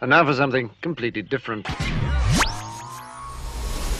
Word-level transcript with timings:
And 0.00 0.10
now 0.10 0.24
for 0.24 0.34
something 0.34 0.70
completely 0.82 1.22
different. 1.22 1.66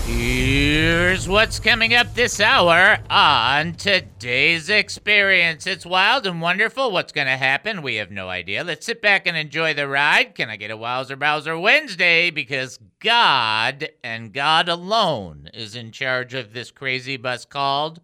Here's 0.07 1.29
what's 1.29 1.59
coming 1.59 1.93
up 1.93 2.15
this 2.15 2.39
hour 2.39 2.99
on 3.11 3.75
today's 3.75 4.71
experience. 4.71 5.67
It's 5.67 5.85
wild 5.85 6.29
and 6.29 6.41
wonderful. 6.41 6.93
What's 6.93 7.13
going 7.13 7.27
to 7.27 7.37
happen? 7.37 7.83
We 7.83 7.97
have 7.97 8.13
no 8.13 8.29
idea. 8.29 8.63
Let's 8.63 8.87
sit 8.87 9.03
back 9.03 9.27
and 9.27 9.37
enjoy 9.37 9.75
the 9.75 9.89
ride. 9.89 10.37
Can 10.37 10.49
I 10.49 10.55
get 10.55 10.71
a 10.71 10.77
Wowzer 10.77 11.17
Bowser 11.17 11.59
Wednesday? 11.59 12.31
Because 12.31 12.79
God 13.01 13.89
and 14.05 14.33
God 14.33 14.69
alone 14.69 15.51
is 15.53 15.75
in 15.75 15.91
charge 15.91 16.35
of 16.35 16.53
this 16.53 16.71
crazy 16.71 17.17
bus 17.17 17.45
called 17.45 18.01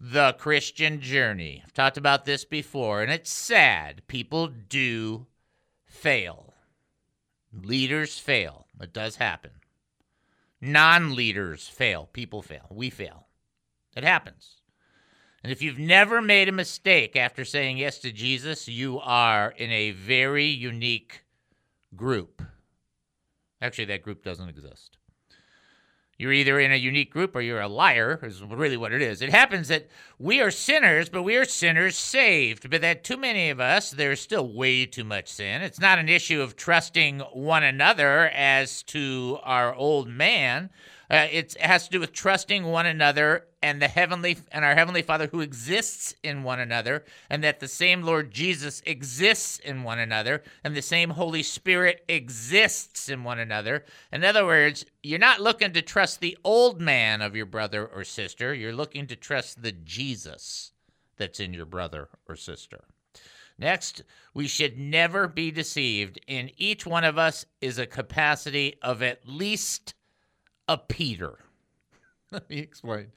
the 0.00 0.32
Christian 0.32 1.00
Journey. 1.00 1.62
I've 1.64 1.72
talked 1.72 1.96
about 1.96 2.24
this 2.24 2.44
before, 2.44 3.00
and 3.00 3.12
it's 3.12 3.32
sad. 3.32 4.02
People 4.08 4.48
do 4.48 5.26
fail, 5.86 6.41
leaders 7.52 8.18
fail. 8.18 8.66
It 8.80 8.92
does 8.92 9.16
happen. 9.16 9.52
Non 10.60 11.14
leaders 11.14 11.68
fail. 11.68 12.08
People 12.12 12.42
fail. 12.42 12.66
We 12.70 12.90
fail. 12.90 13.26
It 13.96 14.04
happens. 14.04 14.56
And 15.42 15.50
if 15.50 15.60
you've 15.60 15.78
never 15.78 16.22
made 16.22 16.48
a 16.48 16.52
mistake 16.52 17.16
after 17.16 17.44
saying 17.44 17.78
yes 17.78 17.98
to 17.98 18.12
Jesus, 18.12 18.68
you 18.68 19.00
are 19.00 19.50
in 19.56 19.70
a 19.72 19.90
very 19.90 20.46
unique 20.46 21.24
group. 21.96 22.42
Actually, 23.60 23.86
that 23.86 24.02
group 24.02 24.24
doesn't 24.24 24.48
exist. 24.48 24.98
You're 26.22 26.32
either 26.32 26.60
in 26.60 26.70
a 26.70 26.76
unique 26.76 27.10
group 27.10 27.34
or 27.34 27.40
you're 27.40 27.60
a 27.60 27.66
liar, 27.66 28.20
is 28.22 28.44
really 28.44 28.76
what 28.76 28.92
it 28.92 29.02
is. 29.02 29.22
It 29.22 29.30
happens 29.30 29.66
that 29.66 29.88
we 30.20 30.40
are 30.40 30.52
sinners, 30.52 31.08
but 31.08 31.24
we 31.24 31.36
are 31.36 31.44
sinners 31.44 31.98
saved. 31.98 32.70
But 32.70 32.80
that 32.82 33.02
too 33.02 33.16
many 33.16 33.50
of 33.50 33.58
us, 33.58 33.90
there's 33.90 34.20
still 34.20 34.46
way 34.46 34.86
too 34.86 35.02
much 35.02 35.26
sin. 35.26 35.62
It's 35.62 35.80
not 35.80 35.98
an 35.98 36.08
issue 36.08 36.40
of 36.40 36.54
trusting 36.54 37.18
one 37.32 37.64
another 37.64 38.28
as 38.28 38.84
to 38.84 39.40
our 39.42 39.74
old 39.74 40.06
man. 40.06 40.70
Uh, 41.12 41.28
it 41.30 41.54
has 41.60 41.84
to 41.84 41.90
do 41.90 42.00
with 42.00 42.14
trusting 42.14 42.64
one 42.64 42.86
another 42.86 43.44
and 43.62 43.82
the 43.82 43.88
heavenly 43.88 44.38
and 44.50 44.64
our 44.64 44.74
heavenly 44.74 45.02
Father 45.02 45.28
who 45.30 45.42
exists 45.42 46.14
in 46.22 46.42
one 46.42 46.58
another, 46.58 47.04
and 47.28 47.44
that 47.44 47.60
the 47.60 47.68
same 47.68 48.02
Lord 48.02 48.30
Jesus 48.30 48.82
exists 48.86 49.58
in 49.58 49.82
one 49.82 49.98
another, 49.98 50.42
and 50.64 50.74
the 50.74 50.80
same 50.80 51.10
Holy 51.10 51.42
Spirit 51.42 52.02
exists 52.08 53.10
in 53.10 53.24
one 53.24 53.38
another. 53.38 53.84
In 54.10 54.24
other 54.24 54.46
words, 54.46 54.86
you're 55.02 55.18
not 55.18 55.38
looking 55.38 55.74
to 55.74 55.82
trust 55.82 56.20
the 56.20 56.38
old 56.44 56.80
man 56.80 57.20
of 57.20 57.36
your 57.36 57.46
brother 57.46 57.86
or 57.86 58.04
sister. 58.04 58.54
You're 58.54 58.72
looking 58.72 59.06
to 59.08 59.16
trust 59.16 59.62
the 59.62 59.72
Jesus 59.72 60.72
that's 61.18 61.40
in 61.40 61.52
your 61.52 61.66
brother 61.66 62.08
or 62.26 62.36
sister. 62.36 62.84
Next, 63.58 64.02
we 64.32 64.48
should 64.48 64.78
never 64.78 65.28
be 65.28 65.50
deceived. 65.50 66.18
In 66.26 66.50
each 66.56 66.86
one 66.86 67.04
of 67.04 67.18
us 67.18 67.44
is 67.60 67.78
a 67.78 67.86
capacity 67.86 68.76
of 68.80 69.02
at 69.02 69.28
least 69.28 69.92
a 70.68 70.78
Peter. 70.78 71.38
Let 72.30 72.48
me 72.48 72.58
explain. 72.58 73.12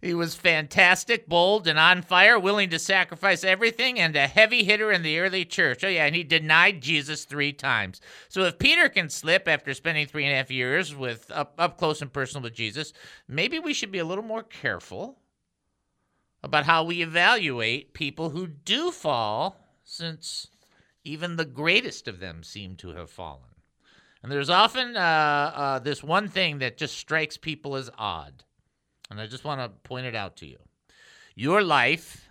He 0.00 0.14
was 0.14 0.34
fantastic, 0.34 1.28
bold, 1.28 1.66
and 1.66 1.78
on 1.78 2.00
fire, 2.02 2.38
willing 2.38 2.70
to 2.70 2.78
sacrifice 2.78 3.44
everything, 3.44 3.98
and 3.98 4.16
a 4.16 4.26
heavy 4.26 4.64
hitter 4.64 4.90
in 4.90 5.02
the 5.02 5.18
early 5.18 5.44
church. 5.44 5.84
Oh, 5.84 5.88
yeah, 5.88 6.06
and 6.06 6.16
he 6.16 6.22
denied 6.22 6.80
Jesus 6.80 7.24
three 7.24 7.52
times. 7.52 8.00
So 8.28 8.42
if 8.44 8.58
Peter 8.58 8.88
can 8.88 9.10
slip 9.10 9.46
after 9.46 9.74
spending 9.74 10.06
three 10.06 10.24
and 10.24 10.32
a 10.32 10.36
half 10.36 10.50
years 10.50 10.94
with 10.94 11.30
up, 11.30 11.54
up 11.58 11.76
close 11.76 12.00
and 12.00 12.12
personal 12.12 12.42
with 12.42 12.54
Jesus, 12.54 12.94
maybe 13.28 13.58
we 13.58 13.74
should 13.74 13.92
be 13.92 13.98
a 13.98 14.04
little 14.04 14.24
more 14.24 14.42
careful 14.42 15.18
about 16.42 16.64
how 16.64 16.84
we 16.84 17.02
evaluate 17.02 17.92
people 17.92 18.30
who 18.30 18.46
do 18.46 18.90
fall, 18.90 19.56
since 19.84 20.46
even 21.04 21.36
the 21.36 21.44
greatest 21.44 22.08
of 22.08 22.20
them 22.20 22.42
seem 22.42 22.76
to 22.76 22.90
have 22.90 23.10
fallen. 23.10 23.49
And 24.22 24.30
there's 24.30 24.50
often 24.50 24.96
uh, 24.96 25.00
uh, 25.54 25.78
this 25.78 26.02
one 26.02 26.28
thing 26.28 26.58
that 26.58 26.76
just 26.76 26.96
strikes 26.96 27.36
people 27.36 27.76
as 27.76 27.90
odd. 27.96 28.44
And 29.10 29.20
I 29.20 29.26
just 29.26 29.44
want 29.44 29.60
to 29.60 29.68
point 29.88 30.06
it 30.06 30.14
out 30.14 30.36
to 30.36 30.46
you. 30.46 30.58
Your 31.34 31.62
life 31.62 32.28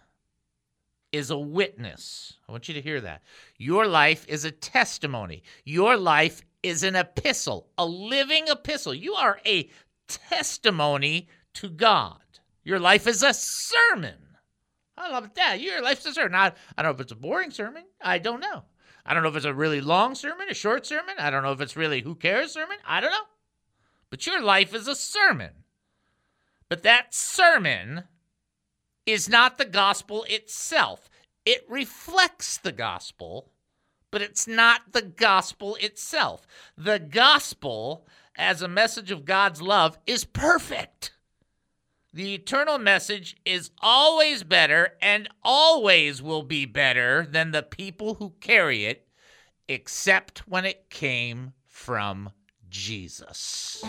is 1.12 1.32
a 1.32 1.38
witness. 1.38 2.38
I 2.48 2.52
want 2.52 2.68
you 2.68 2.76
to 2.76 2.82
hear 2.82 3.02
that. 3.02 3.24
Your 3.58 3.88
life 3.88 4.26
is 4.28 4.46
a 4.46 4.52
testimony. 4.52 5.44
Your 5.66 5.98
life 5.98 6.42
is 6.62 6.84
an 6.84 6.96
epistle, 6.96 7.68
a 7.78 7.86
living 7.86 8.46
epistle. 8.48 8.94
You 8.94 9.16
are 9.16 9.40
a 9.46 9.70
testimony 10.08 11.28
to 11.56 11.70
God. 11.70 12.20
Your 12.64 12.80
life 12.80 13.08
is 13.08 13.24
a 13.24 13.34
sermon. 13.34 14.16
I 14.98 15.10
love 15.10 15.34
that. 15.36 15.62
Your 15.62 15.82
life's 15.82 16.06
a 16.06 16.14
sermon. 16.14 16.36
I, 16.36 16.52
I 16.78 16.84
don't 16.84 16.92
know 16.92 16.96
if 16.96 17.02
it's 17.02 17.12
a 17.14 17.16
boring 17.16 17.52
sermon. 17.52 17.84
I 18.02 18.20
don't 18.20 18.42
know. 18.42 18.64
I 19.10 19.16
don't 19.16 19.24
know 19.24 19.30
if 19.30 19.36
it's 19.38 19.46
a 19.46 19.54
really 19.56 19.82
long 19.82 20.14
sermon, 20.14 20.50
a 20.52 20.54
short 20.54 20.86
sermon. 20.86 21.16
I 21.18 21.32
don't 21.32 21.42
know 21.42 21.52
if 21.52 21.62
it's 21.62 21.76
really 21.76 22.02
who 22.02 22.14
cares 22.14 22.54
sermon. 22.54 22.78
I 22.86 23.02
don't 23.02 23.10
know. 23.10 23.26
But 24.12 24.28
your 24.28 24.40
life 24.40 24.76
is 24.76 24.88
a 24.88 24.94
sermon. 24.94 25.50
But 26.70 26.84
that 26.84 27.16
sermon 27.16 28.04
is 29.08 29.28
not 29.28 29.58
the 29.58 29.66
gospel 29.66 30.28
itself. 30.30 31.10
It 31.44 31.66
reflects 31.68 32.60
the 32.60 32.72
gospel, 32.72 33.50
but 34.12 34.22
it's 34.22 34.48
not 34.48 34.92
the 34.92 35.02
gospel 35.02 35.76
itself. 35.82 36.46
The 36.78 37.00
gospel, 37.00 38.06
as 38.36 38.62
a 38.62 38.68
message 38.68 39.10
of 39.10 39.26
God's 39.26 39.60
love, 39.60 39.98
is 40.06 40.24
perfect. 40.24 41.14
The 42.12 42.34
eternal 42.34 42.80
message 42.80 43.38
is 43.46 43.70
always 43.82 44.42
better 44.42 44.94
and 45.00 45.30
always 45.44 46.24
will 46.24 46.42
be 46.42 46.66
better 46.66 47.28
than 47.30 47.52
the 47.52 47.62
people 47.62 48.16
who 48.16 48.34
carry 48.42 48.86
it, 48.86 49.08
except 49.68 50.40
when 50.48 50.66
it 50.66 50.90
came 50.90 51.54
from 51.68 52.32
Jesus. 52.70 53.84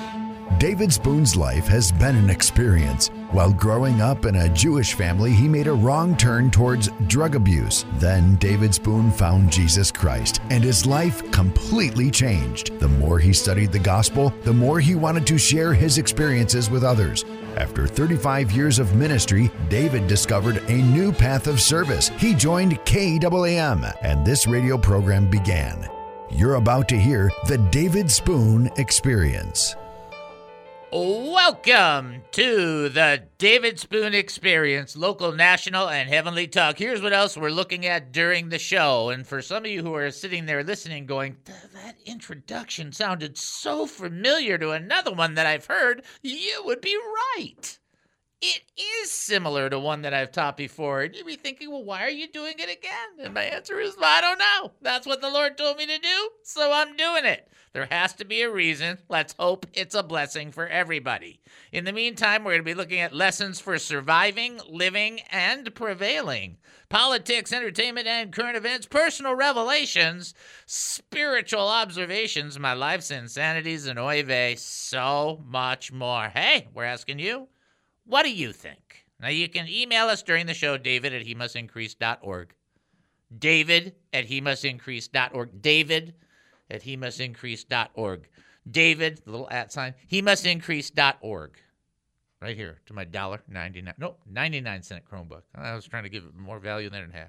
David 0.59 0.93
Spoon's 0.93 1.37
life 1.37 1.67
has 1.67 1.93
been 1.93 2.17
an 2.17 2.31
experience. 2.31 3.09
While 3.31 3.53
growing 3.53 4.01
up 4.03 4.27
in 4.27 4.37
a 4.37 4.49
Jewish 4.51 4.95
family, 4.95 5.33
he 5.33 5.49
made 5.49 5.67
a 5.67 5.73
wrong 5.73 6.17
turn 6.17 6.51
towards 6.51 6.89
drug 7.07 7.35
abuse. 7.35 7.85
Then 7.95 8.37
David 8.37 8.75
Spoon 8.75 9.11
found 9.11 9.53
Jesus 9.53 9.91
Christ, 9.91 10.41
and 10.51 10.63
his 10.63 10.85
life 10.85 11.31
completely 11.31 12.11
changed. 12.11 12.79
The 12.81 12.89
more 12.89 13.19
he 13.19 13.33
studied 13.33 13.73
the 13.73 13.79
gospel, 13.79 14.35
the 14.43 14.53
more 14.53 14.81
he 14.81 14.95
wanted 14.95 15.27
to 15.29 15.39
share 15.39 15.73
his 15.73 15.99
experiences 15.99 16.69
with 16.69 16.85
others. 16.85 17.25
After 17.57 17.87
35 17.87 18.53
years 18.53 18.79
of 18.79 18.95
ministry, 18.95 19.51
David 19.69 20.07
discovered 20.07 20.59
a 20.69 20.77
new 20.77 21.13
path 21.13 21.47
of 21.47 21.61
service. 21.61 22.09
He 22.19 22.35
joined 22.35 22.79
KAAM, 22.85 23.93
and 24.03 24.25
this 24.25 24.47
radio 24.47 24.79
program 24.79 25.29
began. 25.29 25.89
You're 26.31 26.55
about 26.55 26.89
to 26.91 26.99
hear 26.99 27.31
the 27.47 27.59
David 27.59 28.11
Spoon 28.11 28.71
Experience. 28.77 29.75
Welcome 30.93 32.23
to 32.33 32.89
the 32.89 33.23
David 33.39 33.79
Spoon 33.79 34.13
Experience, 34.13 34.97
local, 34.97 35.31
national, 35.31 35.89
and 35.89 36.09
heavenly 36.09 36.49
talk. 36.49 36.79
Here's 36.79 37.01
what 37.01 37.13
else 37.13 37.37
we're 37.37 37.51
looking 37.51 37.87
at 37.87 38.11
during 38.11 38.49
the 38.49 38.59
show. 38.59 39.11
And 39.11 39.25
for 39.25 39.41
some 39.41 39.65
of 39.65 39.71
you 39.71 39.85
who 39.85 39.95
are 39.95 40.11
sitting 40.11 40.47
there 40.47 40.65
listening, 40.65 41.07
going, 41.07 41.37
that 41.45 41.95
introduction 42.07 42.91
sounded 42.91 43.39
so 43.39 43.87
familiar 43.87 44.59
to 44.59 44.73
another 44.73 45.13
one 45.13 45.35
that 45.35 45.47
I've 45.47 45.67
heard, 45.67 46.03
you 46.23 46.61
would 46.65 46.81
be 46.81 46.99
right. 47.37 47.79
It 48.43 48.63
is 48.77 49.13
similar 49.13 49.71
to 49.71 49.79
one 49.79 50.03
that 50.03 50.15
I've 50.15 50.33
taught 50.33 50.57
before. 50.57 51.03
And 51.03 51.15
you'd 51.15 51.25
be 51.25 51.37
thinking, 51.37 51.71
well, 51.71 51.85
why 51.85 52.03
are 52.03 52.11
you 52.11 52.27
doing 52.27 52.55
it 52.59 52.69
again? 52.69 53.25
And 53.25 53.35
my 53.35 53.45
answer 53.45 53.79
is, 53.79 53.95
I 54.03 54.21
don't 54.21 54.39
know. 54.39 54.73
That's 54.83 55.07
what 55.07 55.21
the 55.21 55.31
Lord 55.31 55.57
told 55.57 55.77
me 55.77 55.87
to 55.87 55.99
do, 55.99 56.31
so 56.43 56.73
I'm 56.73 56.97
doing 56.97 57.27
it. 57.27 57.47
There 57.73 57.87
has 57.91 58.15
to 58.15 58.25
be 58.25 58.43
a 58.43 58.51
reason. 58.51 58.99
Let's 59.09 59.35
hope 59.39 59.65
it's 59.73 59.95
a 59.95 60.03
blessing 60.03 60.51
for 60.51 60.67
everybody. 60.67 61.41
In 61.71 61.85
the 61.85 61.93
meantime, 61.93 62.43
we're 62.43 62.53
going 62.53 62.63
to 62.63 62.65
be 62.65 62.75
looking 62.75 62.99
at 62.99 63.15
lessons 63.15 63.61
for 63.61 63.79
surviving, 63.79 64.61
living, 64.69 65.21
and 65.31 65.73
prevailing. 65.73 66.57
Politics, 66.89 67.53
entertainment, 67.53 68.09
and 68.09 68.33
current 68.33 68.57
events, 68.57 68.87
personal 68.87 69.37
revelations, 69.37 70.35
spiritual 70.67 71.69
observations, 71.69 72.59
my 72.59 72.73
life's 72.73 73.13
insanities, 73.13 73.87
and 73.87 74.01
oy 74.01 74.55
so 74.57 75.41
much 75.47 75.93
more. 75.93 76.29
Hey, 76.29 76.67
we're 76.75 76.85
asking 76.85 77.21
you. 77.21 77.47
What 78.05 78.25
do 78.25 78.35
you 78.35 78.53
think? 78.53 79.07
Now, 79.21 79.29
you 79.29 79.49
can 79.49 79.69
email 79.69 80.07
us 80.07 80.25
during 80.25 80.47
the 80.47 80.55
show, 80.55 80.77
david 80.77 81.13
at 81.13 81.23
he 81.23 81.37
must 81.37 81.55
increase.org. 81.55 82.53
David 83.39 83.95
at 84.13 84.25
he 84.25 84.41
must 84.41 84.65
increase.org. 84.65 85.63
David 85.63 86.15
at 86.71 86.83
he 86.83 86.97
must 86.97 87.21
increase.org. 87.21 88.29
David, 88.71 89.23
the 89.25 89.31
little 89.31 89.49
at 89.51 89.73
sign, 89.73 89.95
he 90.07 90.21
must 90.23 90.47
increase.org. 90.47 91.59
Right 92.41 92.57
here 92.57 92.79
to 92.87 92.95
my 92.95 93.05
dollar 93.05 93.43
ninety 93.49 93.83
nine. 93.83 93.95
No, 93.99 94.17
ninety 94.27 94.63
nine 94.63 94.83
cent 94.83 95.05
Chromebook. 95.05 95.43
I 95.55 95.75
was 95.75 95.87
trying 95.87 96.05
to 96.05 96.09
give 96.09 96.25
it 96.25 96.35
more 96.35 96.59
value 96.59 96.89
than 96.89 97.03
it 97.03 97.13
had. 97.13 97.29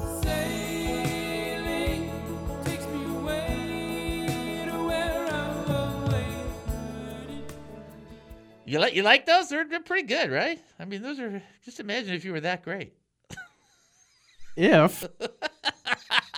You 8.66 8.80
like 8.80 8.96
you 8.96 9.04
like 9.04 9.28
those? 9.28 9.50
They're, 9.50 9.66
they're 9.66 9.82
pretty 9.82 10.08
good, 10.08 10.32
right? 10.32 10.60
I 10.80 10.86
mean, 10.86 11.04
those 11.04 11.20
are 11.20 11.44
just 11.64 11.80
imagine 11.80 12.16
if 12.16 12.26
you 12.26 12.32
were 12.32 12.40
that 12.40 12.64
great. 12.64 12.94
If 14.58 15.06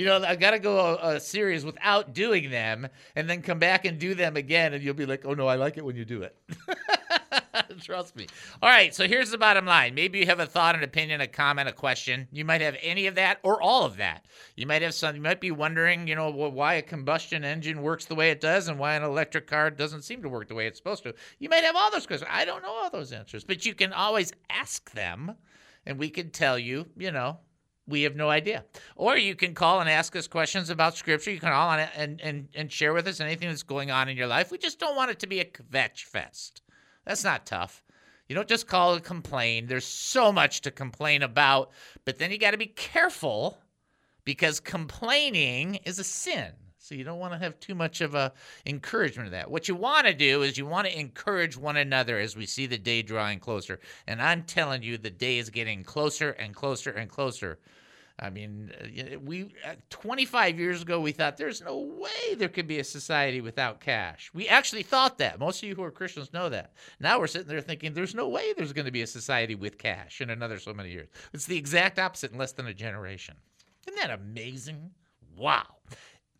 You 0.00 0.06
know, 0.06 0.24
I 0.24 0.34
got 0.34 0.52
to 0.52 0.58
go 0.58 0.78
a, 0.78 1.16
a, 1.16 1.20
series 1.20 1.62
without 1.62 2.14
doing 2.14 2.48
them 2.48 2.88
and 3.14 3.28
then 3.28 3.42
come 3.42 3.58
back 3.58 3.84
and 3.84 3.98
do 3.98 4.14
them 4.14 4.34
again. 4.34 4.72
And 4.72 4.82
you'll 4.82 4.94
be 4.94 5.04
like, 5.04 5.26
oh, 5.26 5.34
no, 5.34 5.46
I 5.46 5.56
like 5.56 5.76
it 5.76 5.84
when 5.84 5.94
you 5.94 6.06
do 6.06 6.22
it. 6.22 6.34
Trust 7.82 8.16
me. 8.16 8.26
All 8.62 8.70
right. 8.70 8.94
So 8.94 9.06
here's 9.06 9.30
the 9.30 9.36
bottom 9.36 9.66
line. 9.66 9.94
Maybe 9.94 10.18
you 10.18 10.24
have 10.24 10.40
a 10.40 10.46
thought, 10.46 10.74
an 10.74 10.84
opinion, 10.84 11.20
a 11.20 11.26
comment, 11.26 11.68
a 11.68 11.72
question. 11.72 12.28
You 12.32 12.46
might 12.46 12.62
have 12.62 12.78
any 12.80 13.08
of 13.08 13.16
that 13.16 13.40
or 13.42 13.60
all 13.60 13.84
of 13.84 13.98
that. 13.98 14.24
You 14.56 14.66
might 14.66 14.80
have 14.80 14.94
some, 14.94 15.16
you 15.16 15.20
might 15.20 15.38
be 15.38 15.50
wondering, 15.50 16.08
you 16.08 16.14
know, 16.14 16.30
why 16.30 16.74
a 16.74 16.82
combustion 16.82 17.44
engine 17.44 17.82
works 17.82 18.06
the 18.06 18.14
way 18.14 18.30
it 18.30 18.40
does 18.40 18.68
and 18.68 18.78
why 18.78 18.94
an 18.94 19.02
electric 19.02 19.48
car 19.48 19.70
doesn't 19.70 20.04
seem 20.04 20.22
to 20.22 20.30
work 20.30 20.48
the 20.48 20.54
way 20.54 20.66
it's 20.66 20.78
supposed 20.78 21.02
to. 21.02 21.14
You 21.40 21.50
might 21.50 21.64
have 21.64 21.76
all 21.76 21.90
those 21.90 22.06
questions. 22.06 22.30
I 22.32 22.46
don't 22.46 22.62
know 22.62 22.72
all 22.72 22.88
those 22.88 23.12
answers, 23.12 23.44
but 23.44 23.66
you 23.66 23.74
can 23.74 23.92
always 23.92 24.32
ask 24.48 24.90
them 24.92 25.34
and 25.84 25.98
we 25.98 26.08
can 26.08 26.30
tell 26.30 26.58
you, 26.58 26.86
you 26.96 27.12
know, 27.12 27.40
we 27.90 28.02
have 28.02 28.16
no 28.16 28.30
idea. 28.30 28.64
Or 28.96 29.16
you 29.16 29.34
can 29.34 29.54
call 29.54 29.80
and 29.80 29.90
ask 29.90 30.16
us 30.16 30.26
questions 30.26 30.70
about 30.70 30.96
scripture. 30.96 31.30
You 31.30 31.40
can 31.40 31.52
all 31.52 31.70
and, 31.72 32.20
and, 32.20 32.48
and 32.54 32.72
share 32.72 32.92
with 32.92 33.06
us 33.06 33.20
anything 33.20 33.48
that's 33.48 33.62
going 33.62 33.90
on 33.90 34.08
in 34.08 34.16
your 34.16 34.26
life. 34.26 34.50
We 34.50 34.58
just 34.58 34.78
don't 34.78 34.96
want 34.96 35.10
it 35.10 35.18
to 35.20 35.26
be 35.26 35.40
a 35.40 35.44
kvetch 35.44 36.04
fest. 36.04 36.62
That's 37.04 37.24
not 37.24 37.46
tough. 37.46 37.82
You 38.28 38.36
don't 38.36 38.48
just 38.48 38.68
call 38.68 38.94
and 38.94 39.02
complain. 39.02 39.66
There's 39.66 39.84
so 39.84 40.30
much 40.30 40.60
to 40.60 40.70
complain 40.70 41.22
about, 41.22 41.72
but 42.04 42.18
then 42.18 42.30
you 42.30 42.38
got 42.38 42.52
to 42.52 42.58
be 42.58 42.66
careful 42.66 43.58
because 44.24 44.60
complaining 44.60 45.76
is 45.84 45.98
a 45.98 46.04
sin. 46.04 46.52
So 46.78 46.94
you 46.94 47.04
don't 47.04 47.18
want 47.18 47.32
to 47.32 47.38
have 47.38 47.60
too 47.60 47.74
much 47.74 48.00
of 48.00 48.14
a 48.14 48.32
encouragement 48.66 49.26
of 49.26 49.32
that. 49.32 49.50
What 49.50 49.68
you 49.68 49.74
want 49.74 50.06
to 50.06 50.14
do 50.14 50.42
is 50.42 50.56
you 50.56 50.66
want 50.66 50.88
to 50.88 50.98
encourage 50.98 51.56
one 51.56 51.76
another 51.76 52.18
as 52.18 52.36
we 52.36 52.46
see 52.46 52.66
the 52.66 52.78
day 52.78 53.02
drawing 53.02 53.38
closer. 53.38 53.80
And 54.06 54.20
I'm 54.20 54.42
telling 54.42 54.82
you, 54.82 54.96
the 54.96 55.10
day 55.10 55.38
is 55.38 55.50
getting 55.50 55.84
closer 55.84 56.30
and 56.30 56.54
closer 56.54 56.90
and 56.90 57.08
closer. 57.08 57.58
I 58.20 58.28
mean, 58.28 58.70
uh, 58.78 59.18
we 59.18 59.54
uh, 59.64 59.74
25 59.88 60.58
years 60.58 60.82
ago 60.82 61.00
we 61.00 61.12
thought 61.12 61.38
there's 61.38 61.62
no 61.62 61.78
way 61.78 62.34
there 62.36 62.48
could 62.48 62.66
be 62.66 62.78
a 62.78 62.84
society 62.84 63.40
without 63.40 63.80
cash. 63.80 64.30
We 64.34 64.46
actually 64.46 64.82
thought 64.82 65.18
that. 65.18 65.40
Most 65.40 65.62
of 65.62 65.68
you 65.68 65.74
who 65.74 65.82
are 65.82 65.90
Christians 65.90 66.32
know 66.32 66.50
that. 66.50 66.74
Now 67.00 67.18
we're 67.18 67.26
sitting 67.26 67.48
there 67.48 67.62
thinking 67.62 67.94
there's 67.94 68.14
no 68.14 68.28
way 68.28 68.52
there's 68.52 68.74
going 68.74 68.84
to 68.84 68.92
be 68.92 69.02
a 69.02 69.06
society 69.06 69.54
with 69.54 69.78
cash 69.78 70.20
in 70.20 70.28
another 70.28 70.58
so 70.58 70.74
many 70.74 70.90
years. 70.90 71.08
It's 71.32 71.46
the 71.46 71.56
exact 71.56 71.98
opposite 71.98 72.32
in 72.32 72.38
less 72.38 72.52
than 72.52 72.66
a 72.66 72.74
generation. 72.74 73.36
Isn't 73.88 73.98
that 73.98 74.10
amazing? 74.10 74.90
Wow. 75.36 75.76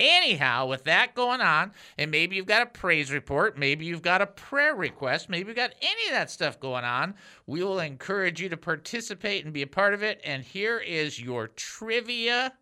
Anyhow, 0.01 0.65
with 0.65 0.85
that 0.85 1.15
going 1.15 1.43
on, 1.43 1.73
and 1.99 2.11
maybe 2.11 2.35
you've 2.35 2.47
got 2.47 2.63
a 2.63 2.67
praise 2.67 3.13
report, 3.13 3.59
maybe 3.59 3.85
you've 3.85 4.01
got 4.01 4.23
a 4.23 4.27
prayer 4.27 4.75
request, 4.75 5.29
maybe 5.29 5.49
you've 5.49 5.57
got 5.57 5.75
any 5.83 6.07
of 6.07 6.13
that 6.13 6.31
stuff 6.31 6.59
going 6.59 6.85
on, 6.85 7.15
we 7.47 7.63
will 7.63 7.81
encourage 7.81 8.41
you 8.41 8.49
to 8.49 8.57
participate 8.57 9.45
and 9.45 9.53
be 9.53 9.61
a 9.61 9.67
part 9.67 9.93
of 9.93 10.03
it. 10.03 10.19
And 10.25 10.43
here 10.43 10.79
is 10.79 11.21
your 11.21 11.49
trivia 11.49 12.55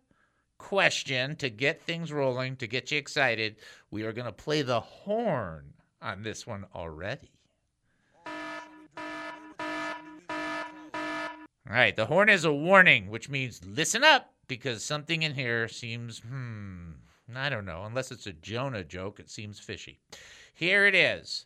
question 0.57 1.37
to 1.37 1.49
get 1.49 1.81
things 1.81 2.11
rolling, 2.11 2.57
to 2.57 2.67
get 2.67 2.91
you 2.91 2.97
excited. 2.97 3.55
We 3.89 4.03
are 4.03 4.11
going 4.11 4.25
to 4.25 4.33
play 4.33 4.61
the 4.61 4.81
horn 4.81 5.73
on 6.01 6.23
this 6.23 6.45
one 6.45 6.65
already. 6.75 7.31
All 11.69 11.75
right, 11.75 11.95
the 11.95 12.07
horn 12.07 12.29
is 12.29 12.45
a 12.45 12.51
warning, 12.51 13.09
which 13.09 13.29
means 13.29 13.61
listen 13.65 14.03
up 14.03 14.33
because 14.47 14.83
something 14.83 15.21
in 15.21 15.35
here 15.35 15.67
seems, 15.67 16.19
hmm, 16.19 16.93
I 17.37 17.49
don't 17.49 17.65
know. 17.65 17.83
Unless 17.83 18.11
it's 18.11 18.27
a 18.27 18.33
Jonah 18.33 18.83
joke, 18.83 19.19
it 19.19 19.29
seems 19.29 19.59
fishy. 19.59 19.99
Here 20.53 20.85
it 20.85 20.95
is. 20.95 21.45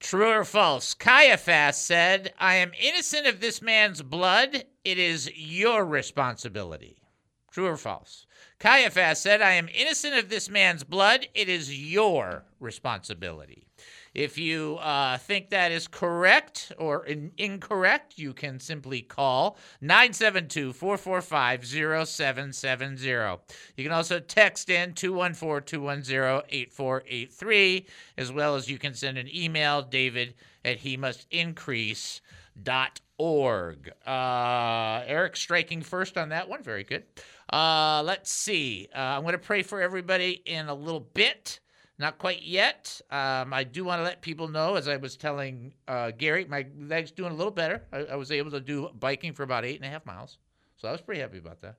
True 0.00 0.30
or 0.30 0.44
false? 0.44 0.94
Caiaphas 0.94 1.76
said, 1.76 2.32
I 2.38 2.54
am 2.56 2.72
innocent 2.80 3.26
of 3.26 3.40
this 3.40 3.60
man's 3.60 4.02
blood. 4.02 4.64
It 4.84 4.98
is 4.98 5.30
your 5.34 5.84
responsibility. 5.84 7.02
True 7.50 7.66
or 7.66 7.76
false? 7.76 8.26
Caiaphas 8.60 9.20
said, 9.20 9.42
I 9.42 9.52
am 9.52 9.68
innocent 9.68 10.14
of 10.14 10.28
this 10.28 10.48
man's 10.48 10.84
blood. 10.84 11.26
It 11.34 11.48
is 11.48 11.76
your 11.76 12.44
responsibility. 12.60 13.66
If 14.14 14.38
you 14.38 14.76
uh, 14.76 15.18
think 15.18 15.50
that 15.50 15.72
is 15.72 15.86
correct 15.86 16.72
or 16.78 17.04
in- 17.06 17.32
incorrect, 17.36 18.18
you 18.18 18.32
can 18.32 18.58
simply 18.60 19.02
call 19.02 19.58
972 19.80 20.72
445 20.72 21.66
0770. 22.08 23.42
You 23.76 23.84
can 23.84 23.92
also 23.92 24.20
text 24.20 24.70
in 24.70 24.94
214 24.94 25.66
210 25.66 26.42
8483, 26.48 27.86
as 28.16 28.32
well 28.32 28.54
as 28.54 28.70
you 28.70 28.78
can 28.78 28.94
send 28.94 29.18
an 29.18 29.28
email, 29.34 29.82
david 29.82 30.34
at 30.64 30.78
he 30.78 30.96
must 30.96 31.26
increase 31.30 32.20
dot 32.62 33.00
org. 33.18 33.90
Uh, 34.06 35.02
Eric 35.06 35.36
striking 35.36 35.82
first 35.82 36.16
on 36.16 36.30
that 36.30 36.48
one. 36.48 36.62
Very 36.62 36.84
good. 36.84 37.04
Uh, 37.52 38.02
let's 38.04 38.30
see. 38.30 38.88
Uh, 38.94 38.98
I'm 38.98 39.22
going 39.22 39.32
to 39.32 39.38
pray 39.38 39.62
for 39.62 39.80
everybody 39.80 40.42
in 40.44 40.68
a 40.68 40.74
little 40.74 41.00
bit. 41.00 41.60
Not 41.98 42.18
quite 42.18 42.42
yet. 42.42 43.00
Um, 43.10 43.52
I 43.52 43.64
do 43.64 43.84
want 43.84 43.98
to 43.98 44.04
let 44.04 44.22
people 44.22 44.46
know, 44.46 44.76
as 44.76 44.86
I 44.86 44.96
was 44.96 45.16
telling 45.16 45.74
uh, 45.88 46.12
Gary, 46.12 46.44
my 46.44 46.64
leg's 46.78 47.10
doing 47.10 47.32
a 47.32 47.34
little 47.34 47.52
better. 47.52 47.82
I, 47.92 48.04
I, 48.04 48.14
was 48.14 48.30
able 48.30 48.52
to 48.52 48.60
do 48.60 48.88
biking 49.00 49.32
for 49.32 49.42
about 49.42 49.64
eight 49.64 49.76
and 49.76 49.84
a 49.84 49.88
half 49.88 50.06
miles. 50.06 50.38
So 50.76 50.86
I 50.86 50.92
was 50.92 51.00
pretty 51.00 51.20
happy 51.20 51.38
about 51.38 51.60
that. 51.62 51.76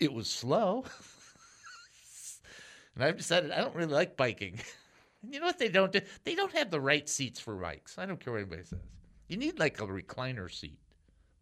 It 0.00 0.10
was 0.10 0.26
slow. 0.26 0.84
and 2.94 3.04
I've 3.04 3.18
decided 3.18 3.50
I 3.50 3.60
don't 3.60 3.74
really 3.74 3.92
like 3.92 4.16
biking. 4.16 4.58
you 5.30 5.38
know 5.38 5.46
what 5.46 5.58
they 5.58 5.68
don't 5.68 5.92
do? 5.92 6.00
They 6.24 6.34
don't 6.34 6.52
have 6.52 6.70
the 6.70 6.80
right 6.80 7.06
seats 7.06 7.38
for 7.38 7.54
bikes. 7.54 7.98
I 7.98 8.06
don't 8.06 8.18
care 8.18 8.32
what 8.32 8.40
anybody 8.40 8.64
says. 8.64 8.80
You 9.28 9.36
need 9.36 9.58
like 9.58 9.82
a 9.82 9.86
recliner 9.86 10.50
seat. 10.50 10.78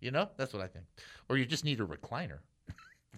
You 0.01 0.11
know? 0.11 0.29
That's 0.37 0.53
what 0.53 0.63
I 0.63 0.67
think. 0.67 0.87
Or 1.29 1.37
you 1.37 1.47
just 1.47 1.65
need 1.65 1.81
a 1.81 1.87
recliner 1.87 2.39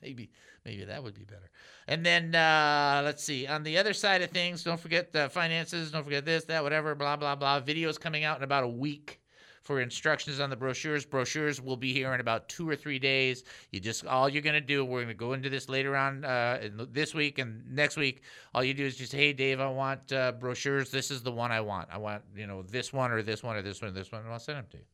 maybe 0.02 0.30
maybe 0.64 0.84
that 0.84 1.02
would 1.02 1.14
be 1.14 1.24
better. 1.24 1.50
And 1.88 2.04
then 2.04 2.34
uh, 2.34 3.02
let's 3.04 3.22
see. 3.22 3.46
On 3.46 3.62
the 3.62 3.78
other 3.78 3.92
side 3.92 4.22
of 4.22 4.30
things, 4.30 4.62
don't 4.62 4.80
forget 4.80 5.12
the 5.12 5.28
finances. 5.28 5.90
Don't 5.90 6.04
forget 6.04 6.24
this, 6.24 6.44
that, 6.44 6.62
whatever. 6.62 6.94
Blah 6.94 7.16
blah 7.16 7.36
blah. 7.36 7.60
Videos 7.60 7.98
coming 7.98 8.24
out 8.24 8.38
in 8.38 8.44
about 8.44 8.64
a 8.64 8.68
week 8.68 9.20
for 9.62 9.80
instructions 9.80 10.40
on 10.40 10.50
the 10.50 10.56
brochures. 10.56 11.04
Brochures 11.04 11.60
will 11.60 11.76
be 11.76 11.92
here 11.92 12.12
in 12.14 12.20
about 12.20 12.48
two 12.48 12.68
or 12.68 12.76
three 12.76 12.98
days. 12.98 13.44
You 13.70 13.80
just 13.80 14.04
all 14.06 14.28
you're 14.28 14.42
gonna 14.42 14.60
do. 14.60 14.84
We're 14.84 15.02
gonna 15.02 15.14
go 15.14 15.32
into 15.32 15.48
this 15.48 15.68
later 15.68 15.96
on 15.96 16.24
uh, 16.24 16.68
this 16.90 17.14
week 17.14 17.38
and 17.38 17.64
next 17.70 17.96
week. 17.96 18.22
All 18.54 18.64
you 18.64 18.74
do 18.74 18.84
is 18.84 18.96
just, 18.96 19.12
hey 19.12 19.32
Dave, 19.32 19.60
I 19.60 19.68
want 19.68 20.12
uh, 20.12 20.32
brochures. 20.32 20.90
This 20.90 21.10
is 21.10 21.22
the 21.22 21.32
one 21.32 21.52
I 21.52 21.60
want. 21.60 21.88
I 21.92 21.98
want 21.98 22.22
you 22.36 22.46
know 22.46 22.62
this 22.62 22.92
one 22.92 23.12
or 23.12 23.22
this 23.22 23.42
one 23.42 23.56
or 23.56 23.62
this 23.62 23.80
one 23.80 23.90
or 23.90 23.94
this 23.94 24.10
one, 24.10 24.22
and 24.22 24.32
I'll 24.32 24.38
send 24.38 24.58
them 24.58 24.66
to 24.72 24.78
you 24.78 24.84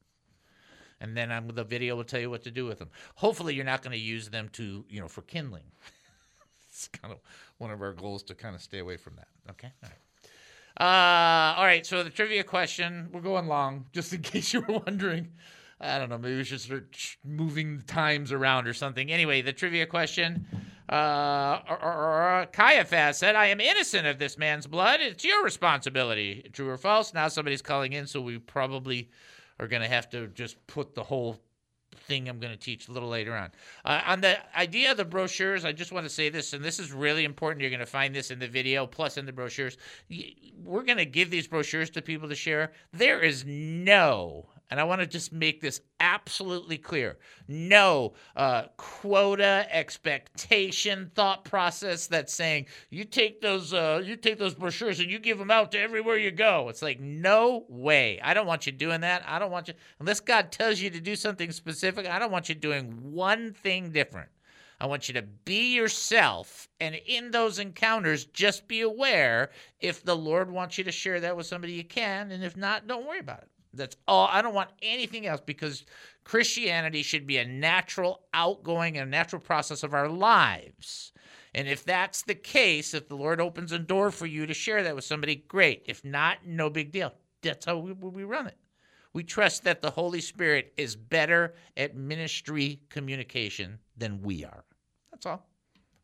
and 1.00 1.16
then 1.16 1.30
I'm, 1.30 1.48
the 1.48 1.64
video 1.64 1.96
will 1.96 2.04
tell 2.04 2.20
you 2.20 2.30
what 2.30 2.42
to 2.44 2.50
do 2.50 2.66
with 2.66 2.78
them. 2.78 2.90
Hopefully, 3.14 3.54
you're 3.54 3.64
not 3.64 3.82
going 3.82 3.92
to 3.92 4.02
use 4.02 4.28
them 4.28 4.48
to, 4.54 4.84
you 4.88 5.00
know, 5.00 5.08
for 5.08 5.22
kindling. 5.22 5.64
it's 6.68 6.88
kind 6.88 7.12
of 7.12 7.20
one 7.58 7.70
of 7.70 7.82
our 7.82 7.92
goals 7.92 8.22
to 8.24 8.34
kind 8.34 8.54
of 8.54 8.62
stay 8.62 8.78
away 8.78 8.96
from 8.96 9.14
that. 9.16 9.28
Okay. 9.50 9.72
All 9.82 9.90
right. 9.90 9.98
Uh, 10.80 11.58
all 11.58 11.64
right. 11.64 11.84
So 11.84 12.02
the 12.02 12.10
trivia 12.10 12.44
question, 12.44 13.08
we're 13.12 13.20
going 13.20 13.46
long, 13.46 13.86
just 13.92 14.12
in 14.12 14.22
case 14.22 14.52
you 14.52 14.60
were 14.60 14.80
wondering. 14.86 15.28
I 15.80 15.98
don't 15.98 16.08
know. 16.08 16.18
Maybe 16.18 16.36
we 16.36 16.44
should 16.44 16.60
start 16.60 16.96
moving 17.24 17.82
times 17.86 18.32
around 18.32 18.66
or 18.66 18.74
something. 18.74 19.12
Anyway, 19.12 19.42
the 19.42 19.52
trivia 19.52 19.86
question. 19.86 20.44
Uh, 20.88 22.46
Caiaphas 22.46 23.18
said, 23.18 23.36
I 23.36 23.46
am 23.46 23.60
innocent 23.60 24.06
of 24.06 24.18
this 24.18 24.38
man's 24.38 24.66
blood. 24.66 25.00
It's 25.00 25.24
your 25.24 25.44
responsibility. 25.44 26.50
True 26.52 26.68
or 26.68 26.78
false? 26.78 27.14
Now 27.14 27.28
somebody's 27.28 27.62
calling 27.62 27.92
in, 27.92 28.06
so 28.08 28.20
we 28.20 28.38
probably 28.38 29.08
are 29.58 29.68
going 29.68 29.82
to 29.82 29.88
have 29.88 30.08
to 30.10 30.28
just 30.28 30.64
put 30.66 30.94
the 30.94 31.02
whole 31.02 31.38
thing 31.96 32.28
I'm 32.28 32.38
going 32.38 32.52
to 32.52 32.58
teach 32.58 32.88
a 32.88 32.92
little 32.92 33.08
later 33.08 33.34
on. 33.36 33.50
Uh, 33.84 34.00
on 34.06 34.20
the 34.20 34.38
idea 34.56 34.90
of 34.90 34.96
the 34.96 35.04
brochures, 35.04 35.64
I 35.64 35.72
just 35.72 35.92
want 35.92 36.04
to 36.04 36.10
say 36.10 36.28
this, 36.28 36.52
and 36.52 36.64
this 36.64 36.78
is 36.78 36.92
really 36.92 37.24
important. 37.24 37.60
You're 37.60 37.70
going 37.70 37.80
to 37.80 37.86
find 37.86 38.14
this 38.14 38.30
in 38.30 38.38
the 38.38 38.48
video, 38.48 38.86
plus 38.86 39.16
in 39.16 39.26
the 39.26 39.32
brochures. 39.32 39.76
We're 40.62 40.84
going 40.84 40.98
to 40.98 41.06
give 41.06 41.30
these 41.30 41.46
brochures 41.46 41.90
to 41.90 42.02
people 42.02 42.28
to 42.28 42.34
share. 42.34 42.72
There 42.92 43.20
is 43.20 43.44
no 43.46 44.48
and 44.70 44.78
I 44.78 44.84
want 44.84 45.00
to 45.00 45.06
just 45.06 45.32
make 45.32 45.60
this 45.60 45.80
absolutely 46.00 46.78
clear 46.78 47.18
no 47.46 48.14
uh, 48.36 48.64
quota 48.76 49.66
expectation 49.70 51.10
thought 51.14 51.44
process 51.44 52.06
that's 52.06 52.32
saying 52.32 52.66
you 52.90 53.04
take 53.04 53.40
those 53.40 53.72
uh, 53.72 54.02
you 54.04 54.16
take 54.16 54.38
those 54.38 54.54
brochures 54.54 55.00
and 55.00 55.10
you 55.10 55.18
give 55.18 55.38
them 55.38 55.50
out 55.50 55.72
to 55.72 55.80
everywhere 55.80 56.16
you 56.16 56.30
go 56.30 56.68
it's 56.68 56.82
like 56.82 57.00
no 57.00 57.64
way 57.68 58.20
i 58.22 58.34
don't 58.34 58.46
want 58.46 58.66
you 58.66 58.72
doing 58.72 59.00
that 59.00 59.22
i 59.26 59.38
don't 59.38 59.50
want 59.50 59.68
you 59.68 59.74
unless 59.98 60.20
god 60.20 60.52
tells 60.52 60.80
you 60.80 60.90
to 60.90 61.00
do 61.00 61.16
something 61.16 61.50
specific 61.50 62.06
i 62.06 62.18
don't 62.18 62.30
want 62.32 62.48
you 62.48 62.54
doing 62.54 62.96
one 63.12 63.52
thing 63.52 63.90
different 63.90 64.28
I 64.80 64.86
want 64.86 65.08
you 65.08 65.14
to 65.14 65.22
be 65.22 65.74
yourself. 65.74 66.68
And 66.80 66.94
in 66.94 67.32
those 67.32 67.58
encounters, 67.58 68.26
just 68.26 68.68
be 68.68 68.82
aware 68.82 69.50
if 69.80 70.04
the 70.04 70.16
Lord 70.16 70.50
wants 70.50 70.78
you 70.78 70.84
to 70.84 70.92
share 70.92 71.18
that 71.20 71.36
with 71.36 71.46
somebody, 71.46 71.72
you 71.72 71.84
can. 71.84 72.30
And 72.30 72.44
if 72.44 72.56
not, 72.56 72.86
don't 72.86 73.06
worry 73.06 73.18
about 73.18 73.42
it. 73.42 73.48
That's 73.78 73.96
all. 74.06 74.28
I 74.30 74.42
don't 74.42 74.54
want 74.54 74.70
anything 74.82 75.26
else 75.26 75.40
because 75.44 75.84
Christianity 76.24 77.02
should 77.02 77.26
be 77.26 77.38
a 77.38 77.46
natural 77.46 78.20
outgoing 78.34 78.98
and 78.98 79.08
a 79.08 79.10
natural 79.10 79.40
process 79.40 79.82
of 79.82 79.94
our 79.94 80.08
lives. 80.08 81.12
And 81.54 81.66
if 81.66 81.84
that's 81.84 82.22
the 82.22 82.34
case, 82.34 82.92
if 82.92 83.08
the 83.08 83.16
Lord 83.16 83.40
opens 83.40 83.72
a 83.72 83.78
door 83.78 84.10
for 84.10 84.26
you 84.26 84.46
to 84.46 84.54
share 84.54 84.82
that 84.82 84.94
with 84.94 85.04
somebody, 85.04 85.36
great. 85.48 85.84
If 85.86 86.04
not, 86.04 86.38
no 86.44 86.68
big 86.68 86.92
deal. 86.92 87.14
That's 87.42 87.64
how 87.64 87.78
we, 87.78 87.92
we 87.92 88.24
run 88.24 88.46
it. 88.46 88.58
We 89.14 89.24
trust 89.24 89.64
that 89.64 89.80
the 89.80 89.90
Holy 89.90 90.20
Spirit 90.20 90.72
is 90.76 90.94
better 90.94 91.54
at 91.76 91.96
ministry 91.96 92.80
communication 92.90 93.78
than 93.96 94.20
we 94.22 94.44
are. 94.44 94.64
That's 95.10 95.26
all. 95.26 95.46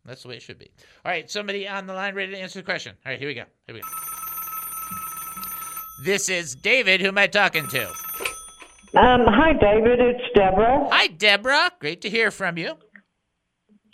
That's 0.05 0.23
the 0.23 0.29
way 0.29 0.37
it 0.37 0.43
should 0.43 0.59
be. 0.59 0.71
All 1.05 1.13
right, 1.13 1.31
somebody 1.31 1.69
on 1.69 1.87
the 1.87 1.95
line 1.95 2.15
ready 2.15 2.33
to 2.33 2.39
answer 2.39 2.59
the 2.59 2.65
question. 2.65 2.95
All 3.05 3.13
right, 3.13 3.19
here 3.19 3.29
we 3.29 3.35
go. 3.35 3.45
Here 3.67 3.75
we 3.75 3.81
go. 3.81 4.14
This 6.03 6.29
is 6.29 6.55
David. 6.55 7.01
Who 7.01 7.09
am 7.09 7.19
I 7.19 7.27
talking 7.27 7.69
to? 7.69 7.89
Um, 7.89 9.25
hi, 9.27 9.53
David. 9.53 10.01
It's 10.01 10.25
Deborah. 10.35 10.89
Hi, 10.91 11.07
Deborah. 11.07 11.71
Great 11.81 12.01
to 12.03 12.11
hear 12.11 12.31
from 12.31 12.59
you. 12.59 12.75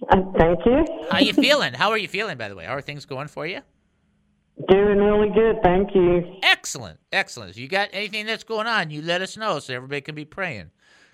Uh, 0.09 0.16
thank 0.38 0.59
you. 0.64 0.85
How 1.11 1.19
you 1.19 1.33
feeling? 1.33 1.75
How 1.75 1.90
are 1.90 1.99
you 1.99 2.09
feeling, 2.09 2.38
by 2.38 2.49
the 2.49 2.57
way? 2.57 2.64
How 2.64 2.75
are 2.75 2.80
things 2.80 3.04
going 3.04 3.28
for 3.28 3.47
you? 3.47 3.61
Doing 4.69 4.99
really 4.99 5.30
good. 5.30 5.57
Thank 5.62 5.95
you. 5.95 6.38
Excellent. 6.42 7.00
Excellent. 7.12 7.50
If 7.50 7.57
you 7.59 7.69
got 7.69 7.88
anything 7.92 8.26
that's 8.26 8.45
going 8.45 8.66
on, 8.66 8.90
you 8.90 9.02
let 9.02 9.23
us 9.23 9.37
know 9.37 9.59
so 9.59 9.75
everybody 9.75 10.00
can 10.00 10.14
be 10.14 10.25
praying 10.25 10.71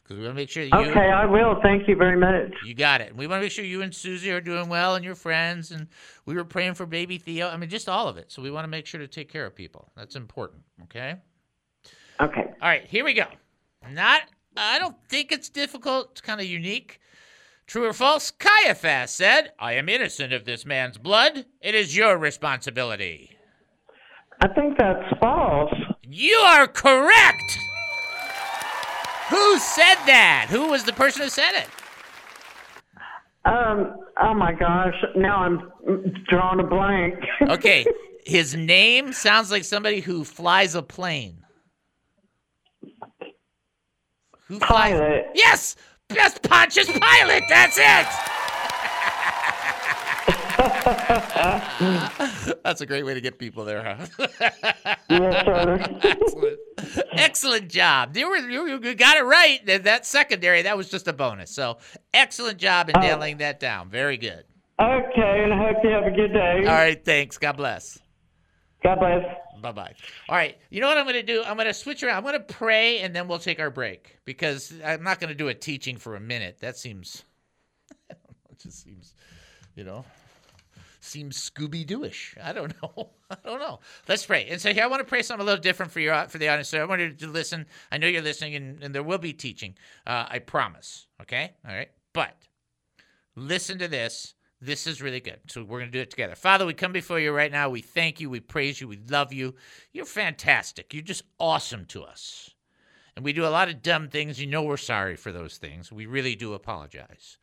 because 0.06 0.18
we 0.18 0.24
want 0.24 0.36
to 0.36 0.40
make 0.40 0.50
sure 0.50 0.62
you. 0.62 0.70
Okay, 0.72 1.10
I 1.10 1.26
will. 1.26 1.58
Thank 1.62 1.88
you 1.88 1.96
very 1.96 2.16
much. 2.16 2.52
You 2.64 2.74
got 2.74 3.00
it. 3.00 3.16
We 3.16 3.26
want 3.26 3.40
to 3.40 3.44
make 3.44 3.50
sure 3.50 3.64
you 3.64 3.82
and 3.82 3.92
Susie 3.92 4.30
are 4.30 4.40
doing 4.40 4.68
well 4.68 4.94
and 4.94 5.04
your 5.04 5.16
friends. 5.16 5.72
And 5.72 5.88
we 6.26 6.34
were 6.34 6.44
praying 6.44 6.74
for 6.74 6.86
baby 6.86 7.18
Theo. 7.18 7.48
I 7.48 7.56
mean, 7.56 7.68
just 7.68 7.88
all 7.88 8.06
of 8.06 8.16
it. 8.16 8.30
So 8.30 8.40
we 8.40 8.52
want 8.52 8.64
to 8.64 8.68
make 8.68 8.86
sure 8.86 9.00
to 9.00 9.08
take 9.08 9.28
care 9.28 9.44
of 9.44 9.56
people. 9.56 9.90
That's 9.96 10.14
important. 10.14 10.62
Okay. 10.84 11.16
Okay. 12.20 12.44
All 12.62 12.68
right. 12.68 12.86
Here 12.86 13.04
we 13.04 13.14
go. 13.14 13.26
Not. 13.90 14.22
I 14.56 14.78
don't 14.78 14.96
think 15.08 15.32
it's 15.32 15.48
difficult. 15.48 16.10
It's 16.12 16.20
kind 16.20 16.40
of 16.40 16.46
unique. 16.46 17.00
True 17.66 17.86
or 17.86 17.92
false? 17.92 18.30
Caiaphas 18.30 19.10
said, 19.10 19.52
I 19.58 19.72
am 19.72 19.88
innocent 19.88 20.32
of 20.32 20.44
this 20.44 20.64
man's 20.64 20.98
blood. 20.98 21.46
It 21.60 21.74
is 21.74 21.96
your 21.96 22.16
responsibility. 22.16 23.36
I 24.40 24.46
think 24.48 24.78
that's 24.78 25.18
false. 25.18 25.74
You 26.02 26.36
are 26.36 26.68
correct. 26.68 27.58
Who 29.28 29.58
said 29.58 29.96
that? 30.06 30.46
Who 30.50 30.70
was 30.70 30.84
the 30.84 30.92
person 30.92 31.22
who 31.22 31.28
said 31.28 31.52
it? 31.54 31.68
Um. 33.44 33.96
Oh 34.20 34.34
my 34.34 34.52
gosh. 34.52 34.94
Now 35.14 35.36
I'm 35.38 35.70
drawing 36.28 36.60
a 36.60 36.64
blank. 36.64 37.14
okay. 37.50 37.86
His 38.24 38.56
name 38.56 39.12
sounds 39.12 39.50
like 39.50 39.64
somebody 39.64 40.00
who 40.00 40.24
flies 40.24 40.74
a 40.74 40.82
plane. 40.82 41.44
Who 44.48 44.58
flies? 44.58 44.92
Pilot. 44.92 45.26
Yes. 45.34 45.76
Yes, 46.12 46.38
Pontius 46.42 46.86
Pilate. 46.86 47.44
That's 47.48 47.78
it. 47.78 48.35
That's 52.64 52.80
a 52.80 52.86
great 52.86 53.04
way 53.04 53.14
to 53.14 53.20
get 53.20 53.38
people 53.38 53.64
there, 53.64 53.82
huh? 53.82 54.06
yes. 55.10 55.48
Excellent. 56.04 56.58
Excellent 57.12 57.68
job. 57.68 58.16
You, 58.16 58.28
were, 58.28 58.36
you, 58.36 58.80
you 58.82 58.94
got 58.94 59.18
it 59.18 59.24
right. 59.24 59.58
That 59.84 60.06
secondary, 60.06 60.62
that 60.62 60.76
was 60.76 60.88
just 60.88 61.08
a 61.08 61.12
bonus. 61.12 61.50
So 61.50 61.78
excellent 62.14 62.58
job 62.58 62.88
in 62.88 62.96
oh. 62.96 63.00
nailing 63.00 63.38
that 63.38 63.60
down. 63.60 63.90
Very 63.90 64.16
good. 64.16 64.44
Okay, 64.80 65.42
and 65.42 65.52
I 65.52 65.58
hope 65.58 65.76
you 65.82 65.90
have 65.90 66.04
a 66.04 66.10
good 66.10 66.32
day. 66.32 66.58
All 66.66 66.74
right, 66.74 67.02
thanks. 67.02 67.38
God 67.38 67.56
bless. 67.56 67.98
God 68.82 68.98
bless. 68.98 69.24
Bye 69.60 69.72
bye. 69.72 69.94
All 70.28 70.36
right. 70.36 70.56
You 70.70 70.80
know 70.80 70.88
what 70.88 70.98
I'm 70.98 71.04
going 71.04 71.14
to 71.14 71.22
do? 71.22 71.42
I'm 71.42 71.56
going 71.56 71.66
to 71.66 71.74
switch 71.74 72.02
around. 72.02 72.18
I'm 72.18 72.22
going 72.22 72.34
to 72.34 72.54
pray 72.54 73.00
and 73.00 73.14
then 73.14 73.26
we'll 73.26 73.38
take 73.38 73.58
our 73.58 73.70
break 73.70 74.18
because 74.24 74.72
I'm 74.84 75.02
not 75.02 75.18
going 75.18 75.28
to 75.28 75.34
do 75.34 75.48
a 75.48 75.54
teaching 75.54 75.96
for 75.96 76.14
a 76.14 76.20
minute. 76.20 76.58
That 76.60 76.76
seems, 76.76 77.24
it 78.10 78.18
just 78.58 78.84
seems, 78.84 79.14
you 79.74 79.84
know, 79.84 80.04
seems 81.06 81.50
Scooby 81.50 81.86
Dooish. 81.86 82.36
I 82.42 82.52
don't 82.52 82.74
know. 82.82 83.10
I 83.30 83.36
don't 83.44 83.60
know. 83.60 83.80
Let's 84.08 84.26
pray. 84.26 84.46
And 84.48 84.60
so 84.60 84.72
here 84.72 84.84
I 84.84 84.86
want 84.86 85.00
to 85.00 85.04
pray 85.04 85.22
something 85.22 85.42
a 85.42 85.46
little 85.46 85.62
different 85.62 85.92
for 85.92 86.00
your 86.00 86.26
for 86.28 86.38
the 86.38 86.48
audience. 86.48 86.68
So 86.68 86.80
I 86.80 86.84
wanted 86.84 87.18
to 87.20 87.26
listen. 87.26 87.66
I 87.90 87.98
know 87.98 88.06
you're 88.06 88.22
listening, 88.22 88.54
and, 88.54 88.82
and 88.82 88.94
there 88.94 89.02
will 89.02 89.18
be 89.18 89.32
teaching. 89.32 89.76
Uh, 90.06 90.26
I 90.28 90.38
promise. 90.40 91.06
Okay. 91.22 91.54
All 91.66 91.74
right. 91.74 91.90
But 92.12 92.36
listen 93.34 93.78
to 93.78 93.88
this. 93.88 94.34
This 94.60 94.86
is 94.86 95.02
really 95.02 95.20
good. 95.20 95.38
So 95.48 95.62
we're 95.62 95.80
going 95.80 95.90
to 95.90 95.98
do 95.98 96.00
it 96.00 96.10
together. 96.10 96.34
Father, 96.34 96.64
we 96.64 96.72
come 96.72 96.92
before 96.92 97.20
you 97.20 97.30
right 97.30 97.52
now. 97.52 97.68
We 97.68 97.82
thank 97.82 98.20
you. 98.20 98.30
We 98.30 98.40
praise 98.40 98.80
you. 98.80 98.88
We 98.88 98.98
love 99.10 99.32
you. 99.32 99.54
You're 99.92 100.06
fantastic. 100.06 100.94
You're 100.94 101.02
just 101.02 101.24
awesome 101.38 101.84
to 101.86 102.02
us. 102.02 102.50
And 103.14 103.24
we 103.24 103.32
do 103.32 103.46
a 103.46 103.48
lot 103.48 103.68
of 103.68 103.82
dumb 103.82 104.08
things. 104.08 104.40
You 104.40 104.46
know 104.46 104.62
we're 104.62 104.76
sorry 104.78 105.16
for 105.16 105.30
those 105.30 105.58
things. 105.58 105.92
We 105.92 106.06
really 106.06 106.36
do 106.36 106.54
apologize. 106.54 107.38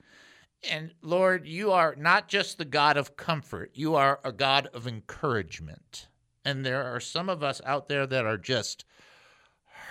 And 0.70 0.93
Lord, 1.01 1.46
you 1.46 1.72
are 1.72 1.96
not 1.96 2.27
just 2.27 2.58
the 2.58 2.65
God 2.65 2.96
of 2.96 3.17
comfort, 3.17 3.72
you 3.74 3.96
are 3.96 4.20
a 4.24 4.32
God 4.32 4.67
of 4.74 4.88
encouragement. 4.88 6.08
And 6.46 6.65
there 6.65 6.84
are 6.84 7.00
some 7.00 7.29
of 7.29 7.43
us 7.43 7.62
out 7.65 7.89
there 7.89 8.05
that 8.08 8.25
are 8.25 8.38
just 8.38 8.86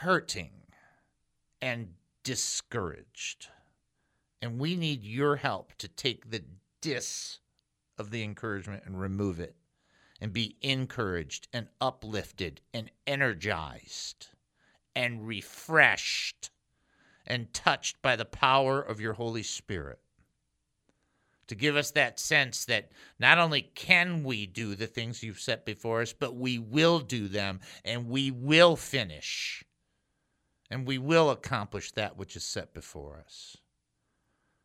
hurting 0.01 0.51
and 1.61 1.95
discouraged. 2.25 3.49
And 4.41 4.59
we 4.59 4.77
need 4.77 5.05
your 5.05 5.37
help 5.37 5.73
to 5.79 5.89
take 5.89 6.31
the 6.31 6.45
dis 6.81 7.39
of 7.99 8.11
the 8.11 8.23
encouragement 8.23 8.83
and 8.87 9.01
remove 9.01 9.39
it 9.41 9.55
and 10.21 10.33
be 10.33 10.57
encouraged 10.63 11.49
and 11.53 11.69
uplifted 11.81 12.61
and 12.73 12.91
energized 13.07 14.29
and 14.95 15.27
refreshed 15.27 16.51
and 17.27 17.53
touched 17.53 18.01
by 18.03 18.17
the 18.17 18.25
power 18.25 18.81
of 18.81 19.01
your 19.01 19.15
Holy 19.15 19.43
Spirit 19.43 20.01
to 21.53 21.57
give 21.57 21.77
us 21.77 21.91
that 21.91 22.19
sense 22.19 22.65
that 22.65 22.91
not 23.19 23.37
only 23.37 23.61
can 23.61 24.25
we 24.25 24.47
do 24.47 24.75
the 24.75 24.87
things 24.87 25.23
you've 25.23 25.39
set 25.39 25.67
before 25.67 26.01
us, 26.01 26.15
but 26.15 26.35
we 26.35 26.59
will 26.59 26.99
do 26.99 27.29
them 27.29 27.61
and 27.85 28.09
we 28.09 28.31
will 28.31 28.75
finish 28.75 29.63
and 30.71 30.87
we 30.87 30.97
will 30.97 31.29
accomplish 31.29 31.93
that 31.93 32.17
which 32.17 32.37
is 32.37 32.43
set 32.43 32.73
before 32.73 33.19
us. 33.23 33.59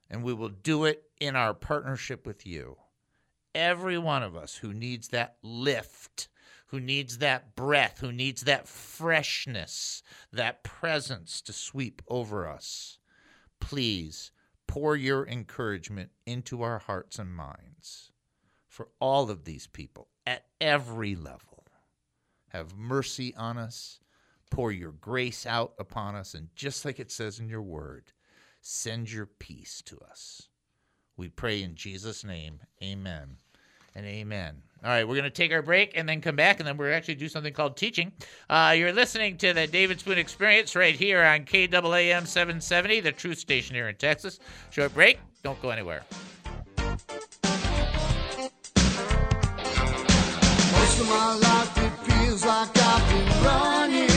And 0.09 0.23
we 0.23 0.33
will 0.33 0.47
do 0.47 0.85
it 0.85 1.03
in 1.19 1.35
our 1.35 1.53
partnership 1.53 2.25
with 2.25 2.47
you. 2.47 2.77
Every 3.53 3.97
one 3.97 4.23
of 4.23 4.37
us 4.37 4.55
who 4.55 4.73
needs 4.73 5.09
that 5.09 5.35
lift, 5.43 6.29
who 6.67 6.79
needs 6.79 7.17
that 7.17 7.53
breath, 7.53 7.99
who 7.99 8.13
needs 8.13 8.43
that 8.43 8.65
freshness, 8.65 10.03
that 10.31 10.63
presence 10.63 11.41
to 11.41 11.51
sweep 11.51 12.01
over 12.07 12.47
us, 12.47 12.97
please 13.59 14.31
pour 14.67 14.95
your 14.95 15.27
encouragement 15.27 16.11
into 16.25 16.61
our 16.61 16.79
hearts 16.79 17.19
and 17.19 17.33
minds 17.33 18.11
for 18.67 18.89
all 18.99 19.29
of 19.29 19.45
these 19.45 19.67
people 19.67 20.09
at 20.25 20.45
every 20.61 21.15
level. 21.15 21.65
Have 22.49 22.75
mercy 22.75 23.35
on 23.35 23.57
us. 23.57 23.99
Pour 24.49 24.71
your 24.71 24.93
grace 24.93 25.45
out 25.45 25.73
upon 25.77 26.15
us. 26.15 26.33
And 26.33 26.47
just 26.55 26.85
like 26.85 26.99
it 26.99 27.11
says 27.11 27.39
in 27.39 27.49
your 27.49 27.61
word, 27.61 28.13
send 28.61 29.11
your 29.11 29.25
peace 29.25 29.81
to 29.85 29.99
us. 29.99 30.47
We 31.17 31.27
pray 31.27 31.61
in 31.61 31.75
Jesus' 31.75 32.23
name. 32.23 32.61
Amen 32.81 33.37
and 33.97 34.05
amen. 34.05 34.61
All 34.83 34.91
right, 34.91 35.07
we're 35.07 35.15
going 35.15 35.23
to 35.23 35.31
take 35.31 35.51
our 35.51 35.63
break 35.63 35.97
and 35.97 36.07
then 36.07 36.21
come 36.21 36.35
back, 36.35 36.59
and 36.59 36.67
then 36.67 36.77
we're 36.77 36.93
actually 36.93 37.15
do 37.15 37.27
something 37.27 37.51
called 37.51 37.75
teaching. 37.75 38.11
Uh, 38.47 38.75
you're 38.77 38.93
listening 38.93 39.35
to 39.37 39.51
the 39.51 39.65
David 39.65 39.99
Spoon 39.99 40.19
Experience 40.19 40.75
right 40.75 40.95
here 40.95 41.23
on 41.23 41.45
KAAM 41.45 42.27
770, 42.27 42.99
the 42.99 43.11
truth 43.11 43.39
station 43.39 43.75
here 43.75 43.89
in 43.89 43.95
Texas. 43.95 44.39
Short 44.69 44.93
break. 44.93 45.19
Don't 45.43 45.59
go 45.63 45.71
anywhere. 45.71 46.03
Most 46.77 47.09
of 51.01 51.09
my 51.09 51.39
life 51.41 51.77
it 51.77 52.11
feels 52.11 52.45
like 52.45 52.69
I've 52.77 53.09
been 53.09 53.43
running. 53.43 54.16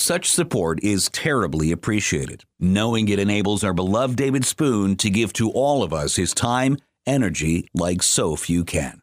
Such 0.00 0.30
support 0.30 0.78
is 0.84 1.08
terribly 1.08 1.72
appreciated, 1.72 2.44
knowing 2.60 3.08
it 3.08 3.18
enables 3.18 3.64
our 3.64 3.72
beloved 3.74 4.14
David 4.14 4.44
Spoon 4.44 4.94
to 4.94 5.10
give 5.10 5.32
to 5.32 5.50
all 5.50 5.82
of 5.82 5.92
us 5.92 6.14
his 6.14 6.32
time, 6.32 6.76
energy 7.04 7.66
like 7.74 8.04
so 8.04 8.36
few 8.36 8.64
can. 8.64 9.02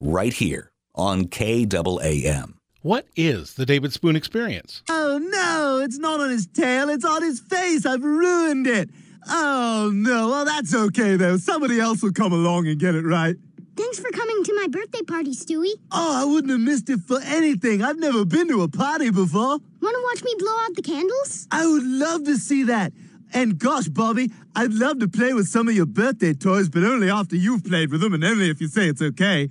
Right 0.00 0.32
here 0.32 0.72
on 0.96 1.26
KAAM. 1.26 2.54
What 2.80 3.06
is 3.14 3.54
the 3.54 3.64
David 3.64 3.92
Spoon 3.92 4.16
experience? 4.16 4.82
Oh 4.90 5.20
no, 5.22 5.80
it's 5.80 5.98
not 5.98 6.18
on 6.18 6.30
his 6.30 6.48
tail, 6.48 6.88
it's 6.88 7.04
on 7.04 7.22
his 7.22 7.38
face. 7.38 7.86
I've 7.86 8.02
ruined 8.02 8.66
it. 8.66 8.90
Oh 9.28 9.92
no, 9.94 10.28
well, 10.28 10.44
that's 10.44 10.74
okay 10.74 11.14
though. 11.14 11.36
Somebody 11.36 11.78
else 11.78 12.02
will 12.02 12.10
come 12.10 12.32
along 12.32 12.66
and 12.66 12.80
get 12.80 12.96
it 12.96 13.04
right. 13.04 13.36
Thanks 13.74 13.98
for 13.98 14.10
coming 14.10 14.44
to 14.44 14.54
my 14.54 14.66
birthday 14.68 15.02
party, 15.02 15.34
Stewie. 15.34 15.72
Oh, 15.90 16.22
I 16.22 16.24
wouldn't 16.24 16.50
have 16.50 16.60
missed 16.60 16.90
it 16.90 17.00
for 17.00 17.20
anything. 17.24 17.82
I've 17.82 17.98
never 17.98 18.24
been 18.24 18.48
to 18.48 18.62
a 18.62 18.68
party 18.68 19.10
before. 19.10 19.58
Want 19.58 19.62
to 19.80 20.02
watch 20.04 20.22
me 20.22 20.34
blow 20.38 20.54
out 20.60 20.74
the 20.74 20.82
candles? 20.82 21.48
I 21.50 21.66
would 21.66 21.84
love 21.84 22.24
to 22.24 22.36
see 22.36 22.64
that. 22.64 22.92
And 23.32 23.58
gosh, 23.58 23.88
Bobby, 23.88 24.30
I'd 24.54 24.74
love 24.74 24.98
to 25.00 25.08
play 25.08 25.32
with 25.32 25.48
some 25.48 25.68
of 25.68 25.74
your 25.74 25.86
birthday 25.86 26.34
toys, 26.34 26.68
but 26.68 26.84
only 26.84 27.10
after 27.10 27.34
you've 27.34 27.64
played 27.64 27.90
with 27.90 28.02
them 28.02 28.12
and 28.12 28.22
only 28.22 28.50
if 28.50 28.60
you 28.60 28.68
say 28.68 28.88
it's 28.88 29.00
okay. 29.00 29.48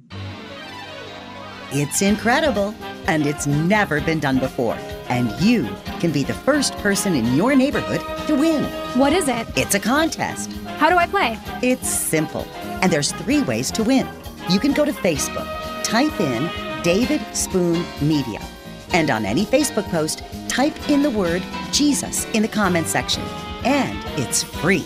It's 1.71 2.01
incredible, 2.01 2.75
and 3.07 3.25
it's 3.25 3.47
never 3.47 4.01
been 4.01 4.19
done 4.19 4.39
before. 4.39 4.77
And 5.09 5.31
you 5.41 5.67
can 5.99 6.11
be 6.11 6.23
the 6.23 6.33
first 6.33 6.73
person 6.77 7.15
in 7.15 7.33
your 7.35 7.55
neighborhood 7.55 8.01
to 8.27 8.35
win. 8.35 8.65
What 8.99 9.13
is 9.13 9.27
it? 9.27 9.47
It's 9.55 9.73
a 9.73 9.79
contest. 9.79 10.51
How 10.77 10.89
do 10.89 10.97
I 10.97 11.07
play? 11.07 11.39
It's 11.63 11.89
simple. 11.89 12.45
And 12.81 12.91
there's 12.91 13.11
three 13.11 13.41
ways 13.43 13.71
to 13.71 13.83
win. 13.83 14.07
You 14.49 14.59
can 14.59 14.73
go 14.73 14.85
to 14.85 14.91
Facebook, 14.91 15.47
type 15.83 16.19
in 16.19 16.49
David 16.83 17.21
Spoon 17.35 17.85
Media, 18.01 18.41
and 18.93 19.09
on 19.09 19.25
any 19.25 19.45
Facebook 19.45 19.89
post, 19.89 20.23
type 20.47 20.89
in 20.89 21.01
the 21.01 21.09
word 21.09 21.43
Jesus 21.71 22.25
in 22.33 22.41
the 22.41 22.47
comments 22.47 22.91
section, 22.91 23.23
and 23.63 23.97
it's 24.19 24.43
free. 24.43 24.85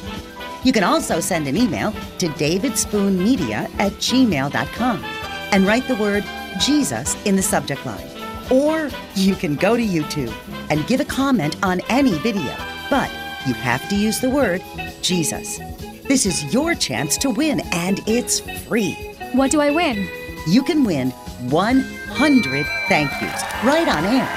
You 0.63 0.73
can 0.73 0.83
also 0.83 1.19
send 1.19 1.47
an 1.47 1.55
email 1.55 1.91
to 2.17 2.27
davidspoonmedia 2.27 3.69
at 3.79 3.91
gmail.com 3.93 5.03
and 5.51 5.65
write 5.65 5.87
the 5.87 5.95
word 5.95 6.25
Jesus 6.59 7.15
in 7.25 7.35
the 7.35 7.41
subject 7.41 7.85
line. 7.85 8.07
Or 8.51 8.89
you 9.15 9.35
can 9.35 9.55
go 9.55 9.77
to 9.77 9.83
YouTube 9.83 10.33
and 10.69 10.85
give 10.87 10.99
a 10.99 11.05
comment 11.05 11.55
on 11.63 11.81
any 11.89 12.17
video, 12.19 12.55
but 12.89 13.11
you 13.47 13.53
have 13.53 13.87
to 13.89 13.95
use 13.95 14.19
the 14.19 14.29
word 14.29 14.63
Jesus. 15.01 15.59
This 16.07 16.27
is 16.27 16.53
your 16.53 16.75
chance 16.75 17.17
to 17.17 17.31
win, 17.31 17.61
and 17.71 17.99
it's 18.05 18.39
free. 18.67 18.93
What 19.33 19.49
do 19.49 19.59
I 19.59 19.71
win? 19.71 20.07
You 20.47 20.61
can 20.61 20.83
win 20.83 21.09
100 21.49 22.65
thank 22.87 23.11
yous 23.21 23.43
right 23.63 23.87
on 23.87 24.05
air. 24.05 24.29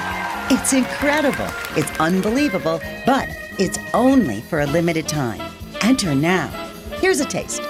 It's 0.49 0.73
incredible. 0.73 1.47
It's 1.77 1.91
unbelievable, 1.99 2.81
but 3.05 3.29
it's 3.59 3.77
only 3.93 4.41
for 4.41 4.61
a 4.61 4.65
limited 4.65 5.07
time. 5.07 5.39
Enter 5.81 6.15
now. 6.15 6.47
Here's 7.01 7.19
a 7.19 7.25
taste. 7.25 7.61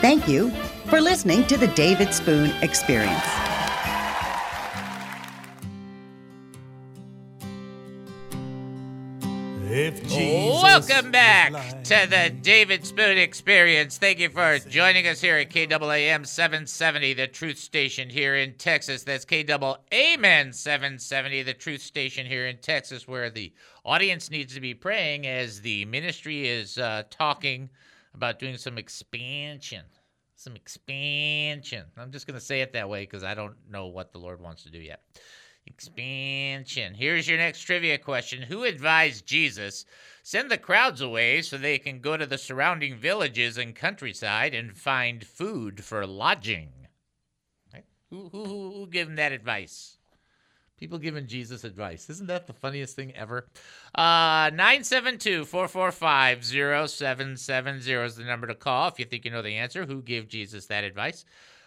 Thank 0.00 0.26
you 0.26 0.50
for 0.90 1.00
listening 1.00 1.46
to 1.46 1.56
the 1.56 1.68
David 1.68 2.12
Spoon 2.12 2.50
Experience. 2.60 3.22
Welcome 10.74 11.12
back 11.12 11.52
to 11.84 12.06
the 12.10 12.34
David 12.42 12.84
Spoon 12.84 13.16
Experience. 13.16 13.96
Thank 13.96 14.18
you 14.18 14.28
for 14.28 14.58
joining 14.58 15.06
us 15.06 15.20
here 15.20 15.36
at 15.36 15.50
KAAM 15.50 16.26
770, 16.26 17.14
the 17.14 17.28
truth 17.28 17.58
station 17.58 18.10
here 18.10 18.34
in 18.34 18.54
Texas. 18.54 19.04
That's 19.04 19.24
KAAM 19.24 20.52
770, 20.52 21.42
the 21.44 21.54
truth 21.54 21.80
station 21.80 22.26
here 22.26 22.48
in 22.48 22.56
Texas, 22.56 23.06
where 23.06 23.30
the 23.30 23.52
audience 23.84 24.32
needs 24.32 24.52
to 24.54 24.60
be 24.60 24.74
praying 24.74 25.28
as 25.28 25.60
the 25.60 25.84
ministry 25.84 26.48
is 26.48 26.76
uh, 26.76 27.04
talking 27.08 27.70
about 28.12 28.40
doing 28.40 28.56
some 28.56 28.76
expansion. 28.76 29.84
Some 30.34 30.56
expansion. 30.56 31.84
I'm 31.96 32.10
just 32.10 32.26
going 32.26 32.38
to 32.38 32.44
say 32.44 32.62
it 32.62 32.72
that 32.72 32.88
way 32.88 33.02
because 33.02 33.22
I 33.22 33.34
don't 33.34 33.54
know 33.70 33.86
what 33.86 34.10
the 34.10 34.18
Lord 34.18 34.40
wants 34.40 34.64
to 34.64 34.70
do 34.70 34.80
yet. 34.80 35.02
Expansion. 35.66 36.94
Here's 36.94 37.26
your 37.26 37.38
next 37.38 37.60
trivia 37.60 37.98
question 37.98 38.42
Who 38.42 38.64
advised 38.64 39.26
Jesus 39.26 39.86
send 40.22 40.50
the 40.50 40.58
crowds 40.58 41.00
away 41.00 41.42
so 41.42 41.56
they 41.56 41.78
can 41.78 42.00
go 42.00 42.16
to 42.16 42.26
the 42.26 42.38
surrounding 42.38 42.96
villages 42.96 43.56
and 43.56 43.74
countryside 43.74 44.54
and 44.54 44.76
find 44.76 45.26
food 45.26 45.84
for 45.84 46.06
lodging? 46.06 46.70
Who, 48.10 48.28
who, 48.28 48.44
who, 48.44 48.86
gave 48.86 49.08
him 49.08 49.16
that 49.16 49.32
advice? 49.32 49.98
People 50.78 50.98
giving 50.98 51.26
Jesus 51.26 51.64
advice. 51.64 52.08
Isn't 52.08 52.28
that 52.28 52.46
the 52.46 52.52
funniest 52.52 52.94
thing 52.94 53.12
ever? 53.16 53.48
Uh, 53.94 54.50
972 54.54 55.46
445 55.46 56.44
0770 56.44 57.92
is 58.04 58.16
the 58.16 58.24
number 58.24 58.46
to 58.46 58.54
call 58.54 58.88
if 58.88 58.98
you 58.98 59.04
think 59.04 59.24
you 59.24 59.32
know 59.32 59.42
the 59.42 59.56
answer. 59.56 59.84
Who 59.84 60.02
gave 60.02 60.28
Jesus 60.28 60.66
that 60.66 60.84
advice? 60.84 61.24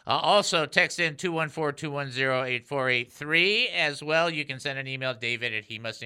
Uh, 0.07 0.19
also, 0.23 0.65
text 0.65 0.99
in 1.01 1.15
214-210-8483. 1.15 3.73
As 3.73 4.01
well, 4.01 4.29
you 4.29 4.45
can 4.45 4.57
send 4.57 4.79
an 4.79 4.87
email, 4.87 5.13
david 5.13 5.53
at 5.53 5.65
he 5.65 5.77
must 5.77 6.01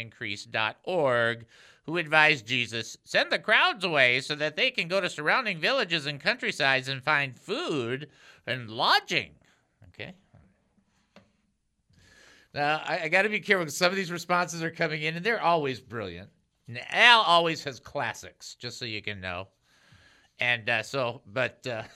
who 1.86 1.98
advised 1.98 2.48
Jesus, 2.48 2.98
send 3.04 3.32
the 3.32 3.38
crowds 3.38 3.84
away 3.84 4.20
so 4.22 4.34
that 4.34 4.56
they 4.56 4.72
can 4.72 4.88
go 4.88 5.02
to 5.02 5.10
surrounding 5.10 5.60
villages 5.60 6.08
and 6.08 6.20
countrysides 6.20 6.88
and 6.88 7.04
find 7.04 7.38
food 7.38 8.08
and 8.48 8.72
lodging. 8.72 9.34
Okay? 9.90 10.16
Now, 12.56 12.82
I, 12.84 13.02
I 13.04 13.08
got 13.08 13.22
to 13.22 13.30
be 13.30 13.40
careful 13.40 13.66
because 13.66 13.78
some 13.78 13.92
of 13.92 13.96
these 13.96 14.12
responses 14.12 14.64
are 14.64 14.72
coming 14.72 15.04
in, 15.04 15.16
and 15.16 15.24
they're 15.24 15.42
always 15.42 15.80
brilliant. 15.80 16.32
And 16.68 16.80
Al 16.90 17.22
always 17.22 17.64
has 17.66 17.80
classics, 17.80 18.56
just 18.56 18.80
so 18.80 18.86
you 18.86 19.04
can 19.04 19.22
know. 19.22 19.50
And 20.40 20.68
uh, 20.68 20.82
so, 20.82 21.22
but... 21.28 21.68
Uh, 21.68 21.84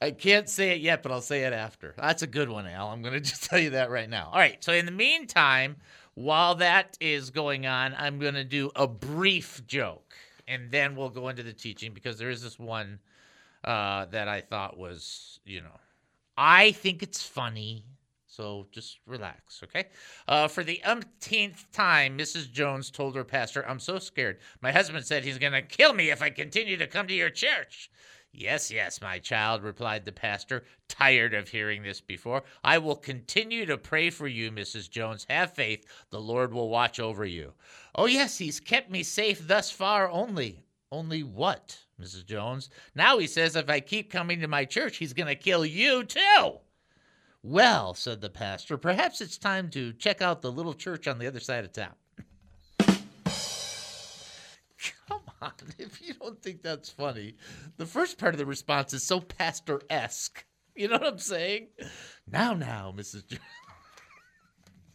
I 0.00 0.10
can't 0.10 0.48
say 0.48 0.72
it 0.72 0.80
yet, 0.80 1.02
but 1.02 1.12
I'll 1.12 1.20
say 1.20 1.44
it 1.44 1.52
after. 1.52 1.94
That's 1.96 2.22
a 2.22 2.26
good 2.26 2.48
one, 2.48 2.66
Al. 2.66 2.88
I'm 2.88 3.02
going 3.02 3.14
to 3.20 3.20
just 3.20 3.44
tell 3.44 3.58
you 3.58 3.70
that 3.70 3.90
right 3.90 4.08
now. 4.08 4.30
All 4.32 4.38
right. 4.38 4.62
So, 4.62 4.72
in 4.72 4.86
the 4.86 4.92
meantime, 4.92 5.76
while 6.14 6.54
that 6.56 6.96
is 7.00 7.30
going 7.30 7.66
on, 7.66 7.94
I'm 7.98 8.18
going 8.18 8.34
to 8.34 8.44
do 8.44 8.70
a 8.76 8.86
brief 8.86 9.66
joke 9.66 10.14
and 10.48 10.70
then 10.70 10.96
we'll 10.96 11.10
go 11.10 11.28
into 11.28 11.42
the 11.42 11.52
teaching 11.52 11.92
because 11.92 12.18
there 12.18 12.30
is 12.30 12.42
this 12.42 12.58
one 12.58 12.98
uh, 13.64 14.06
that 14.06 14.28
I 14.28 14.40
thought 14.40 14.78
was, 14.78 15.40
you 15.44 15.60
know, 15.60 15.80
I 16.36 16.72
think 16.72 17.02
it's 17.02 17.22
funny. 17.22 17.84
So 18.26 18.66
just 18.70 18.98
relax, 19.06 19.62
okay? 19.64 19.86
Uh, 20.28 20.46
for 20.46 20.62
the 20.62 20.82
umpteenth 20.84 21.70
time, 21.72 22.18
Mrs. 22.18 22.52
Jones 22.52 22.90
told 22.90 23.16
her 23.16 23.24
pastor, 23.24 23.66
I'm 23.66 23.80
so 23.80 23.98
scared. 23.98 24.38
My 24.60 24.72
husband 24.72 25.06
said 25.06 25.24
he's 25.24 25.38
going 25.38 25.54
to 25.54 25.62
kill 25.62 25.94
me 25.94 26.10
if 26.10 26.20
I 26.20 26.28
continue 26.28 26.76
to 26.76 26.86
come 26.86 27.06
to 27.06 27.14
your 27.14 27.30
church. 27.30 27.90
Yes, 28.38 28.70
yes, 28.70 29.00
my 29.00 29.18
child, 29.18 29.62
replied 29.62 30.04
the 30.04 30.12
pastor, 30.12 30.62
tired 30.88 31.32
of 31.32 31.48
hearing 31.48 31.82
this 31.82 32.02
before. 32.02 32.42
I 32.62 32.76
will 32.76 32.94
continue 32.94 33.64
to 33.64 33.78
pray 33.78 34.10
for 34.10 34.26
you, 34.26 34.50
Mrs. 34.52 34.90
Jones. 34.90 35.24
Have 35.30 35.54
faith. 35.54 35.86
The 36.10 36.20
Lord 36.20 36.52
will 36.52 36.68
watch 36.68 37.00
over 37.00 37.24
you. 37.24 37.54
Oh, 37.94 38.04
yes, 38.04 38.36
he's 38.36 38.60
kept 38.60 38.90
me 38.90 39.02
safe 39.02 39.48
thus 39.48 39.70
far 39.70 40.10
only. 40.10 40.60
Only 40.92 41.22
what, 41.22 41.78
Mrs. 41.98 42.26
Jones? 42.26 42.68
Now 42.94 43.16
he 43.16 43.26
says 43.26 43.56
if 43.56 43.70
I 43.70 43.80
keep 43.80 44.10
coming 44.10 44.40
to 44.40 44.48
my 44.48 44.66
church, 44.66 44.98
he's 44.98 45.14
going 45.14 45.28
to 45.28 45.34
kill 45.34 45.64
you 45.64 46.04
too. 46.04 46.58
Well, 47.42 47.94
said 47.94 48.20
the 48.20 48.28
pastor, 48.28 48.76
perhaps 48.76 49.22
it's 49.22 49.38
time 49.38 49.70
to 49.70 49.94
check 49.94 50.20
out 50.20 50.42
the 50.42 50.52
little 50.52 50.74
church 50.74 51.08
on 51.08 51.18
the 51.18 51.26
other 51.26 51.40
side 51.40 51.64
of 51.64 51.72
town. 51.72 51.94
On, 55.46 55.52
if 55.78 56.02
you 56.02 56.14
don't 56.14 56.42
think 56.42 56.62
that's 56.62 56.90
funny, 56.90 57.34
the 57.76 57.86
first 57.86 58.18
part 58.18 58.34
of 58.34 58.38
the 58.38 58.46
response 58.46 58.92
is 58.92 59.02
so 59.02 59.20
pastor 59.20 59.80
esque. 59.88 60.44
You 60.74 60.88
know 60.88 60.98
what 60.98 61.06
I'm 61.06 61.18
saying? 61.18 61.68
Now, 62.30 62.52
now, 62.52 62.92
Mrs. 62.94 63.24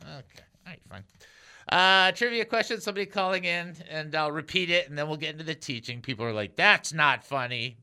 Okay, 0.04 0.44
all 0.66 0.68
right, 0.68 0.82
fine. 0.90 1.04
Uh, 1.70 2.12
trivia 2.12 2.44
question, 2.44 2.82
somebody 2.82 3.06
calling 3.06 3.46
in, 3.46 3.76
and 3.90 4.14
I'll 4.16 4.32
repeat 4.32 4.72
it, 4.72 4.90
and 4.90 4.98
then 4.98 5.08
we'll 5.08 5.18
get 5.18 5.34
into 5.34 5.44
the 5.44 5.54
teaching. 5.54 6.02
People 6.02 6.26
are 6.26 6.34
like, 6.34 6.56
that's 6.56 6.92
not 6.92 7.24
funny. 7.24 7.78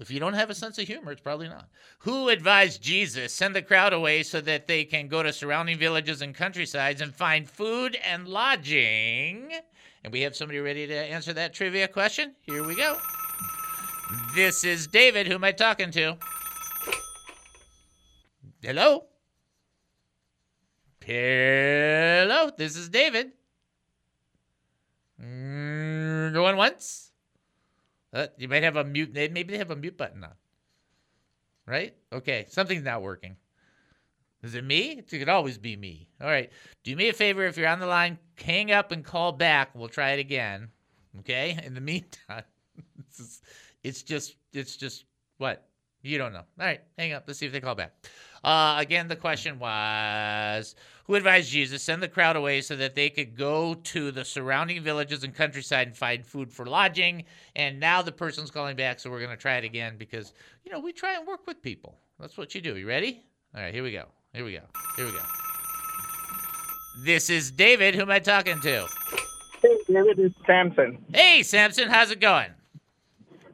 If 0.00 0.10
you 0.10 0.20
don't 0.20 0.34
have 0.34 0.48
a 0.48 0.54
sense 0.54 0.78
of 0.78 0.86
humor, 0.86 1.12
it's 1.12 1.20
probably 1.20 1.48
not. 1.48 1.68
Who 2.00 2.28
advised 2.28 2.82
Jesus 2.82 3.34
send 3.34 3.54
the 3.54 3.62
crowd 3.62 3.92
away 3.92 4.22
so 4.22 4.40
that 4.40 4.66
they 4.66 4.84
can 4.84 5.08
go 5.08 5.22
to 5.22 5.32
surrounding 5.32 5.78
villages 5.78 6.22
and 6.22 6.34
countrysides 6.34 7.00
and 7.00 7.14
find 7.14 7.48
food 7.48 7.96
and 8.04 8.26
lodging? 8.28 9.52
And 10.02 10.12
we 10.12 10.22
have 10.22 10.34
somebody 10.34 10.58
ready 10.60 10.86
to 10.86 10.94
answer 10.94 11.32
that 11.34 11.52
trivia 11.52 11.88
question. 11.88 12.34
Here 12.40 12.66
we 12.66 12.74
go. 12.74 12.96
This 14.34 14.64
is 14.64 14.86
David. 14.86 15.26
Who 15.28 15.34
am 15.34 15.44
I 15.44 15.52
talking 15.52 15.90
to? 15.92 16.16
Hello? 18.62 19.04
Hello, 21.04 22.50
this 22.56 22.76
is 22.76 22.88
David. 22.88 23.32
Mm, 25.20 26.32
going 26.32 26.56
once? 26.56 27.10
Uh, 28.12 28.26
you 28.38 28.48
might 28.48 28.62
have 28.62 28.76
a 28.76 28.84
mute. 28.84 29.12
Maybe 29.12 29.44
they 29.44 29.58
have 29.58 29.70
a 29.70 29.76
mute 29.76 29.96
button 29.96 30.24
on. 30.24 30.34
Right? 31.66 31.94
Okay, 32.12 32.46
something's 32.48 32.84
not 32.84 33.02
working. 33.02 33.36
Is 34.42 34.54
it 34.54 34.64
me? 34.64 34.92
It 34.92 35.08
could 35.08 35.28
always 35.28 35.58
be 35.58 35.76
me. 35.76 36.08
All 36.20 36.28
right. 36.28 36.50
Do 36.82 36.96
me 36.96 37.08
a 37.08 37.12
favor 37.12 37.44
if 37.44 37.56
you're 37.56 37.68
on 37.68 37.80
the 37.80 37.86
line, 37.86 38.18
hang 38.42 38.72
up 38.72 38.90
and 38.90 39.04
call 39.04 39.32
back. 39.32 39.74
We'll 39.74 39.88
try 39.88 40.10
it 40.12 40.20
again. 40.20 40.68
Okay? 41.20 41.58
In 41.64 41.74
the 41.74 41.80
meantime, 41.80 42.44
it's 42.98 43.16
just, 43.18 43.44
it's 43.82 44.02
just, 44.02 44.36
it's 44.52 44.76
just 44.76 45.04
what? 45.38 45.66
You 46.02 46.16
don't 46.16 46.32
know. 46.32 46.38
All 46.38 46.66
right, 46.66 46.80
hang 46.96 47.12
up. 47.12 47.24
Let's 47.26 47.38
see 47.38 47.46
if 47.46 47.52
they 47.52 47.60
call 47.60 47.74
back. 47.74 47.92
Uh, 48.42 48.76
again, 48.78 49.06
the 49.06 49.16
question 49.16 49.58
was 49.58 50.74
Who 51.04 51.14
advised 51.14 51.50
Jesus 51.50 51.82
send 51.82 52.02
the 52.02 52.08
crowd 52.08 52.36
away 52.36 52.62
so 52.62 52.74
that 52.76 52.94
they 52.94 53.10
could 53.10 53.36
go 53.36 53.74
to 53.74 54.10
the 54.10 54.24
surrounding 54.24 54.82
villages 54.82 55.24
and 55.24 55.34
countryside 55.34 55.88
and 55.88 55.96
find 55.96 56.24
food 56.24 56.50
for 56.50 56.64
lodging? 56.64 57.24
And 57.54 57.78
now 57.78 58.00
the 58.00 58.12
person's 58.12 58.50
calling 58.50 58.76
back, 58.76 58.98
so 58.98 59.10
we're 59.10 59.18
going 59.18 59.30
to 59.30 59.36
try 59.36 59.56
it 59.56 59.64
again 59.64 59.96
because, 59.98 60.32
you 60.64 60.72
know, 60.72 60.80
we 60.80 60.92
try 60.92 61.16
and 61.16 61.26
work 61.26 61.46
with 61.46 61.60
people. 61.60 61.98
That's 62.18 62.38
what 62.38 62.54
you 62.54 62.62
do. 62.62 62.78
You 62.78 62.88
ready? 62.88 63.22
All 63.54 63.60
right, 63.60 63.74
here 63.74 63.82
we 63.82 63.92
go. 63.92 64.06
Here 64.32 64.44
we 64.44 64.52
go. 64.52 64.60
Here 64.96 65.06
we 65.06 65.12
go. 65.12 65.22
This 67.04 67.30
is 67.30 67.50
David. 67.50 67.96
Who 67.96 68.02
am 68.02 68.10
I 68.10 68.20
talking 68.20 68.60
to? 68.60 68.86
Hey, 69.60 69.76
David, 69.88 70.18
it's 70.20 70.34
Samson. 70.46 71.04
Hey, 71.12 71.42
Samson. 71.42 71.88
How's 71.88 72.12
it 72.12 72.20
going? 72.20 72.50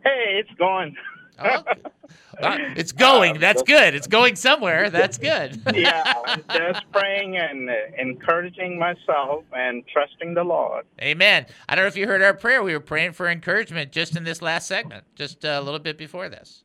Hey, 0.05 0.41
it's 0.41 0.51
going. 0.59 0.95
Oh, 1.39 1.47
uh, 2.43 2.59
it's 2.77 2.93
going. 2.93 3.41
That's 3.41 3.63
good. 3.63 3.95
It's 3.95 4.07
going 4.07 4.37
somewhere. 4.37 4.91
That's 4.91 5.17
good. 5.17 5.63
yeah, 5.75 6.13
I'm 6.27 6.43
just 6.49 6.85
praying 6.93 7.39
and 7.39 7.71
uh, 7.71 7.73
encouraging 7.99 8.79
myself 8.79 9.45
and 9.53 9.83
trusting 9.87 10.35
the 10.35 10.45
Lord. 10.45 10.85
Amen. 11.01 11.47
I 11.69 11.75
don't 11.75 11.85
know 11.85 11.89
if 11.89 11.97
you 11.97 12.07
heard 12.07 12.23
our 12.23 12.35
prayer. 12.35 12.63
We 12.63 12.75
were 12.75 12.81
praying 12.81 13.13
for 13.13 13.29
encouragement 13.29 13.93
just 13.93 14.15
in 14.15 14.25
this 14.25 14.43
last 14.43 14.67
segment, 14.67 15.05
just 15.15 15.43
a 15.45 15.61
little 15.61 15.81
bit 15.81 15.97
before 15.97 16.29
this. 16.29 16.65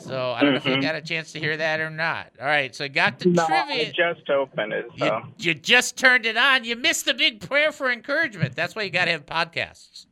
So 0.00 0.32
I 0.32 0.40
don't 0.40 0.52
know 0.52 0.56
if 0.56 0.64
you 0.64 0.72
mm-hmm. 0.72 0.80
got 0.80 0.94
a 0.94 1.02
chance 1.02 1.32
to 1.32 1.38
hear 1.38 1.56
that 1.56 1.80
or 1.80 1.90
not. 1.90 2.32
All 2.40 2.46
right, 2.46 2.74
so 2.74 2.84
I 2.84 2.88
got 2.88 3.18
the 3.18 3.28
no, 3.28 3.46
trivia. 3.46 3.88
I 3.88 3.92
just 4.14 4.28
opened 4.30 4.72
it. 4.72 4.86
So. 4.96 5.04
You, 5.04 5.22
you 5.38 5.54
just 5.54 5.96
turned 5.96 6.24
it 6.24 6.36
on. 6.36 6.64
You 6.64 6.76
missed 6.76 7.04
the 7.04 7.14
big 7.14 7.40
prayer 7.40 7.72
for 7.72 7.90
encouragement. 7.90 8.56
That's 8.56 8.74
why 8.74 8.82
you 8.82 8.90
got 8.90 9.04
to 9.04 9.10
have 9.10 9.26
podcasts. 9.26 10.06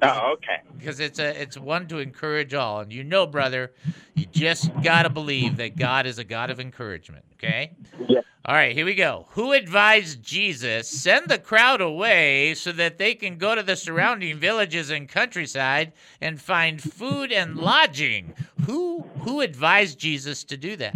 Oh, 0.00 0.34
okay. 0.34 0.60
Because 0.78 1.00
it's 1.00 1.18
a 1.18 1.40
it's 1.40 1.58
one 1.58 1.88
to 1.88 1.98
encourage 1.98 2.54
all, 2.54 2.80
and 2.80 2.92
you 2.92 3.02
know, 3.02 3.26
brother, 3.26 3.72
you 4.14 4.26
just 4.26 4.70
gotta 4.82 5.10
believe 5.10 5.56
that 5.56 5.76
God 5.76 6.06
is 6.06 6.18
a 6.18 6.24
God 6.24 6.50
of 6.50 6.60
encouragement. 6.60 7.24
Okay. 7.34 7.72
Yeah. 8.08 8.20
All 8.44 8.54
right, 8.54 8.74
here 8.74 8.86
we 8.86 8.94
go. 8.94 9.26
Who 9.32 9.52
advised 9.52 10.22
Jesus 10.22 10.88
send 10.88 11.28
the 11.28 11.38
crowd 11.38 11.80
away 11.80 12.54
so 12.54 12.72
that 12.72 12.96
they 12.96 13.14
can 13.14 13.36
go 13.36 13.54
to 13.54 13.62
the 13.62 13.76
surrounding 13.76 14.38
villages 14.38 14.88
and 14.88 15.08
countryside 15.08 15.92
and 16.20 16.40
find 16.40 16.80
food 16.80 17.30
and 17.30 17.56
lodging? 17.56 18.34
Who 18.66 19.02
who 19.20 19.40
advised 19.40 19.98
Jesus 19.98 20.44
to 20.44 20.56
do 20.56 20.76
that? 20.76 20.94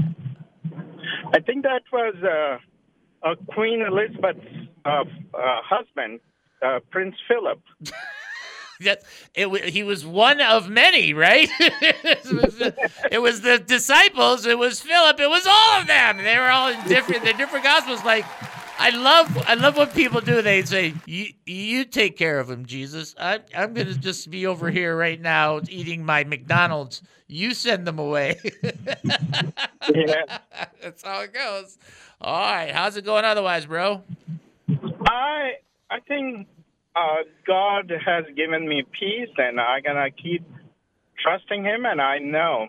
I 1.35 1.41
think 1.41 1.65
that 1.65 1.83
was 1.93 2.15
uh, 2.23 3.27
uh, 3.27 3.35
Queen 3.53 3.83
Elizabeth's 3.83 4.47
uh, 4.85 5.05
husband, 5.35 6.21
uh, 6.65 6.81
Prince 6.91 7.17
Philip. 7.29 7.61
that 8.81 9.03
it, 9.35 9.49
he 9.71 9.83
was 9.83 10.05
one 10.05 10.41
of 10.41 10.69
many, 10.69 11.15
right? 11.15 11.49
it, 11.61 12.25
was 12.33 12.57
the, 12.57 12.91
it, 13.11 13.19
was 13.19 13.41
the, 13.41 13.59
disciples. 13.59 14.47
It 14.47 14.59
was 14.59 14.81
Philip. 14.81 15.21
It 15.21 15.29
was 15.29 15.47
all 15.47 15.81
of 15.81 15.87
them. 15.87 16.19
They 16.19 16.37
were 16.37 16.51
all 16.51 16.69
in 16.69 16.87
different. 16.87 17.25
the 17.25 17.33
different 17.35 17.65
gospels. 17.65 18.05
Like, 18.05 18.25
I 18.79 18.91
love, 18.91 19.45
I 19.47 19.55
love 19.55 19.77
what 19.77 19.95
people 19.95 20.21
do. 20.21 20.43
They 20.43 20.63
say, 20.63 20.95
"You, 21.07 21.27
you 21.47 21.85
take 21.85 22.17
care 22.17 22.41
of 22.41 22.51
him, 22.51 22.67
Jesus. 22.67 23.15
I, 23.19 23.41
I'm 23.55 23.75
gonna 23.75 23.95
just 23.95 24.29
be 24.31 24.47
over 24.47 24.71
here 24.71 24.97
right 24.97 25.21
now 25.21 25.61
eating 25.69 26.05
my 26.05 26.25
McDonald's. 26.25 27.03
You 27.29 27.55
send 27.55 27.87
them 27.87 27.99
away." 27.99 28.41
yeah, 29.95 30.39
that's 30.83 31.03
how 31.05 31.21
it 31.21 31.33
goes. 31.33 31.79
All 32.21 32.41
right, 32.41 32.73
how's 32.73 32.97
it 32.97 33.05
going 33.05 33.25
otherwise, 33.25 33.67
bro? 33.67 34.03
I, 35.07 35.59
I 35.91 36.01
think 36.09 36.49
uh, 36.95 37.23
God 37.47 37.93
has 38.05 38.25
given 38.37 38.69
me 38.69 38.85
peace, 38.99 39.35
and 39.39 39.61
I'm 39.61 39.83
gonna 39.83 40.11
keep 40.11 40.45
trusting 41.23 41.65
Him, 41.65 41.85
and 41.87 42.01
I 42.01 42.19
know 42.19 42.69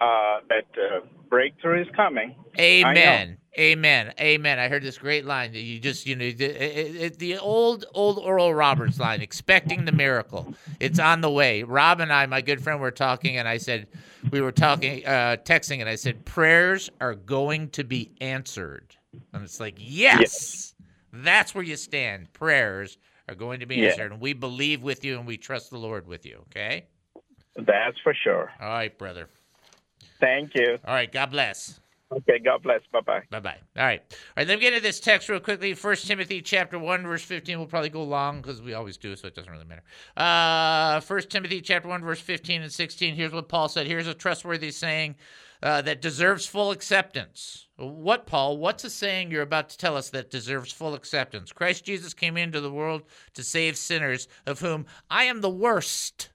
uh, 0.00 0.38
that 0.48 0.66
uh, 0.76 1.00
breakthrough 1.28 1.82
is 1.82 1.88
coming. 1.94 2.34
Amen. 2.58 3.38
Amen. 3.58 4.14
Amen. 4.20 4.58
I 4.60 4.68
heard 4.68 4.82
this 4.82 4.96
great 4.98 5.24
line 5.24 5.52
that 5.52 5.60
you 5.60 5.80
just, 5.80 6.06
you 6.06 6.14
know, 6.14 6.30
the, 6.30 7.12
the 7.18 7.38
old, 7.38 7.84
old 7.94 8.18
Oral 8.18 8.54
Roberts 8.54 9.00
line, 9.00 9.20
expecting 9.20 9.84
the 9.84 9.92
miracle. 9.92 10.54
It's 10.78 11.00
on 11.00 11.20
the 11.20 11.30
way. 11.30 11.64
Rob 11.64 11.98
and 11.98 12.12
I, 12.12 12.26
my 12.26 12.42
good 12.42 12.62
friend, 12.62 12.80
were 12.80 12.92
talking, 12.92 13.36
and 13.36 13.48
I 13.48 13.56
said, 13.56 13.88
we 14.30 14.40
were 14.40 14.52
talking, 14.52 15.04
uh, 15.04 15.36
texting, 15.44 15.80
and 15.80 15.88
I 15.88 15.96
said, 15.96 16.24
prayers 16.24 16.90
are 17.00 17.14
going 17.14 17.70
to 17.70 17.82
be 17.82 18.12
answered. 18.20 18.96
And 19.32 19.42
it's 19.42 19.58
like, 19.58 19.74
yes, 19.78 20.20
yes. 20.20 20.74
that's 21.12 21.52
where 21.52 21.64
you 21.64 21.76
stand. 21.76 22.32
Prayers 22.32 22.98
are 23.30 23.34
going 23.34 23.60
to 23.60 23.66
be 23.66 23.76
yeah. 23.76 23.88
answered. 23.88 24.12
And 24.12 24.20
we 24.20 24.32
believe 24.32 24.82
with 24.82 25.04
you 25.04 25.16
and 25.18 25.26
we 25.26 25.36
trust 25.36 25.70
the 25.70 25.78
Lord 25.78 26.06
with 26.06 26.26
you, 26.26 26.44
okay? 26.48 26.86
That's 27.56 27.98
for 28.02 28.14
sure. 28.14 28.50
All 28.60 28.68
right, 28.68 28.96
brother. 28.96 29.28
Thank 30.20 30.54
you. 30.54 30.78
All 30.84 30.94
right, 30.94 31.10
God 31.10 31.30
bless. 31.30 31.80
Okay, 32.12 32.40
God 32.40 32.64
bless. 32.64 32.80
Bye 32.92 33.00
bye. 33.00 33.22
Bye 33.30 33.38
bye. 33.38 33.56
All 33.76 33.84
right. 33.84 34.00
All 34.00 34.16
right, 34.36 34.48
let 34.48 34.56
me 34.56 34.60
get 34.60 34.72
into 34.72 34.82
this 34.82 34.98
text 34.98 35.28
real 35.28 35.38
quickly. 35.38 35.74
First 35.74 36.08
Timothy 36.08 36.42
chapter 36.42 36.76
1, 36.76 37.04
verse 37.04 37.22
15. 37.22 37.56
We'll 37.56 37.68
probably 37.68 37.88
go 37.88 38.02
long 38.02 38.40
because 38.40 38.60
we 38.60 38.74
always 38.74 38.96
do, 38.96 39.14
so 39.14 39.28
it 39.28 39.34
doesn't 39.36 39.50
really 39.50 39.64
matter. 39.64 39.82
Uh 40.16 40.98
First 41.00 41.30
Timothy 41.30 41.60
chapter 41.60 41.88
1, 41.88 42.02
verse 42.02 42.18
15 42.20 42.62
and 42.62 42.72
16. 42.72 43.14
Here's 43.14 43.32
what 43.32 43.48
Paul 43.48 43.68
said. 43.68 43.86
Here's 43.86 44.08
a 44.08 44.14
trustworthy 44.14 44.72
saying 44.72 45.14
uh, 45.62 45.82
that 45.82 46.00
deserves 46.00 46.46
full 46.46 46.70
acceptance. 46.70 47.66
What, 47.76 48.26
Paul? 48.26 48.58
What's 48.58 48.84
a 48.84 48.90
saying 48.90 49.30
you're 49.30 49.42
about 49.42 49.68
to 49.70 49.78
tell 49.78 49.96
us 49.96 50.10
that 50.10 50.30
deserves 50.30 50.72
full 50.72 50.94
acceptance? 50.94 51.52
Christ 51.52 51.84
Jesus 51.84 52.14
came 52.14 52.36
into 52.36 52.60
the 52.60 52.72
world 52.72 53.02
to 53.34 53.42
save 53.42 53.76
sinners, 53.76 54.28
of 54.46 54.60
whom 54.60 54.86
I 55.10 55.24
am 55.24 55.40
the 55.40 55.50
worst. 55.50 56.30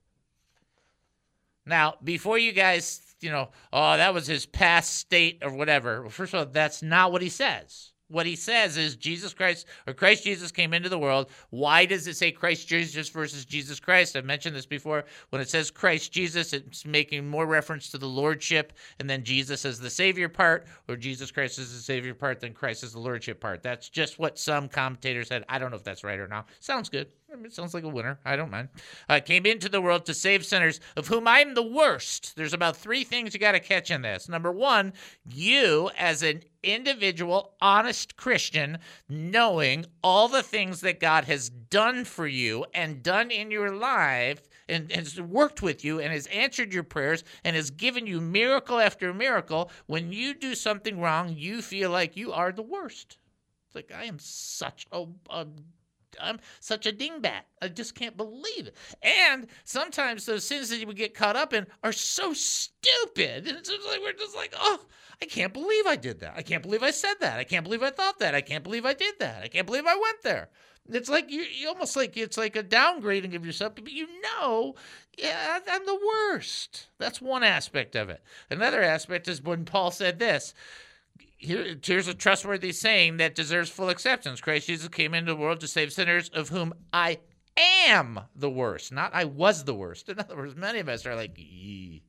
Now, 1.66 1.96
before 2.04 2.38
you 2.38 2.52
guys, 2.52 3.16
you 3.22 3.32
know, 3.32 3.50
oh, 3.74 3.98
that 3.98 4.14
was 4.14 4.28
his 4.28 4.46
past 4.46 4.96
state 4.96 5.40
or 5.44 5.52
whatever, 5.52 6.02
well, 6.02 6.12
first 6.12 6.34
of 6.34 6.40
all, 6.40 6.46
that's 6.46 6.84
not 6.84 7.12
what 7.12 7.22
he 7.22 7.30
says. 7.30 7.94
What 8.08 8.28
he 8.28 8.36
says 8.36 8.78
is 8.78 8.96
Jesus 8.96 9.34
Christ 9.34 9.66
or 9.88 9.94
Christ 9.94 10.24
Jesus 10.24 10.52
came 10.52 10.74
into 10.74 10.90
the 10.90 11.00
world. 11.00 11.30
Why 11.50 11.86
does 11.86 12.06
it 12.08 12.16
say 12.16 12.32
Christ 12.32 12.68
Jesus 12.68 13.10
versus 13.10 13.46
Jesus 13.46 13.80
Christ? 13.80 14.16
I've 14.16 14.26
mentioned 14.26 14.56
this 14.56 14.68
before. 14.68 15.06
When 15.30 15.42
it 15.42 15.50
says 15.50 15.72
Christ 15.72 16.12
Jesus, 16.12 16.54
it's 16.54 16.86
making 16.86 17.28
more 17.28 17.48
reference 17.48 17.90
to 17.90 17.98
the 17.98 18.06
Lordship 18.06 18.74
and 19.00 19.10
then 19.10 19.24
Jesus 19.24 19.66
as 19.66 19.80
the 19.80 19.90
Savior 19.90 20.30
part, 20.30 20.68
or 20.88 20.96
Jesus 20.96 21.32
Christ 21.32 21.58
as 21.58 21.74
the 21.74 21.80
Savior 21.80 22.14
part, 22.14 22.40
than 22.40 22.54
Christ 22.54 22.84
as 22.84 22.94
the 22.94 23.00
Lordship 23.00 23.40
part. 23.40 23.64
That's 23.64 23.90
just 23.90 24.20
what 24.20 24.38
some 24.38 24.70
commentators 24.70 25.30
said. 25.30 25.44
I 25.50 25.58
don't 25.58 25.72
know 25.72 25.78
if 25.78 25.84
that's 25.84 26.04
right 26.04 26.20
or 26.20 26.28
not. 26.28 26.48
Sounds 26.60 26.90
good. 26.90 27.08
I 27.32 27.38
it 27.46 27.54
sounds 27.54 27.74
like 27.74 27.84
a 27.84 27.90
winner. 27.90 28.20
I 28.24 28.36
don't 28.36 28.52
mind. 28.52 28.70
Uh, 29.10 29.20
came 29.20 29.46
into 29.46 29.68
the 29.68 29.82
world 29.82 30.06
to 30.06 30.14
save 30.14 30.46
sinners, 30.46 30.80
of 30.96 31.08
whom 31.08 31.28
I'm 31.28 31.54
the 31.54 31.64
worst. 31.64 32.36
There's 32.36 32.54
about 32.54 32.78
three 32.78 33.04
things 33.04 33.34
you 33.34 33.40
got 33.40 33.54
to 33.54 33.60
catch 33.60 33.92
in 33.92 34.02
this. 34.04 34.30
Number 34.30 34.52
one, 34.52 34.94
you 35.30 35.90
as 35.98 36.24
an 36.24 36.44
individual, 36.64 37.56
honest 37.62 38.16
Christian, 38.16 38.78
knowing 39.10 39.86
all 40.04 40.28
the 40.28 40.44
things 40.44 40.82
that 40.82 41.00
God 41.00 41.26
has 41.26 41.50
done 41.50 42.06
for 42.06 42.28
you 42.28 42.66
and 42.74 43.04
done 43.04 43.32
in 43.32 43.52
your 43.52 43.72
life 43.72 44.48
and 44.68 44.92
has 44.92 45.20
worked 45.20 45.62
with 45.62 45.84
you 45.84 46.00
and 46.00 46.12
has 46.12 46.28
answered 46.28 46.74
your 46.74 46.84
prayers 46.84 47.24
and 47.44 47.56
has 47.56 47.70
given 47.70 48.08
you 48.08 48.22
miracle 48.22 48.80
after 48.80 49.14
miracle. 49.14 49.70
When 49.88 50.12
you 50.12 50.34
do 50.34 50.56
something 50.56 51.00
wrong, 51.00 51.34
you 51.36 51.62
feel 51.62 51.90
like 51.92 52.16
you 52.16 52.32
are 52.34 52.52
the 52.52 52.62
worst. 52.62 53.18
It's 53.68 53.76
like, 53.76 53.92
I 53.96 54.06
am 54.06 54.20
such 54.20 54.88
a, 54.92 55.06
a 55.30 55.48
I'm 56.22 56.40
such 56.60 56.86
a 56.86 56.92
dingbat. 56.92 57.42
I 57.62 57.68
just 57.68 57.96
can't 57.96 58.18
believe 58.18 58.68
it. 58.68 58.76
And 59.02 59.48
sometimes 59.64 60.26
those 60.26 60.44
sins 60.44 60.70
that 60.70 60.88
we 60.88 60.94
get 60.94 61.14
caught 61.14 61.36
up 61.36 61.54
in 61.54 61.68
are 61.84 61.92
so 61.92 62.34
stupid. 62.34 63.48
And 63.48 63.58
it's 63.58 63.70
just 63.70 63.88
like 63.88 64.02
we're 64.02 64.14
just 64.14 64.36
like, 64.36 64.54
oh, 64.58 64.80
I 65.22 65.26
can't 65.26 65.54
believe 65.54 65.86
I 65.88 65.96
did 65.96 66.20
that. 66.20 66.34
I 66.36 66.42
can't 66.42 66.64
believe 66.64 66.84
I 66.84 66.92
said 66.92 67.16
that. 67.22 67.40
I 67.40 67.44
can't 67.44 67.64
believe 67.64 67.84
I 67.84 67.90
thought 67.90 68.20
that. 68.20 68.36
I 68.36 68.42
can't 68.42 68.64
believe 68.64 68.86
I 68.86 68.94
did 68.94 69.16
that. 69.20 69.44
I 69.44 69.48
can't 69.48 69.68
believe 69.68 69.86
I 69.86 69.96
went 69.96 70.22
there. 70.24 70.50
It's 70.88 71.10
like 71.10 71.32
you, 71.32 71.42
you 71.42 71.68
almost 71.68 71.96
like 71.96 72.16
it's 72.16 72.38
like 72.38 72.56
a 72.56 72.64
downgrading 72.64 73.36
of 73.36 73.46
yourself, 73.46 73.74
but 73.76 73.92
you 73.92 74.08
know, 74.22 74.76
yeah, 75.18 75.60
I'm 75.68 75.86
the 75.86 76.00
worst. 76.06 76.88
That's 77.00 77.20
one 77.20 77.44
aspect 77.44 77.96
of 77.96 78.10
it. 78.10 78.22
Another 78.52 78.84
aspect 78.84 79.28
is 79.28 79.42
when 79.42 79.66
Paul 79.66 79.90
said 79.90 80.20
this 80.20 80.54
here, 81.46 81.76
here's 81.82 82.08
a 82.08 82.14
trustworthy 82.14 82.72
saying 82.72 83.18
that 83.18 83.36
deserves 83.36 83.70
full 83.70 83.90
acceptance. 83.90 84.42
Christ 84.42 84.68
Jesus 84.68 84.88
came 84.90 85.14
into 85.14 85.32
the 85.32 85.38
world 85.38 85.60
to 85.62 85.68
save 85.68 85.94
sinners, 85.94 86.30
of 86.30 86.50
whom 86.50 86.74
I 86.92 87.20
am 87.58 88.20
the 88.36 88.50
worst, 88.50 88.92
not 88.92 89.14
I 89.14 89.26
was 89.26 89.64
the 89.64 89.74
worst. 89.74 90.10
In 90.10 90.20
other 90.20 90.36
words, 90.36 90.56
many 90.56 90.80
of 90.80 90.90
us 90.90 91.06
are 91.06 91.16
like, 91.16 91.38
Yee. 91.38 92.04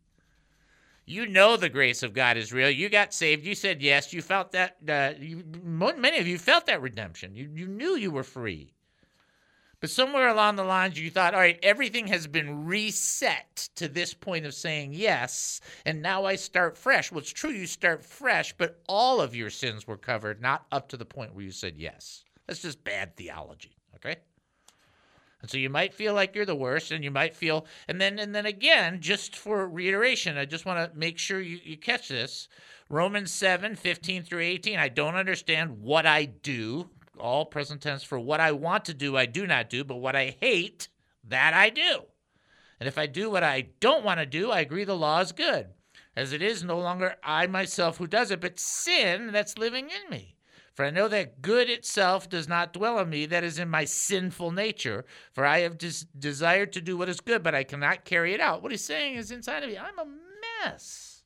you 1.04 1.26
know 1.26 1.56
the 1.56 1.68
grace 1.68 2.02
of 2.02 2.12
God 2.12 2.36
is 2.36 2.52
real. 2.52 2.70
You 2.70 2.88
got 2.88 3.14
saved. 3.14 3.46
You 3.46 3.54
said 3.54 3.82
yes. 3.82 4.12
You 4.12 4.22
felt 4.22 4.52
that. 4.52 4.76
Uh, 4.88 5.12
you, 5.18 5.44
many 5.62 6.18
of 6.18 6.26
you 6.26 6.38
felt 6.38 6.66
that 6.66 6.82
redemption. 6.82 7.36
You, 7.36 7.50
you 7.54 7.66
knew 7.66 7.96
you 7.96 8.10
were 8.10 8.24
free. 8.24 8.72
But 9.80 9.90
somewhere 9.90 10.28
along 10.28 10.56
the 10.56 10.64
lines, 10.64 10.98
you 10.98 11.10
thought, 11.10 11.34
all 11.34 11.40
right, 11.40 11.58
everything 11.62 12.06
has 12.06 12.26
been 12.26 12.64
reset 12.64 13.68
to 13.76 13.88
this 13.88 14.14
point 14.14 14.46
of 14.46 14.54
saying 14.54 14.94
yes, 14.94 15.60
and 15.84 16.00
now 16.00 16.24
I 16.24 16.36
start 16.36 16.78
fresh. 16.78 17.12
Well, 17.12 17.20
it's 17.20 17.30
true, 17.30 17.50
you 17.50 17.66
start 17.66 18.02
fresh, 18.02 18.54
but 18.56 18.80
all 18.88 19.20
of 19.20 19.34
your 19.36 19.50
sins 19.50 19.86
were 19.86 19.98
covered, 19.98 20.40
not 20.40 20.66
up 20.72 20.88
to 20.88 20.96
the 20.96 21.04
point 21.04 21.34
where 21.34 21.44
you 21.44 21.50
said 21.50 21.74
yes. 21.76 22.24
That's 22.46 22.62
just 22.62 22.84
bad 22.84 23.16
theology, 23.16 23.76
okay? 23.96 24.16
And 25.42 25.50
so 25.50 25.58
you 25.58 25.68
might 25.68 25.92
feel 25.92 26.14
like 26.14 26.34
you're 26.34 26.46
the 26.46 26.56
worst, 26.56 26.90
and 26.90 27.04
you 27.04 27.10
might 27.10 27.36
feel, 27.36 27.66
and 27.86 28.00
then 28.00 28.18
and 28.18 28.34
then 28.34 28.46
again, 28.46 29.02
just 29.02 29.36
for 29.36 29.68
reiteration, 29.68 30.38
I 30.38 30.46
just 30.46 30.64
want 30.64 30.90
to 30.90 30.98
make 30.98 31.18
sure 31.18 31.40
you, 31.40 31.60
you 31.62 31.76
catch 31.76 32.08
this. 32.08 32.48
Romans 32.88 33.32
7, 33.32 33.76
15 33.76 34.22
through 34.22 34.40
18. 34.40 34.78
I 34.78 34.88
don't 34.88 35.16
understand 35.16 35.82
what 35.82 36.06
I 36.06 36.24
do 36.24 36.88
all 37.18 37.44
present 37.44 37.82
tense 37.82 38.02
for 38.02 38.18
what 38.18 38.40
I 38.40 38.52
want 38.52 38.84
to 38.86 38.94
do, 38.94 39.16
I 39.16 39.26
do 39.26 39.46
not 39.46 39.70
do, 39.70 39.84
but 39.84 39.96
what 39.96 40.16
I 40.16 40.36
hate, 40.40 40.88
that 41.24 41.54
I 41.54 41.70
do. 41.70 42.02
And 42.78 42.86
if 42.86 42.98
I 42.98 43.06
do 43.06 43.30
what 43.30 43.42
I 43.42 43.68
don't 43.80 44.04
want 44.04 44.20
to 44.20 44.26
do, 44.26 44.50
I 44.50 44.60
agree 44.60 44.84
the 44.84 44.94
law 44.94 45.20
is 45.20 45.32
good. 45.32 45.68
As 46.14 46.32
it 46.32 46.42
is, 46.42 46.64
no 46.64 46.78
longer 46.78 47.16
I 47.22 47.46
myself 47.46 47.98
who 47.98 48.06
does 48.06 48.30
it, 48.30 48.40
but 48.40 48.58
sin 48.58 49.32
that's 49.32 49.58
living 49.58 49.90
in 49.90 50.10
me. 50.10 50.36
For 50.74 50.84
I 50.84 50.90
know 50.90 51.08
that 51.08 51.40
good 51.40 51.70
itself 51.70 52.28
does 52.28 52.48
not 52.48 52.74
dwell 52.74 52.98
in 52.98 53.08
me, 53.08 53.24
that 53.26 53.44
is 53.44 53.58
in 53.58 53.70
my 53.70 53.86
sinful 53.86 54.50
nature. 54.50 55.06
For 55.32 55.44
I 55.44 55.60
have 55.60 55.78
des- 55.78 56.06
desired 56.18 56.72
to 56.74 56.82
do 56.82 56.98
what 56.98 57.08
is 57.08 57.20
good, 57.20 57.42
but 57.42 57.54
I 57.54 57.64
cannot 57.64 58.04
carry 58.04 58.34
it 58.34 58.40
out. 58.40 58.62
What 58.62 58.72
he's 58.72 58.84
saying 58.84 59.14
is 59.14 59.30
inside 59.30 59.62
of 59.62 59.70
me, 59.70 59.78
I'm 59.78 59.98
a 59.98 60.06
mess. 60.64 61.22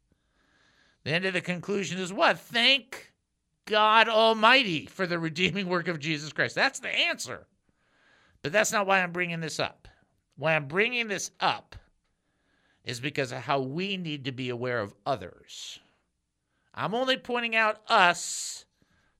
The 1.03 1.11
end 1.13 1.25
of 1.25 1.33
the 1.33 1.41
conclusion 1.41 1.99
is 1.99 2.13
what? 2.13 2.39
Thank 2.39 3.10
God 3.67 4.09
Almighty 4.09 4.87
for 4.87 5.07
the 5.07 5.19
redeeming 5.19 5.69
work 5.69 5.89
of 5.89 5.99
Jesus 5.99 6.33
Christ. 6.33 6.55
That's 6.55 6.81
the 6.81 6.89
answer. 6.89 7.47
But 8.43 8.53
that's 8.53 8.73
not 8.73 8.87
why 8.87 9.03
I'm 9.03 9.13
bringing 9.13 9.41
this 9.41 9.61
up. 9.61 9.89
Why 10.37 10.57
I'm 10.57 10.67
bringing 10.67 11.09
this 11.09 11.31
up 11.41 11.77
is 12.85 13.01
because 13.01 13.33
of 13.33 13.39
how 13.39 13.61
we 13.61 13.97
need 13.97 14.25
to 14.25 14.33
be 14.33 14.49
aware 14.49 14.81
of 14.81 14.95
others. 15.05 15.79
I'm 16.75 16.95
only 16.95 17.17
pointing 17.17 17.55
out 17.55 17.81
us 17.89 18.65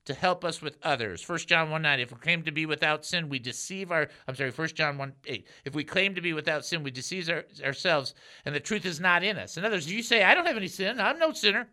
to 0.07 0.15
help 0.15 0.45
us 0.45 0.63
with 0.63 0.79
others. 0.83 1.29
1 1.29 1.39
John 1.41 1.71
1 1.71 1.83
9, 1.83 2.01
if 2.01 2.11
we 2.11 2.19
claim 2.19 2.43
to 2.43 2.51
be 2.51 2.67
without 2.67 3.05
sin, 3.05 3.29
we 3.29 3.39
deceive 3.39 3.93
our, 3.93 4.09
I'm 4.27 4.35
sorry, 4.35 4.51
1 4.51 4.69
John 4.69 4.97
1 4.99 5.13
8, 5.27 5.47
if 5.67 5.75
we 5.75 5.85
claim 5.85 6.15
to 6.15 6.21
be 6.21 6.33
without 6.33 6.65
sin, 6.65 6.83
we 6.83 6.91
deceive 6.91 7.29
our, 7.29 7.45
ourselves, 7.65 8.15
and 8.45 8.55
the 8.55 8.61
truth 8.61 8.87
is 8.87 8.99
not 8.99 9.23
in 9.23 9.37
us. 9.37 9.57
In 9.57 9.65
other 9.65 9.77
words, 9.77 9.93
you 9.93 10.03
say, 10.03 10.25
I 10.25 10.35
don't 10.35 10.47
have 10.47 10.57
any 10.57 10.69
sin, 10.69 11.01
I'm 11.01 11.19
no 11.19 11.33
sinner. 11.33 11.69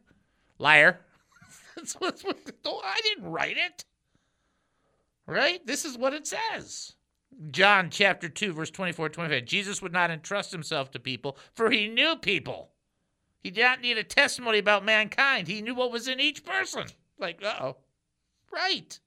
Liar. 0.60 1.00
Oh, 1.80 2.82
I 2.84 3.00
didn't 3.04 3.30
write 3.30 3.58
it. 3.58 3.86
Right? 5.26 5.66
This 5.66 5.86
is 5.86 5.98
what 5.98 6.14
it 6.14 6.28
says. 6.28 6.94
John 7.52 7.90
chapter 7.90 8.30
2, 8.30 8.54
verse 8.54 8.72
24 8.72 9.10
25. 9.10 9.46
Jesus 9.46 9.82
would 9.82 9.94
not 9.94 10.12
entrust 10.12 10.52
himself 10.52 10.92
to 10.92 11.00
people, 11.00 11.38
for 11.54 11.70
he 11.70 11.88
knew 11.88 12.16
people. 12.16 12.72
He 13.44 13.52
did 13.52 13.64
not 13.64 13.82
need 13.82 13.98
a 13.98 14.04
testimony 14.04 14.58
about 14.58 14.84
mankind. 14.84 15.48
He 15.48 15.62
knew 15.62 15.76
what 15.76 15.92
was 15.92 16.08
in 16.08 16.20
each 16.20 16.44
person. 16.44 16.86
Like, 17.20 17.44
oh. 17.44 17.78
Right. 18.52 19.00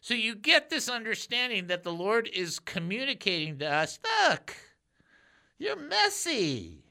So 0.00 0.14
you 0.14 0.34
get 0.34 0.70
this 0.70 0.88
understanding 0.88 1.66
that 1.66 1.82
the 1.82 1.92
Lord 1.92 2.28
is 2.32 2.58
communicating 2.58 3.58
to 3.58 3.70
us 3.70 3.98
look, 4.28 4.56
you're 5.58 5.76
messy, 5.76 6.84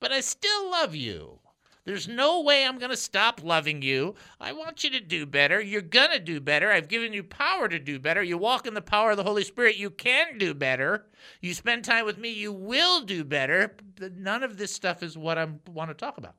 but 0.00 0.10
I 0.10 0.20
still 0.20 0.70
love 0.70 0.94
you. 0.94 1.38
There's 1.86 2.08
no 2.08 2.42
way 2.42 2.66
I'm 2.66 2.78
going 2.78 2.90
to 2.90 2.96
stop 2.96 3.44
loving 3.44 3.80
you. 3.80 4.16
I 4.40 4.52
want 4.52 4.82
you 4.82 4.90
to 4.90 5.00
do 5.00 5.24
better. 5.24 5.60
You're 5.60 5.80
going 5.80 6.10
to 6.10 6.18
do 6.18 6.40
better. 6.40 6.72
I've 6.72 6.88
given 6.88 7.12
you 7.12 7.22
power 7.22 7.68
to 7.68 7.78
do 7.78 8.00
better. 8.00 8.24
You 8.24 8.36
walk 8.36 8.66
in 8.66 8.74
the 8.74 8.82
power 8.82 9.12
of 9.12 9.16
the 9.16 9.22
Holy 9.22 9.44
Spirit. 9.44 9.76
You 9.76 9.90
can 9.90 10.36
do 10.36 10.52
better. 10.52 11.06
You 11.40 11.54
spend 11.54 11.84
time 11.84 12.04
with 12.04 12.18
me. 12.18 12.30
You 12.30 12.52
will 12.52 13.02
do 13.02 13.22
better. 13.22 13.76
None 14.00 14.42
of 14.42 14.58
this 14.58 14.74
stuff 14.74 15.04
is 15.04 15.16
what 15.16 15.38
I 15.38 15.46
want 15.72 15.90
to 15.90 15.94
talk 15.94 16.18
about. 16.18 16.34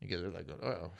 You 0.00 0.08
guys 0.08 0.24
are 0.24 0.30
like, 0.30 0.48
oh. 0.62 0.90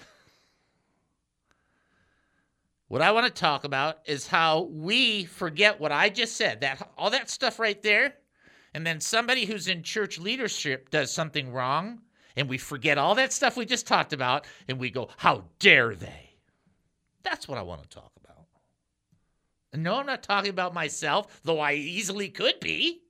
What 2.88 3.00
I 3.00 3.12
want 3.12 3.26
to 3.26 3.32
talk 3.32 3.64
about 3.64 4.00
is 4.04 4.26
how 4.26 4.62
we 4.64 5.24
forget 5.24 5.80
what 5.80 5.90
I 5.90 6.10
just 6.10 6.36
said. 6.36 6.60
That 6.60 6.86
all 6.98 7.08
that 7.10 7.30
stuff 7.30 7.58
right 7.58 7.80
there, 7.82 8.14
and 8.74 8.86
then 8.86 9.00
somebody 9.00 9.46
who's 9.46 9.68
in 9.68 9.82
church 9.82 10.18
leadership 10.18 10.90
does 10.90 11.14
something 11.14 11.50
wrong, 11.52 12.00
and 12.40 12.48
we 12.48 12.56
forget 12.56 12.96
all 12.96 13.14
that 13.16 13.34
stuff 13.34 13.54
we 13.54 13.66
just 13.66 13.86
talked 13.86 14.14
about 14.14 14.46
and 14.66 14.80
we 14.80 14.88
go, 14.88 15.10
How 15.18 15.44
dare 15.58 15.94
they? 15.94 16.30
That's 17.22 17.46
what 17.46 17.58
I 17.58 17.62
want 17.62 17.82
to 17.82 17.88
talk 17.88 18.10
about. 18.24 18.46
And 19.74 19.82
no, 19.82 19.96
I'm 19.96 20.06
not 20.06 20.22
talking 20.22 20.48
about 20.48 20.72
myself, 20.72 21.38
though 21.44 21.60
I 21.60 21.74
easily 21.74 22.30
could 22.30 22.58
be. 22.58 23.02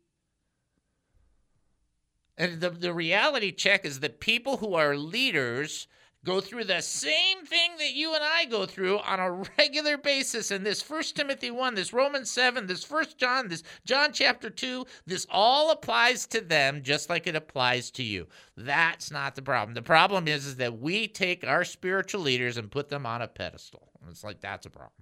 And 2.37 2.61
the, 2.61 2.71
the 2.71 2.93
reality 2.93 3.53
check 3.53 3.85
is 3.85 4.01
that 4.01 4.19
people 4.19 4.57
who 4.57 4.75
are 4.75 4.97
leaders 4.97 5.87
go 6.25 6.41
through 6.41 6.65
the 6.65 6.81
same 6.81 7.45
thing 7.47 7.73
that 7.79 7.95
you 7.95 8.15
and 8.15 8.23
I 8.23 8.45
go 8.45 8.67
through 8.67 8.99
on 8.99 9.21
a 9.21 9.31
regular 9.59 9.97
basis. 9.97 10.51
And 10.51 10.65
this 10.65 10.83
First 10.83 11.17
Timothy 11.17 11.51
1, 11.51 11.75
this 11.75 11.93
Romans 11.93 12.31
7, 12.31 12.67
this 12.67 12.85
First 12.85 13.19
John, 13.19 13.49
this 13.49 13.63
John 13.85 14.13
chapter 14.13 14.51
2, 14.51 14.85
this 15.07 15.27
all 15.31 15.71
applies 15.71 16.27
to 16.29 16.41
them 16.41 16.83
just 16.83 17.09
like 17.09 17.27
it 17.27 17.37
applies 17.37 17.91
to 17.93 18.03
you. 18.03 18.27
That's 18.57 19.11
not 19.11 19.35
the 19.35 19.43
problem. 19.43 19.75
The 19.75 19.83
problem 19.83 20.29
is, 20.29 20.47
is 20.47 20.57
that 20.57 20.79
we 20.79 21.09
take 21.09 21.47
our 21.47 21.65
spiritual 21.65 22.21
leaders 22.21 22.57
and 22.57 22.71
put 22.71 22.89
them 22.89 23.07
on 23.07 23.23
a 23.23 23.29
pedestal. 23.29 23.89
It's 24.09 24.25
like 24.25 24.41
that's 24.41 24.67
a 24.67 24.71
problem. 24.71 24.93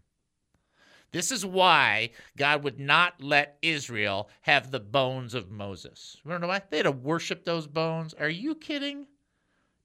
This 1.10 1.32
is 1.32 1.44
why 1.44 2.10
God 2.36 2.64
would 2.64 2.78
not 2.78 3.14
let 3.22 3.56
Israel 3.62 4.28
have 4.42 4.70
the 4.70 4.80
bones 4.80 5.32
of 5.32 5.50
Moses. 5.50 6.18
You 6.24 6.38
know 6.38 6.46
why? 6.46 6.60
They 6.68 6.78
had 6.78 6.82
to 6.84 6.92
worship 6.92 7.44
those 7.44 7.66
bones. 7.66 8.12
Are 8.12 8.28
you 8.28 8.54
kidding? 8.54 9.06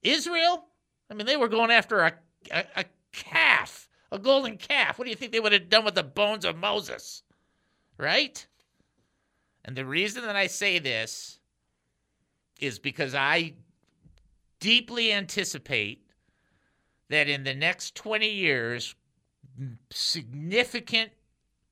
Israel? 0.02 0.66
I 1.10 1.14
mean, 1.14 1.26
they 1.26 1.36
were 1.36 1.48
going 1.48 1.70
after 1.70 2.00
a, 2.00 2.14
a, 2.50 2.64
a 2.76 2.84
calf, 3.12 3.88
a 4.10 4.18
golden 4.18 4.56
calf. 4.56 4.98
What 4.98 5.04
do 5.04 5.10
you 5.10 5.16
think 5.16 5.32
they 5.32 5.40
would 5.40 5.52
have 5.52 5.68
done 5.68 5.84
with 5.84 5.94
the 5.94 6.02
bones 6.02 6.44
of 6.44 6.56
Moses? 6.56 7.22
Right? 7.98 8.46
And 9.64 9.76
the 9.76 9.86
reason 9.86 10.22
that 10.24 10.36
I 10.36 10.46
say 10.46 10.78
this 10.78 11.38
is 12.60 12.78
because 12.78 13.14
I 13.14 13.54
deeply 14.60 15.12
anticipate 15.12 16.06
that 17.10 17.28
in 17.28 17.44
the 17.44 17.54
next 17.54 17.94
20 17.94 18.28
years, 18.28 18.94
significant 19.90 21.12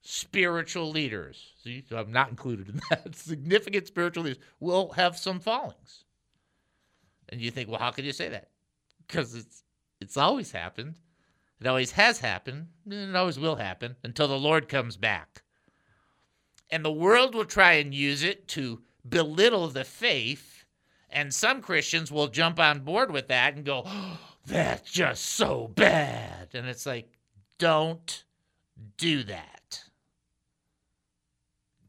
spiritual 0.02 0.90
leaders, 0.90 1.52
see, 1.62 1.84
so 1.88 1.96
I'm 1.96 2.12
not 2.12 2.30
included 2.30 2.68
in 2.68 2.80
that, 2.90 3.14
significant 3.14 3.86
spiritual 3.86 4.24
leaders 4.24 4.42
will 4.60 4.90
have 4.92 5.16
some 5.16 5.40
fallings. 5.40 6.04
And 7.28 7.40
you 7.40 7.50
think, 7.50 7.68
well, 7.68 7.78
how 7.78 7.90
could 7.90 8.04
you 8.04 8.12
say 8.12 8.28
that? 8.28 8.51
Because 9.06 9.34
it's 9.34 9.62
it's 10.00 10.16
always 10.16 10.52
happened. 10.52 10.96
It 11.60 11.66
always 11.66 11.92
has 11.92 12.18
happened, 12.20 12.68
and 12.84 12.94
it 13.10 13.16
always 13.16 13.38
will 13.38 13.56
happen 13.56 13.96
until 14.02 14.26
the 14.28 14.38
Lord 14.38 14.68
comes 14.68 14.96
back. 14.96 15.42
and 16.70 16.84
the 16.84 16.92
world 16.92 17.34
will 17.34 17.44
try 17.44 17.72
and 17.74 17.94
use 17.94 18.22
it 18.22 18.48
to 18.48 18.82
belittle 19.08 19.68
the 19.68 19.84
faith. 19.84 20.64
And 21.10 21.32
some 21.34 21.60
Christians 21.60 22.10
will 22.10 22.28
jump 22.28 22.58
on 22.58 22.80
board 22.80 23.10
with 23.10 23.28
that 23.28 23.54
and 23.54 23.64
go, 23.64 23.82
oh, 23.86 24.18
that's 24.46 24.90
just 24.90 25.24
so 25.26 25.68
bad. 25.68 26.48
And 26.54 26.66
it's 26.66 26.86
like, 26.86 27.10
don't 27.58 28.24
do 28.96 29.22
that. 29.24 29.84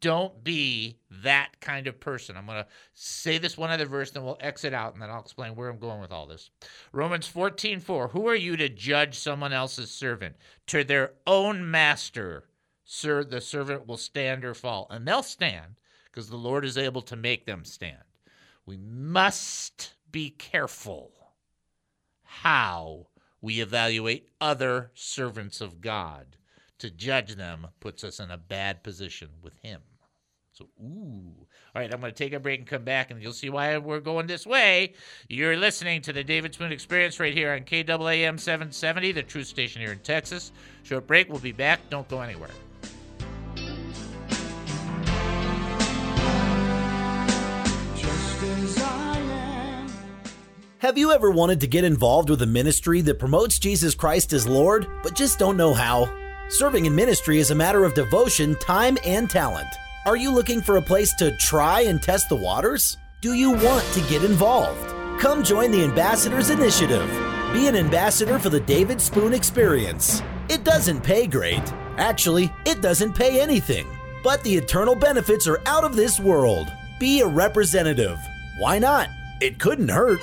Don't 0.04 0.44
be 0.44 0.98
that 1.24 1.62
kind 1.62 1.88
of 1.88 1.98
person. 1.98 2.36
I'm 2.36 2.46
going 2.46 2.62
to 2.62 2.68
say 2.94 3.38
this 3.38 3.58
one 3.58 3.70
other 3.70 3.86
verse, 3.86 4.12
then 4.12 4.26
we'll 4.26 4.36
exit 4.42 4.74
out, 4.74 4.92
and 4.92 5.02
then 5.02 5.10
I'll 5.10 5.22
explain 5.22 5.56
where 5.56 5.70
I'm 5.70 5.80
going 5.80 6.02
with 6.02 6.12
all 6.12 6.28
this. 6.28 6.50
Romans 6.92 7.26
14 7.26 7.80
4. 7.80 8.10
Who 8.10 8.28
are 8.28 8.36
you 8.36 8.58
to 8.58 8.68
judge 8.68 9.18
someone 9.18 9.54
else's 9.54 9.90
servant? 9.90 10.36
To 10.68 10.84
their 10.84 11.14
own 11.26 11.72
master, 11.72 12.50
sir, 12.84 13.24
the 13.24 13.40
servant 13.40 13.88
will 13.88 13.96
stand 13.96 14.44
or 14.44 14.54
fall. 14.54 14.88
And 14.90 15.08
they'll 15.08 15.24
stand 15.24 15.76
because 16.12 16.30
the 16.30 16.36
Lord 16.36 16.66
is 16.66 16.78
able 16.78 17.04
to 17.04 17.16
make 17.16 17.46
them 17.46 17.64
stand. 17.64 18.04
We 18.66 18.76
must 18.76 19.94
be 20.12 20.32
careful 20.32 21.14
how 22.24 23.08
we 23.40 23.62
evaluate 23.62 24.32
other 24.42 24.92
servants 24.96 25.62
of 25.62 25.80
God. 25.80 26.36
To 26.80 26.92
judge 26.92 27.36
them 27.36 27.68
puts 27.80 28.04
us 28.04 28.20
in 28.20 28.32
a 28.32 28.38
bad 28.38 28.84
position 28.84 29.30
with 29.42 29.58
Him. 29.60 29.80
So, 30.54 30.70
ooh. 30.80 31.34
All 31.76 31.82
right, 31.82 31.92
I'm 31.92 32.00
going 32.00 32.14
to 32.14 32.16
take 32.18 32.32
a 32.34 32.40
break 32.40 32.60
and 32.60 32.68
come 32.68 32.84
back, 32.84 33.10
and 33.10 33.20
you'll 33.20 33.34
see 33.34 33.50
why 33.50 33.76
we're 33.80 34.00
going 34.00 34.28
this 34.28 34.46
way. 34.46 34.94
You're 35.28 35.58
listening 35.58 36.04
to 36.04 36.14
the 36.14 36.24
David 36.24 36.54
Spoon 36.54 36.72
Experience 36.72 37.20
right 37.20 37.34
here 37.34 37.54
on 37.54 37.62
KAAM 37.62 38.40
770, 38.40 39.14
the 39.14 39.24
truth 39.24 39.48
station 39.48 39.82
here 39.82 39.92
in 39.92 39.98
Texas. 40.00 40.52
Short 40.84 41.08
break. 41.08 41.28
We'll 41.28 41.40
be 41.40 41.54
back. 41.54 41.80
Don't 41.90 42.08
go 42.08 42.22
anywhere. 42.22 42.52
Have 50.78 51.00
you 51.00 51.12
ever 51.12 51.32
wanted 51.32 51.62
to 51.62 51.68
get 51.68 51.84
involved 51.84 52.30
with 52.30 52.44
a 52.44 52.46
ministry 52.46 53.02
that 53.02 53.18
promotes 53.18 53.58
Jesus 53.58 53.96
Christ 53.96 54.34
as 54.34 54.48
Lord, 54.48 54.86
but 55.02 55.16
just 55.16 55.40
don't 55.40 55.58
know 55.58 55.74
how? 55.74 56.14
Serving 56.50 56.86
in 56.86 56.94
ministry 56.94 57.40
is 57.40 57.50
a 57.50 57.56
matter 57.56 57.86
of 57.86 57.96
devotion, 57.96 58.56
time, 58.60 59.00
and 59.04 59.28
talent. 59.28 59.70
Are 60.06 60.18
you 60.18 60.32
looking 60.32 60.60
for 60.60 60.76
a 60.76 60.82
place 60.82 61.14
to 61.16 61.32
try 61.38 61.82
and 61.82 62.02
test 62.02 62.28
the 62.28 62.36
waters? 62.36 62.98
Do 63.22 63.32
you 63.36 63.52
want 63.52 63.86
to 63.94 64.02
get 64.10 64.26
involved? 64.26 64.94
Come 65.22 65.46
join 65.46 65.72
the 65.72 65.86
Ambassadors 65.86 66.50
Initiative. 66.50 67.08
Be 67.54 67.68
an 67.68 67.78
ambassador 67.78 68.38
for 68.38 68.50
the 68.50 68.60
David 68.60 69.00
Spoon 69.00 69.34
Experience. 69.34 70.22
It 70.50 70.66
doesn't 70.66 71.06
pay 71.06 71.26
great. 71.26 71.64
Actually, 71.96 72.52
it 72.66 72.82
doesn't 72.82 73.14
pay 73.14 73.40
anything. 73.40 73.88
But 74.26 74.44
the 74.44 74.54
eternal 74.54 74.94
benefits 74.94 75.48
are 75.48 75.62
out 75.66 75.86
of 75.86 75.96
this 75.96 76.20
world. 76.20 76.70
Be 77.00 77.22
a 77.22 77.28
representative. 77.28 78.20
Why 78.58 78.80
not? 78.80 79.08
It 79.40 79.58
couldn't 79.58 79.88
hurt. 79.88 80.20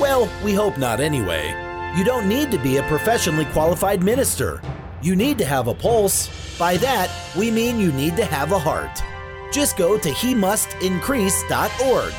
Well, 0.00 0.30
we 0.44 0.54
hope 0.54 0.78
not 0.78 1.00
anyway. 1.00 1.48
You 1.96 2.04
don't 2.04 2.28
need 2.28 2.52
to 2.52 2.58
be 2.58 2.76
a 2.76 2.84
professionally 2.84 3.46
qualified 3.46 4.00
minister. 4.00 4.62
You 5.02 5.16
need 5.16 5.38
to 5.38 5.44
have 5.44 5.66
a 5.66 5.74
pulse. 5.74 6.30
By 6.56 6.76
that, 6.76 7.10
we 7.36 7.50
mean 7.50 7.80
you 7.80 7.90
need 7.90 8.16
to 8.16 8.24
have 8.24 8.52
a 8.52 8.60
heart. 8.60 9.02
Just 9.54 9.76
go 9.76 9.96
to 9.96 10.10
he 10.10 10.34
mustincrease.org. 10.34 12.12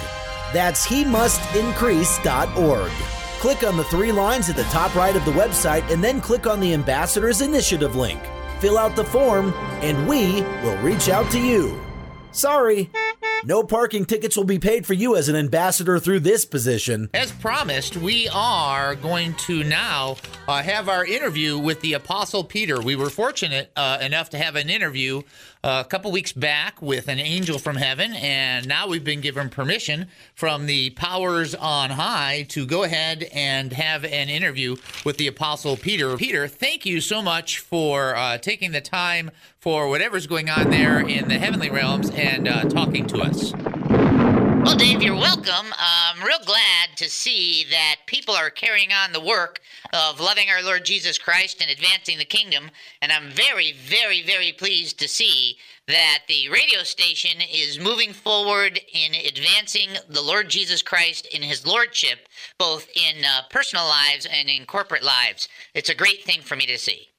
That's 0.53 0.85
he 0.85 1.03
mustincrease.org. 1.03 2.91
Click 3.39 3.63
on 3.63 3.75
the 3.75 3.83
three 3.83 4.13
lines 4.13 4.49
at 4.49 4.55
the 4.55 4.63
top 4.63 4.95
right 4.95 5.17
of 5.17 5.25
the 5.25 5.31
website 5.31 5.91
and 5.91 6.01
then 6.01 6.21
click 6.21 6.47
on 6.47 6.61
the 6.61 6.73
Ambassadors 6.73 7.41
Initiative 7.41 7.97
link. 7.97 8.21
Fill 8.59 8.77
out 8.77 8.95
the 8.95 9.03
form, 9.03 9.53
and 9.81 10.07
we 10.07 10.43
will 10.63 10.77
reach 10.77 11.09
out 11.09 11.29
to 11.31 11.39
you. 11.39 11.77
Sorry. 12.31 12.89
No 13.43 13.63
parking 13.63 14.05
tickets 14.05 14.35
will 14.35 14.45
be 14.45 14.57
paid 14.57 14.87
for 14.87 14.93
you 14.93 15.15
as 15.15 15.29
an 15.29 15.35
ambassador 15.35 15.99
through 15.99 16.21
this 16.21 16.45
position. 16.45 17.09
As 17.13 17.31
promised, 17.31 17.95
we 17.95 18.27
are 18.29 18.95
going 18.95 19.35
to 19.35 19.63
now 19.63 20.15
uh, 20.47 20.63
have 20.63 20.89
our 20.89 21.05
interview 21.05 21.59
with 21.59 21.81
the 21.81 21.93
Apostle 21.93 22.43
Peter. 22.43 22.81
We 22.81 22.95
were 22.95 23.11
fortunate 23.11 23.71
uh, 23.75 23.99
enough 24.01 24.31
to 24.31 24.37
have 24.37 24.55
an 24.55 24.69
interview 24.69 25.21
a 25.65 25.83
couple 25.83 26.11
weeks 26.11 26.31
back 26.31 26.79
with 26.79 27.07
an 27.07 27.19
angel 27.19 27.57
from 27.57 27.75
heaven, 27.75 28.13
and 28.13 28.67
now 28.67 28.87
we've 28.87 29.03
been 29.03 29.19
given 29.19 29.49
permission 29.49 30.07
from 30.35 30.67
the 30.67 30.91
powers 30.91 31.55
on 31.55 31.89
high 31.89 32.45
to 32.49 32.67
go 32.67 32.83
ahead 32.83 33.23
and 33.33 33.73
have 33.73 34.05
an 34.05 34.29
interview 34.29 34.75
with 35.03 35.17
the 35.17 35.25
Apostle 35.25 35.75
Peter. 35.75 36.15
Peter, 36.17 36.47
thank 36.47 36.85
you 36.85 37.01
so 37.01 37.19
much 37.19 37.57
for 37.57 38.15
uh, 38.15 38.37
taking 38.37 38.73
the 38.73 38.81
time 38.81 39.31
for 39.57 39.89
whatever's 39.89 40.27
going 40.27 40.51
on 40.51 40.69
there 40.69 40.99
in 40.99 41.27
the 41.29 41.39
heavenly 41.39 41.71
realms 41.71 42.11
and 42.11 42.47
uh, 42.47 42.61
talking 42.65 43.07
to 43.07 43.17
us. 43.17 43.51
Well, 44.65 44.75
Dave, 44.75 45.03
you're 45.03 45.13
welcome. 45.13 45.75
I'm 45.77 46.23
real 46.23 46.43
glad 46.43 46.97
to 46.97 47.07
see 47.07 47.67
that 47.69 47.97
people 48.07 48.33
are 48.33 48.49
carrying 48.49 48.91
on 48.91 49.13
the 49.13 49.21
work 49.21 49.59
of 49.93 50.19
loving 50.19 50.49
our 50.49 50.63
Lord 50.63 50.83
Jesus 50.85 51.19
Christ 51.19 51.61
and 51.61 51.69
advancing 51.69 52.17
the 52.17 52.25
kingdom. 52.25 52.71
And 52.99 53.11
I'm 53.11 53.29
very, 53.29 53.73
very, 53.73 54.23
very 54.23 54.51
pleased 54.53 54.97
to 54.99 55.07
see 55.07 55.57
that 55.87 56.21
the 56.27 56.49
radio 56.49 56.81
station 56.81 57.41
is 57.41 57.79
moving 57.79 58.11
forward 58.11 58.79
in 58.91 59.13
advancing 59.13 59.89
the 60.09 60.23
Lord 60.23 60.49
Jesus 60.49 60.81
Christ 60.81 61.27
in 61.27 61.43
his 61.43 61.67
lordship, 61.67 62.27
both 62.57 62.87
in 62.95 63.23
uh, 63.23 63.43
personal 63.51 63.85
lives 63.85 64.25
and 64.25 64.49
in 64.49 64.65
corporate 64.65 65.03
lives. 65.03 65.47
It's 65.75 65.89
a 65.89 65.95
great 65.95 66.23
thing 66.23 66.41
for 66.41 66.55
me 66.55 66.65
to 66.65 66.79
see. 66.79 67.09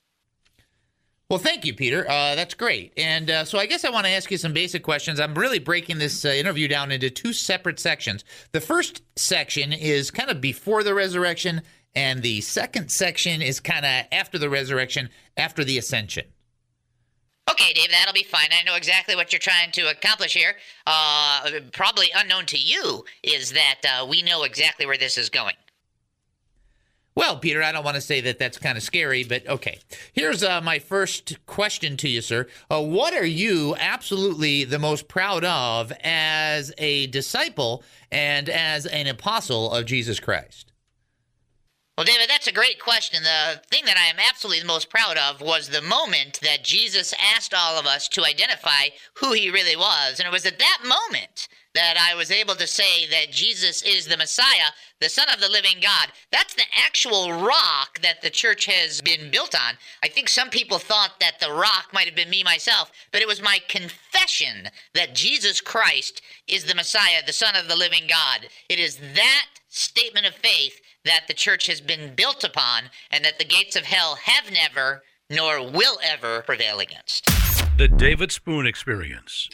Well, 1.29 1.41
thank 1.41 1.65
you, 1.65 1.75
Peter. 1.75 2.09
Uh, 2.09 2.37
that's 2.37 2.55
great. 2.55 2.93
And 2.97 3.29
uh, 3.31 3.45
so 3.45 3.59
I 3.59 3.67
guess 3.67 3.85
I 3.85 3.91
want 3.91 4.07
to 4.07 4.13
ask 4.13 4.31
you 4.31 4.39
some 4.39 4.53
basic 4.53 4.85
questions. 4.85 5.19
I'm 5.19 5.35
really 5.35 5.59
breaking 5.59 5.99
this 5.99 6.25
uh, 6.25 6.29
interview 6.29 6.69
down 6.69 6.93
into 6.93 7.11
two 7.11 7.33
separate 7.33 7.81
sections. 7.81 8.25
The 8.53 8.61
first 8.61 9.03
section 9.17 9.73
is 9.73 10.13
kind 10.13 10.31
of 10.31 10.41
before 10.41 10.85
the 10.85 10.95
resurrection, 10.95 11.63
and 11.97 12.23
the 12.23 12.43
second 12.43 12.91
section 12.91 13.43
is 13.43 13.59
kind 13.59 13.85
of 13.85 14.07
after 14.13 14.39
the 14.39 14.49
resurrection, 14.49 15.09
after 15.37 15.65
the 15.65 15.79
ascension. 15.79 16.27
Okay, 17.51 17.73
Dave, 17.73 17.91
that'll 17.91 18.15
be 18.15 18.23
fine. 18.23 18.49
I 18.53 18.63
know 18.65 18.77
exactly 18.77 19.17
what 19.17 19.33
you're 19.33 19.41
trying 19.41 19.73
to 19.73 19.91
accomplish 19.91 20.35
here. 20.35 20.55
Uh, 20.87 21.51
probably 21.73 22.07
unknown 22.15 22.47
to 22.47 22.59
you 22.59 23.05
is 23.25 23.53
that 23.53 23.81
uh, 23.85 24.07
we 24.07 24.23
know 24.23 24.45
exactly 24.45 24.87
where 24.87 24.99
this 24.99 25.19
is 25.19 25.29
going. 25.29 25.55
Well, 27.17 27.39
Peter, 27.39 27.63
I 27.63 27.73
don't 27.73 27.83
want 27.83 27.95
to 27.95 28.03
say 28.03 28.21
that 28.21 28.39
that's 28.39 28.59
kind 28.59 28.77
of 28.77 28.85
scary, 28.85 29.25
but 29.25 29.49
okay. 29.49 29.79
Here's 30.13 30.43
uh, 30.43 30.61
my 30.61 30.79
first 30.79 31.39
question 31.47 31.97
to 31.97 32.09
you, 32.09 32.21
sir. 32.21 32.47
Uh, 32.71 32.83
what 32.83 33.15
are 33.15 33.25
you 33.25 33.75
absolutely 33.79 34.65
the 34.65 34.79
most 34.79 35.09
proud 35.09 35.43
of 35.43 35.95
as 36.05 36.75
a 36.77 37.07
disciple 37.07 37.83
and 38.13 38.51
as 38.51 38.85
an 38.85 39.07
apostle 39.07 39.73
of 39.73 39.87
Jesus 39.87 40.21
Christ? 40.21 40.73
Well, 41.97 42.05
David, 42.05 42.29
that's 42.29 42.47
a 42.47 42.53
great 42.53 42.79
question. 42.79 43.23
The 43.23 43.63
thing 43.71 43.87
that 43.87 43.97
I 43.97 44.11
am 44.11 44.17
absolutely 44.19 44.61
the 44.61 44.67
most 44.67 44.91
proud 44.91 45.17
of 45.17 45.41
was 45.41 45.71
the 45.71 45.81
moment 45.81 46.39
that 46.43 46.63
Jesus 46.63 47.15
asked 47.35 47.55
all 47.55 47.79
of 47.79 47.87
us 47.87 48.09
to 48.09 48.27
identify 48.27 48.91
who 49.15 49.33
he 49.33 49.49
really 49.49 49.77
was. 49.77 50.19
And 50.19 50.29
it 50.29 50.33
was 50.33 50.45
at 50.45 50.59
that 50.59 50.83
moment 50.85 51.49
that 51.77 51.99
I 51.99 52.15
was 52.15 52.31
able 52.31 52.55
to 52.55 52.67
say 52.67 53.07
that 53.11 53.31
Jesus 53.31 53.83
is 53.83 54.07
the 54.07 54.17
Messiah, 54.17 54.73
the 54.99 55.11
Son 55.11 55.27
of 55.33 55.41
the 55.41 55.49
living 55.49 55.77
God. 55.83 56.09
That's 56.33 56.55
the 56.55 56.65
actual 56.75 57.35
rock 57.35 58.01
that 58.03 58.23
the 58.23 58.31
church 58.31 58.65
has 58.65 59.03
been 59.03 59.31
built 59.31 59.55
on. 59.55 59.75
I 60.03 60.09
think 60.09 60.31
some 60.31 60.49
people 60.49 60.79
thought 60.79 61.21
that 61.21 61.39
the 61.39 61.53
rock 61.53 61.89
might 61.93 62.07
have 62.07 62.17
been 62.17 62.31
me 62.31 62.43
myself, 62.43 62.91
but 63.13 63.21
it 63.21 63.29
was 63.29 63.43
my 63.43 63.59
confession 63.69 64.71
that 64.95 65.15
Jesus 65.15 65.61
Christ 65.61 66.23
is 66.49 66.65
the 66.65 66.75
Messiah, 66.75 67.21
the 67.27 67.33
Son 67.35 67.55
of 67.55 67.69
the 67.69 67.77
living 67.77 68.05
God. 68.09 68.49
It 68.71 68.79
is 68.79 68.97
that 69.15 69.47
statement 69.69 70.27
of 70.27 70.35
faith 70.35 70.81
that 71.05 71.25
the 71.29 71.35
church 71.35 71.67
has 71.67 71.83
been 71.83 72.15
built 72.15 72.43
upon 72.43 72.85
and 73.11 73.23
that 73.23 73.39
the 73.39 73.45
gates 73.45 73.77
of 73.77 73.85
hell 73.85 74.17
have 74.25 74.51
never 74.51 75.03
nor 75.29 75.63
will 75.71 75.99
ever 76.03 76.41
prevail 76.41 76.79
against. 76.79 77.27
The 77.77 77.89
David 77.89 78.33
Spoon 78.33 78.67
Experience. 78.67 79.51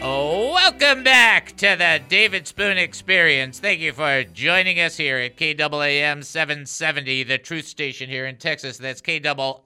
Welcome 0.00 1.04
back 1.04 1.56
to 1.56 1.74
the 1.76 2.00
David 2.08 2.46
Spoon 2.46 2.76
Experience. 2.76 3.58
Thank 3.58 3.80
you 3.80 3.92
for 3.92 4.24
joining 4.24 4.78
us 4.78 4.96
here 4.96 5.16
at 5.18 5.36
KAAM 5.36 6.22
770, 6.22 7.22
the 7.24 7.38
truth 7.38 7.66
station 7.66 8.08
here 8.10 8.26
in 8.26 8.36
Texas. 8.36 8.76
That's 8.78 9.00
KAAM. 9.00 9.60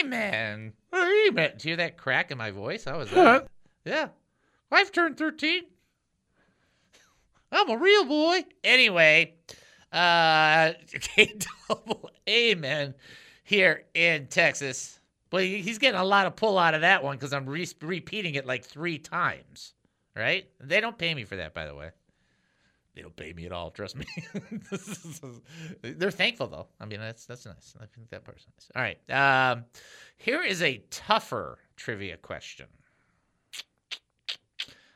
Amen. 0.00 0.72
Amen. 0.92 1.52
Do 1.56 1.68
you 1.68 1.70
hear 1.70 1.76
that 1.76 1.96
crack 1.96 2.30
in 2.30 2.38
my 2.38 2.50
voice? 2.50 2.84
How 2.84 2.98
was 2.98 3.10
that? 3.10 3.46
yeah. 3.84 4.08
I've 4.72 4.90
turned 4.92 5.16
13. 5.16 5.62
I'm 7.52 7.70
a 7.70 7.76
real 7.76 8.04
boy. 8.04 8.44
Anyway, 8.64 9.34
uh, 9.92 10.72
KAAM. 12.26 12.94
Here 13.44 13.84
in 13.94 14.26
Texas. 14.26 14.98
But 15.30 15.44
he's 15.44 15.78
getting 15.78 16.00
a 16.00 16.04
lot 16.04 16.26
of 16.26 16.36
pull 16.36 16.58
out 16.58 16.74
of 16.74 16.80
that 16.82 17.04
one 17.04 17.16
because 17.16 17.32
I'm 17.32 17.46
re- 17.46 17.68
repeating 17.80 18.34
it 18.34 18.46
like 18.46 18.64
three 18.64 18.98
times 18.98 19.74
right? 20.18 20.48
They 20.60 20.80
don't 20.80 20.98
pay 20.98 21.14
me 21.14 21.24
for 21.24 21.36
that, 21.36 21.54
by 21.54 21.66
the 21.66 21.74
way. 21.74 21.90
They 22.94 23.02
don't 23.02 23.14
pay 23.14 23.32
me 23.32 23.46
at 23.46 23.52
all. 23.52 23.70
Trust 23.70 23.96
me. 23.96 24.06
They're 25.82 26.10
thankful 26.10 26.48
though. 26.48 26.66
I 26.80 26.84
mean, 26.84 26.98
that's 26.98 27.26
that's 27.26 27.46
nice. 27.46 27.74
I 27.80 27.86
think 27.86 28.10
that 28.10 28.24
part's 28.24 28.44
nice. 28.44 28.68
All 28.74 28.82
right. 28.82 29.52
Um, 29.52 29.66
here 30.16 30.42
is 30.42 30.62
a 30.62 30.82
tougher 30.90 31.58
trivia 31.76 32.16
question. 32.16 32.66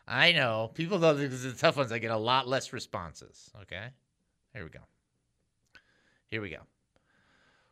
I 0.08 0.32
know 0.32 0.72
people 0.74 0.98
know 0.98 1.14
this 1.14 1.32
is 1.32 1.44
the 1.44 1.52
tough 1.52 1.76
ones. 1.76 1.92
I 1.92 1.98
get 1.98 2.10
a 2.10 2.16
lot 2.16 2.48
less 2.48 2.72
responses. 2.72 3.50
Okay. 3.62 3.86
Here 4.52 4.64
we 4.64 4.70
go. 4.70 4.80
Here 6.26 6.42
we 6.42 6.50
go. 6.50 6.62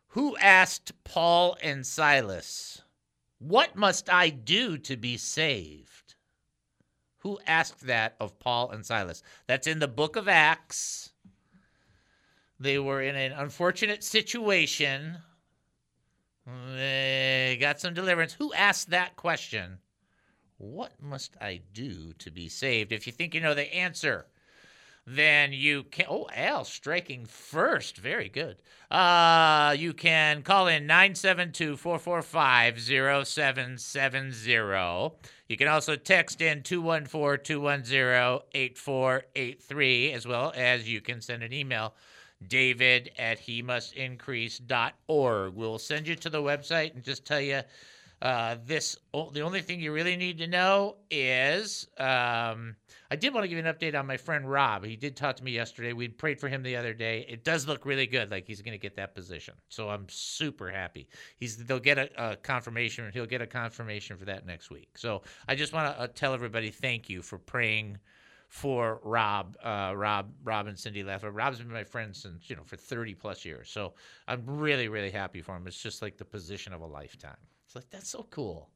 Who 0.09 0.37
asked 0.37 0.91
Paul 1.03 1.57
and 1.61 1.85
Silas, 1.85 2.81
What 3.39 3.75
must 3.75 4.09
I 4.09 4.29
do 4.29 4.77
to 4.77 4.95
be 4.95 5.17
saved? 5.17 6.10
Who 7.21 7.39
asked 7.45 7.81
that 7.81 8.15
of 8.19 8.39
Paul 8.39 8.71
and 8.71 8.85
Silas? 8.85 9.21
That's 9.47 9.67
in 9.67 9.79
the 9.79 9.87
book 9.87 10.15
of 10.15 10.27
Acts. 10.27 11.11
They 12.59 12.79
were 12.79 13.01
in 13.01 13.15
an 13.15 13.31
unfortunate 13.31 14.03
situation. 14.03 15.17
They 16.45 17.57
got 17.59 17.79
some 17.79 17.93
deliverance. 17.93 18.33
Who 18.33 18.53
asked 18.53 18.89
that 18.89 19.15
question? 19.15 19.77
What 20.57 20.93
must 21.01 21.35
I 21.39 21.61
do 21.73 22.13
to 22.13 22.31
be 22.31 22.49
saved? 22.49 22.91
If 22.91 23.05
you 23.05 23.13
think 23.13 23.33
you 23.33 23.41
know 23.41 23.53
the 23.53 23.73
answer, 23.73 24.25
then 25.05 25.53
you 25.53 25.83
can. 25.83 26.05
Oh, 26.09 26.27
Al 26.33 26.63
striking 26.63 27.25
first. 27.25 27.97
Very 27.97 28.29
good. 28.29 28.57
Uh, 28.89 29.75
you 29.77 29.93
can 29.93 30.41
call 30.43 30.67
in 30.67 30.85
972 30.85 31.75
445 31.77 32.79
0770. 32.79 35.15
You 35.47 35.57
can 35.57 35.67
also 35.67 35.95
text 35.95 36.41
in 36.41 36.63
214 36.63 37.43
210 37.43 38.39
8483, 38.53 40.11
as 40.11 40.27
well 40.27 40.53
as 40.55 40.87
you 40.87 41.01
can 41.01 41.21
send 41.21 41.41
an 41.43 41.53
email. 41.53 41.95
David 42.47 43.11
at 43.17 43.39
he 43.39 43.61
must 43.61 43.93
increase.org. 43.93 45.53
We'll 45.53 45.79
send 45.79 46.07
you 46.07 46.15
to 46.15 46.29
the 46.29 46.41
website 46.41 46.95
and 46.95 47.03
just 47.03 47.25
tell 47.25 47.41
you 47.41 47.61
uh, 48.21 48.55
this 48.65 48.97
the 49.33 49.41
only 49.41 49.61
thing 49.61 49.79
you 49.79 49.91
really 49.91 50.15
need 50.15 50.37
to 50.37 50.47
know 50.47 50.95
is 51.09 51.87
um, 51.97 52.75
I 53.09 53.15
did 53.15 53.33
want 53.33 53.45
to 53.45 53.47
give 53.47 53.57
you 53.57 53.65
an 53.65 53.73
update 53.73 53.97
on 53.97 54.05
my 54.05 54.17
friend 54.17 54.49
Rob. 54.49 54.85
He 54.85 54.95
did 54.95 55.15
talk 55.15 55.37
to 55.37 55.43
me 55.43 55.51
yesterday. 55.51 55.93
We 55.93 56.07
prayed 56.07 56.39
for 56.39 56.47
him 56.47 56.61
the 56.61 56.75
other 56.75 56.93
day. 56.93 57.25
It 57.27 57.43
does 57.43 57.67
look 57.67 57.85
really 57.85 58.05
good, 58.05 58.29
like 58.29 58.45
he's 58.45 58.61
going 58.61 58.73
to 58.73 58.77
get 58.77 58.95
that 58.97 59.15
position. 59.15 59.55
So 59.69 59.89
I'm 59.89 60.05
super 60.07 60.69
happy. 60.69 61.09
He's 61.37 61.57
they'll 61.57 61.79
get 61.79 61.97
a, 61.97 62.31
a 62.33 62.35
confirmation. 62.35 63.09
He'll 63.11 63.25
get 63.25 63.41
a 63.41 63.47
confirmation 63.47 64.17
for 64.17 64.25
that 64.25 64.45
next 64.45 64.69
week. 64.69 64.97
So 64.97 65.23
I 65.47 65.55
just 65.55 65.73
want 65.73 65.95
to 65.95 66.03
uh, 66.03 66.07
tell 66.13 66.33
everybody 66.33 66.69
thank 66.69 67.09
you 67.09 67.23
for 67.23 67.39
praying 67.39 67.97
for 68.49 68.99
Rob, 69.03 69.55
uh, 69.63 69.93
Rob, 69.95 70.31
Rob 70.43 70.67
and 70.67 70.77
Cindy 70.77 71.03
Laffer. 71.03 71.31
Rob's 71.33 71.59
been 71.59 71.71
my 71.71 71.85
friend 71.85 72.15
since 72.15 72.49
you 72.49 72.55
know 72.55 72.63
for 72.65 72.75
30 72.75 73.15
plus 73.15 73.45
years. 73.45 73.71
So 73.71 73.93
I'm 74.27 74.43
really, 74.45 74.89
really 74.89 75.11
happy 75.11 75.41
for 75.41 75.55
him. 75.55 75.65
It's 75.65 75.81
just 75.81 76.03
like 76.03 76.17
the 76.17 76.25
position 76.25 76.71
of 76.71 76.81
a 76.81 76.85
lifetime. 76.85 77.37
It's 77.71 77.75
like 77.77 77.89
that's 77.89 78.09
so 78.09 78.27
cool. 78.29 78.67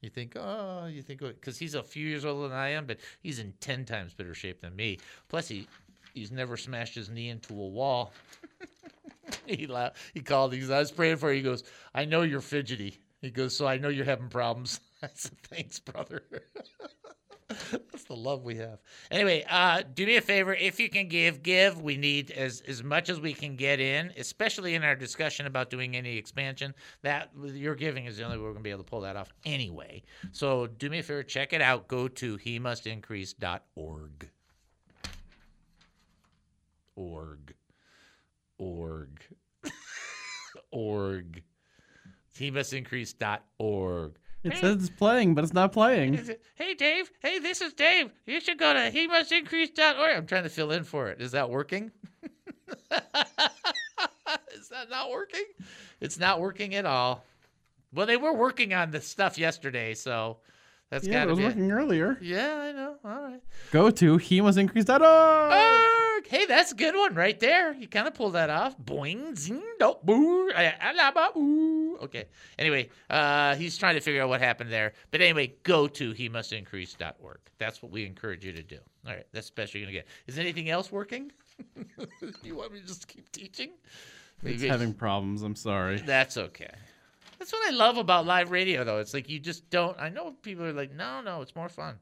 You 0.00 0.08
think, 0.08 0.34
oh, 0.34 0.86
you 0.86 1.02
think, 1.02 1.20
because 1.20 1.58
he's 1.58 1.74
a 1.74 1.82
few 1.82 2.06
years 2.06 2.24
older 2.24 2.48
than 2.48 2.56
I 2.56 2.70
am, 2.70 2.86
but 2.86 2.96
he's 3.20 3.40
in 3.40 3.52
ten 3.60 3.84
times 3.84 4.14
better 4.14 4.32
shape 4.32 4.62
than 4.62 4.74
me. 4.74 5.00
Plus, 5.28 5.48
he 5.48 5.66
he's 6.14 6.32
never 6.32 6.56
smashed 6.56 6.94
his 6.94 7.10
knee 7.10 7.28
into 7.28 7.52
a 7.52 7.68
wall. 7.68 8.14
he 9.46 9.66
laughed. 9.66 9.98
He 10.14 10.20
called. 10.20 10.54
He's. 10.54 10.70
I 10.70 10.78
was 10.78 10.90
praying 10.90 11.18
for. 11.18 11.30
You. 11.30 11.36
He 11.36 11.42
goes, 11.42 11.62
I 11.94 12.06
know 12.06 12.22
you're 12.22 12.40
fidgety. 12.40 12.96
He 13.20 13.30
goes, 13.30 13.54
so 13.54 13.66
I 13.66 13.76
know 13.76 13.90
you're 13.90 14.06
having 14.06 14.30
problems. 14.30 14.80
I 15.02 15.10
said, 15.12 15.36
thanks, 15.42 15.78
brother. 15.78 16.22
That's 17.70 18.04
the 18.04 18.14
love 18.14 18.44
we 18.44 18.56
have. 18.56 18.78
Anyway, 19.10 19.42
uh, 19.48 19.82
do 19.94 20.04
me 20.04 20.16
a 20.16 20.20
favor. 20.20 20.52
If 20.52 20.78
you 20.78 20.90
can 20.90 21.08
give, 21.08 21.42
give. 21.42 21.80
We 21.80 21.96
need 21.96 22.30
as 22.30 22.60
as 22.68 22.82
much 22.82 23.08
as 23.08 23.20
we 23.20 23.32
can 23.32 23.56
get 23.56 23.80
in, 23.80 24.12
especially 24.18 24.74
in 24.74 24.84
our 24.84 24.94
discussion 24.94 25.46
about 25.46 25.70
doing 25.70 25.96
any 25.96 26.18
expansion. 26.18 26.74
That 27.02 27.30
your 27.42 27.74
giving 27.74 28.04
is 28.04 28.18
the 28.18 28.24
only 28.24 28.36
way 28.36 28.44
we're 28.44 28.52
gonna 28.52 28.62
be 28.62 28.70
able 28.70 28.84
to 28.84 28.90
pull 28.90 29.00
that 29.00 29.16
off 29.16 29.32
anyway. 29.46 30.02
So 30.30 30.66
do 30.66 30.90
me 30.90 30.98
a 30.98 31.02
favor, 31.02 31.22
check 31.22 31.54
it 31.54 31.62
out. 31.62 31.88
Go 31.88 32.06
to 32.06 32.36
he 32.36 32.58
must. 32.58 32.86
Org. 33.76 34.28
Org. 36.96 37.54
Org. 38.58 39.24
He 42.34 42.52
must. 42.52 42.74
It 44.44 44.56
says 44.56 44.76
it's 44.76 44.90
playing, 44.90 45.34
but 45.34 45.44
it's 45.44 45.52
not 45.52 45.72
playing. 45.72 46.14
Hey, 46.54 46.74
Dave. 46.74 47.10
Hey, 47.20 47.38
this 47.38 47.60
is 47.60 47.72
Dave. 47.72 48.10
You 48.26 48.40
should 48.40 48.58
go 48.58 48.72
to 48.72 48.90
he 48.90 49.06
must 49.06 49.32
increase.org. 49.32 50.16
I'm 50.16 50.26
trying 50.26 50.44
to 50.44 50.48
fill 50.48 50.70
in 50.70 50.84
for 50.84 51.08
it. 51.08 51.20
Is 51.20 51.32
that 51.32 51.50
working? 51.50 51.90
is 52.68 52.78
that 54.70 54.90
not 54.90 55.10
working? 55.10 55.44
It's 56.00 56.18
not 56.18 56.40
working 56.40 56.74
at 56.74 56.86
all. 56.86 57.24
Well, 57.92 58.06
they 58.06 58.16
were 58.16 58.32
working 58.32 58.74
on 58.74 58.90
this 58.90 59.08
stuff 59.08 59.38
yesterday, 59.38 59.94
so 59.94 60.38
that's 60.90 61.06
yeah, 61.06 61.24
got 61.24 61.28
it 61.28 61.30
was 61.30 61.40
working 61.40 61.72
earlier. 61.72 62.18
Yeah, 62.20 62.58
I 62.60 62.72
know. 62.72 62.96
All 63.04 63.10
right. 63.10 63.40
Go 63.72 63.90
to 63.90 64.18
he 64.18 64.40
must 64.40 64.58
increase.org. 64.58 65.02
Arg! 65.02 66.26
Hey, 66.28 66.46
that's 66.46 66.72
a 66.72 66.74
good 66.74 66.94
one 66.94 67.14
right 67.14 67.38
there. 67.40 67.72
You 67.72 67.88
kind 67.88 68.06
of 68.06 68.14
pulled 68.14 68.34
that 68.34 68.50
off. 68.50 68.76
Boing, 68.78 69.36
zing, 69.36 69.62
do, 69.78 69.94
boo, 70.02 70.50
ah, 70.54 70.72
ah, 70.80 70.92
la, 70.94 71.10
ba, 71.10 71.38
ooh. 71.38 71.77
Okay. 72.00 72.26
Anyway, 72.58 72.88
uh, 73.10 73.54
he's 73.56 73.76
trying 73.76 73.94
to 73.94 74.00
figure 74.00 74.22
out 74.22 74.28
what 74.28 74.40
happened 74.40 74.72
there. 74.72 74.92
But 75.10 75.20
anyway, 75.20 75.54
go 75.62 75.88
to 75.88 76.12
he 76.12 76.28
must 76.28 76.52
increase.org. 76.52 77.38
That's 77.58 77.82
what 77.82 77.92
we 77.92 78.04
encourage 78.06 78.44
you 78.44 78.52
to 78.52 78.62
do. 78.62 78.78
All 79.06 79.12
right. 79.12 79.26
That's 79.32 79.50
the 79.50 79.54
best 79.54 79.74
you're 79.74 79.82
going 79.82 79.94
to 79.94 80.00
get. 80.00 80.06
Is 80.26 80.38
anything 80.38 80.70
else 80.70 80.92
working? 80.92 81.32
you 82.42 82.56
want 82.56 82.72
me 82.72 82.80
to 82.80 82.86
just 82.86 83.08
keep 83.08 83.30
teaching? 83.32 83.70
It's 84.42 84.62
having 84.62 84.94
problems. 84.94 85.42
I'm 85.42 85.56
sorry. 85.56 85.98
That's 85.98 86.36
okay. 86.36 86.70
That's 87.38 87.52
what 87.52 87.72
I 87.72 87.76
love 87.76 87.98
about 87.98 88.26
live 88.26 88.50
radio, 88.50 88.84
though. 88.84 88.98
It's 88.98 89.14
like 89.14 89.28
you 89.28 89.38
just 89.38 89.68
don't. 89.70 89.98
I 89.98 90.08
know 90.08 90.32
people 90.42 90.64
are 90.64 90.72
like, 90.72 90.92
no, 90.92 91.20
no, 91.20 91.40
it's 91.40 91.54
more 91.54 91.68
fun. 91.68 91.98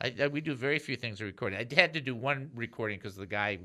I, 0.00 0.14
I 0.20 0.26
we 0.28 0.40
do 0.40 0.54
very 0.54 0.78
few 0.78 0.96
things 0.96 1.20
recording. 1.22 1.58
I 1.58 1.74
had 1.74 1.94
to 1.94 2.00
do 2.00 2.14
one 2.14 2.50
recording 2.54 2.98
because 2.98 3.16
the 3.16 3.26
guy 3.26 3.58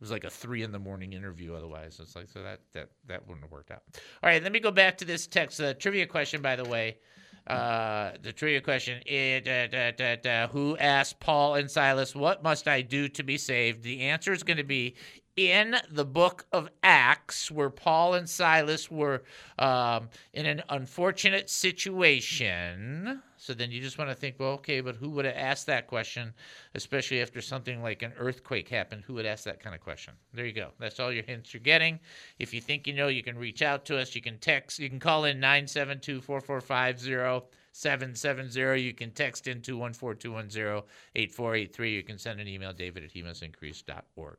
was 0.00 0.10
like 0.10 0.24
a 0.24 0.30
three 0.30 0.62
in 0.62 0.72
the 0.72 0.78
morning 0.78 1.12
interview. 1.12 1.54
Otherwise, 1.54 1.98
it's 2.00 2.16
like 2.16 2.28
so 2.28 2.42
that 2.42 2.60
that 2.72 2.90
that 3.06 3.26
wouldn't 3.26 3.44
have 3.44 3.52
worked 3.52 3.70
out. 3.70 3.82
All 4.22 4.30
right, 4.30 4.42
let 4.42 4.52
me 4.52 4.60
go 4.60 4.70
back 4.70 4.98
to 4.98 5.04
this 5.04 5.26
text. 5.26 5.58
The 5.58 5.74
trivia 5.74 6.06
question, 6.06 6.42
by 6.42 6.56
the 6.56 6.64
way. 6.64 6.98
Uh, 7.46 8.12
the 8.22 8.32
trivia 8.32 8.58
question 8.58 9.02
da, 9.06 9.66
da, 9.66 10.16
da, 10.16 10.46
Who 10.48 10.78
asked 10.78 11.20
Paul 11.20 11.56
and 11.56 11.70
Silas, 11.70 12.14
What 12.14 12.42
must 12.42 12.66
I 12.66 12.80
do 12.80 13.06
to 13.10 13.22
be 13.22 13.36
saved? 13.36 13.82
The 13.82 14.00
answer 14.00 14.32
is 14.32 14.42
going 14.42 14.56
to 14.56 14.64
be 14.64 14.94
in 15.36 15.76
the 15.90 16.04
book 16.04 16.46
of 16.52 16.68
Acts, 16.82 17.50
where 17.50 17.70
Paul 17.70 18.14
and 18.14 18.28
Silas 18.28 18.90
were 18.90 19.24
um, 19.58 20.08
in 20.32 20.46
an 20.46 20.62
unfortunate 20.68 21.50
situation. 21.50 23.22
So 23.44 23.52
then 23.52 23.70
you 23.70 23.82
just 23.82 23.98
want 23.98 24.08
to 24.08 24.14
think, 24.14 24.36
well, 24.38 24.52
okay, 24.52 24.80
but 24.80 24.96
who 24.96 25.10
would 25.10 25.26
have 25.26 25.36
asked 25.36 25.66
that 25.66 25.86
question, 25.86 26.32
especially 26.74 27.20
after 27.20 27.42
something 27.42 27.82
like 27.82 28.00
an 28.00 28.14
earthquake 28.18 28.70
happened? 28.70 29.04
Who 29.06 29.12
would 29.14 29.26
ask 29.26 29.44
that 29.44 29.60
kind 29.60 29.74
of 29.74 29.82
question? 29.82 30.14
There 30.32 30.46
you 30.46 30.54
go. 30.54 30.70
That's 30.78 30.98
all 30.98 31.12
your 31.12 31.24
hints 31.24 31.52
you're 31.52 31.60
getting. 31.60 32.00
If 32.38 32.54
you 32.54 32.62
think 32.62 32.86
you 32.86 32.94
know, 32.94 33.08
you 33.08 33.22
can 33.22 33.36
reach 33.36 33.60
out 33.60 33.84
to 33.84 33.98
us. 33.98 34.14
You 34.14 34.22
can 34.22 34.38
text, 34.38 34.78
you 34.78 34.88
can 34.88 34.98
call 34.98 35.26
in 35.26 35.40
972 35.40 36.22
445 36.22 37.42
770. 37.72 38.80
You 38.80 38.94
can 38.94 39.10
text 39.10 39.46
in 39.46 39.60
214 39.60 40.18
210 40.18 40.82
8483. 41.14 41.94
You 41.94 42.02
can 42.02 42.16
send 42.16 42.40
an 42.40 42.48
email, 42.48 42.72
david 42.72 43.04
at 43.04 43.12
he 43.12 43.22
must 43.22 43.42
increase.org. 43.42 44.38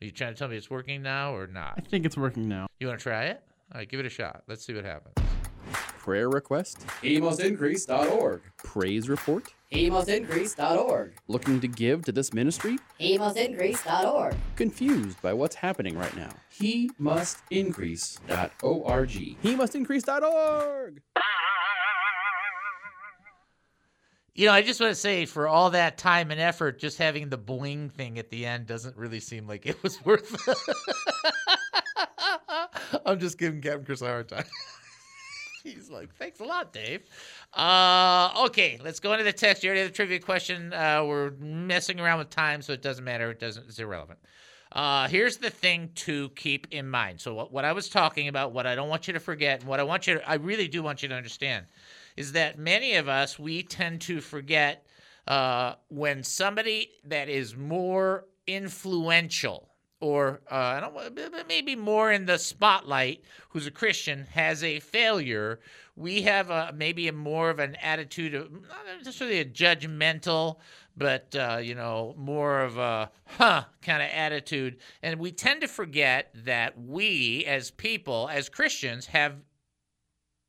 Are 0.00 0.04
you 0.04 0.10
trying 0.10 0.32
to 0.32 0.38
tell 0.38 0.48
me 0.48 0.56
it's 0.56 0.70
working 0.70 1.02
now 1.02 1.34
or 1.34 1.46
not? 1.46 1.74
I 1.76 1.82
think 1.82 2.06
it's 2.06 2.16
working 2.16 2.48
now. 2.48 2.68
You 2.80 2.86
want 2.86 3.00
to 3.00 3.02
try 3.02 3.24
it? 3.24 3.42
All 3.74 3.80
right, 3.80 3.88
give 3.88 4.00
it 4.00 4.06
a 4.06 4.10
shot. 4.10 4.44
Let's 4.48 4.64
see 4.64 4.72
what 4.72 4.86
happens. 4.86 5.35
Prayer 6.06 6.30
request? 6.30 6.86
HeMustIncrease.org. 7.02 8.40
Praise 8.58 9.08
report? 9.08 9.52
HeMustIncrease.org. 9.72 11.14
Looking 11.26 11.60
to 11.60 11.66
give 11.66 12.04
to 12.04 12.12
this 12.12 12.32
ministry? 12.32 12.78
HeMustIncrease.org. 13.00 14.36
Confused 14.54 15.20
by 15.20 15.32
what's 15.32 15.56
happening 15.56 15.98
right 15.98 16.16
now? 16.16 16.30
HeMustIncrease.org. 16.60 19.36
HeMustIncrease.org. 19.42 21.02
You 24.36 24.46
know, 24.46 24.52
I 24.52 24.62
just 24.62 24.80
want 24.80 24.92
to 24.92 24.94
say 24.94 25.26
for 25.26 25.48
all 25.48 25.70
that 25.70 25.98
time 25.98 26.30
and 26.30 26.40
effort, 26.40 26.78
just 26.78 26.98
having 26.98 27.30
the 27.30 27.36
bling 27.36 27.90
thing 27.90 28.20
at 28.20 28.30
the 28.30 28.46
end 28.46 28.68
doesn't 28.68 28.96
really 28.96 29.18
seem 29.18 29.48
like 29.48 29.66
it 29.66 29.82
was 29.82 30.04
worth 30.04 30.48
it. 30.48 30.56
I'm 33.04 33.18
just 33.18 33.38
giving 33.38 33.60
Captain 33.60 33.84
Chris 33.84 34.02
a 34.02 34.06
hard 34.06 34.28
time. 34.28 34.44
He's 35.74 35.90
like, 35.90 36.14
thanks 36.14 36.38
a 36.38 36.44
lot, 36.44 36.72
Dave. 36.72 37.02
Uh, 37.52 38.44
okay, 38.46 38.78
let's 38.84 39.00
go 39.00 39.12
into 39.12 39.24
the 39.24 39.32
text. 39.32 39.64
You 39.64 39.68
already 39.68 39.80
have 39.82 39.90
the 39.90 39.96
trivia 39.96 40.20
question. 40.20 40.72
Uh, 40.72 41.04
we're 41.04 41.32
messing 41.40 41.98
around 41.98 42.18
with 42.18 42.30
time, 42.30 42.62
so 42.62 42.72
it 42.72 42.82
doesn't 42.82 43.04
matter. 43.04 43.30
It 43.32 43.40
doesn't. 43.40 43.66
It's 43.66 43.78
irrelevant. 43.78 44.20
Uh, 44.72 45.08
here's 45.08 45.38
the 45.38 45.50
thing 45.50 45.90
to 45.94 46.28
keep 46.30 46.68
in 46.70 46.88
mind. 46.88 47.20
So 47.20 47.34
what, 47.34 47.52
what 47.52 47.64
I 47.64 47.72
was 47.72 47.88
talking 47.88 48.28
about, 48.28 48.52
what 48.52 48.66
I 48.66 48.74
don't 48.74 48.88
want 48.88 49.06
you 49.06 49.14
to 49.14 49.20
forget, 49.20 49.60
and 49.60 49.68
what 49.68 49.80
I 49.80 49.82
want 49.82 50.06
you, 50.06 50.14
to, 50.14 50.28
I 50.28 50.34
really 50.34 50.68
do 50.68 50.82
want 50.82 51.02
you 51.02 51.08
to 51.08 51.14
understand, 51.14 51.66
is 52.16 52.32
that 52.32 52.58
many 52.58 52.94
of 52.94 53.08
us 53.08 53.38
we 53.38 53.62
tend 53.62 54.02
to 54.02 54.20
forget 54.20 54.86
uh, 55.26 55.74
when 55.88 56.22
somebody 56.22 56.90
that 57.04 57.28
is 57.28 57.56
more 57.56 58.26
influential 58.46 59.65
or 60.00 60.40
uh, 60.50 60.88
maybe 61.48 61.74
more 61.74 62.12
in 62.12 62.26
the 62.26 62.38
spotlight 62.38 63.22
who's 63.50 63.66
a 63.66 63.70
Christian 63.70 64.26
has 64.32 64.62
a 64.62 64.80
failure, 64.80 65.60
we 65.96 66.22
have 66.22 66.50
a, 66.50 66.72
maybe 66.76 67.08
a 67.08 67.12
more 67.12 67.48
of 67.48 67.58
an 67.58 67.76
attitude 67.76 68.34
of 68.34 68.52
not 68.52 68.86
necessarily 68.98 69.40
a 69.40 69.44
judgmental, 69.44 70.56
but 70.96 71.34
uh, 71.34 71.58
you 71.62 71.74
know 71.74 72.14
more 72.16 72.60
of 72.60 72.76
a 72.78 73.10
huh 73.24 73.64
kind 73.82 74.02
of 74.02 74.08
attitude, 74.12 74.76
and 75.02 75.18
we 75.18 75.32
tend 75.32 75.62
to 75.62 75.68
forget 75.68 76.30
that 76.34 76.78
we 76.78 77.44
as 77.46 77.70
people, 77.70 78.28
as 78.30 78.48
Christians, 78.48 79.06
have 79.06 79.36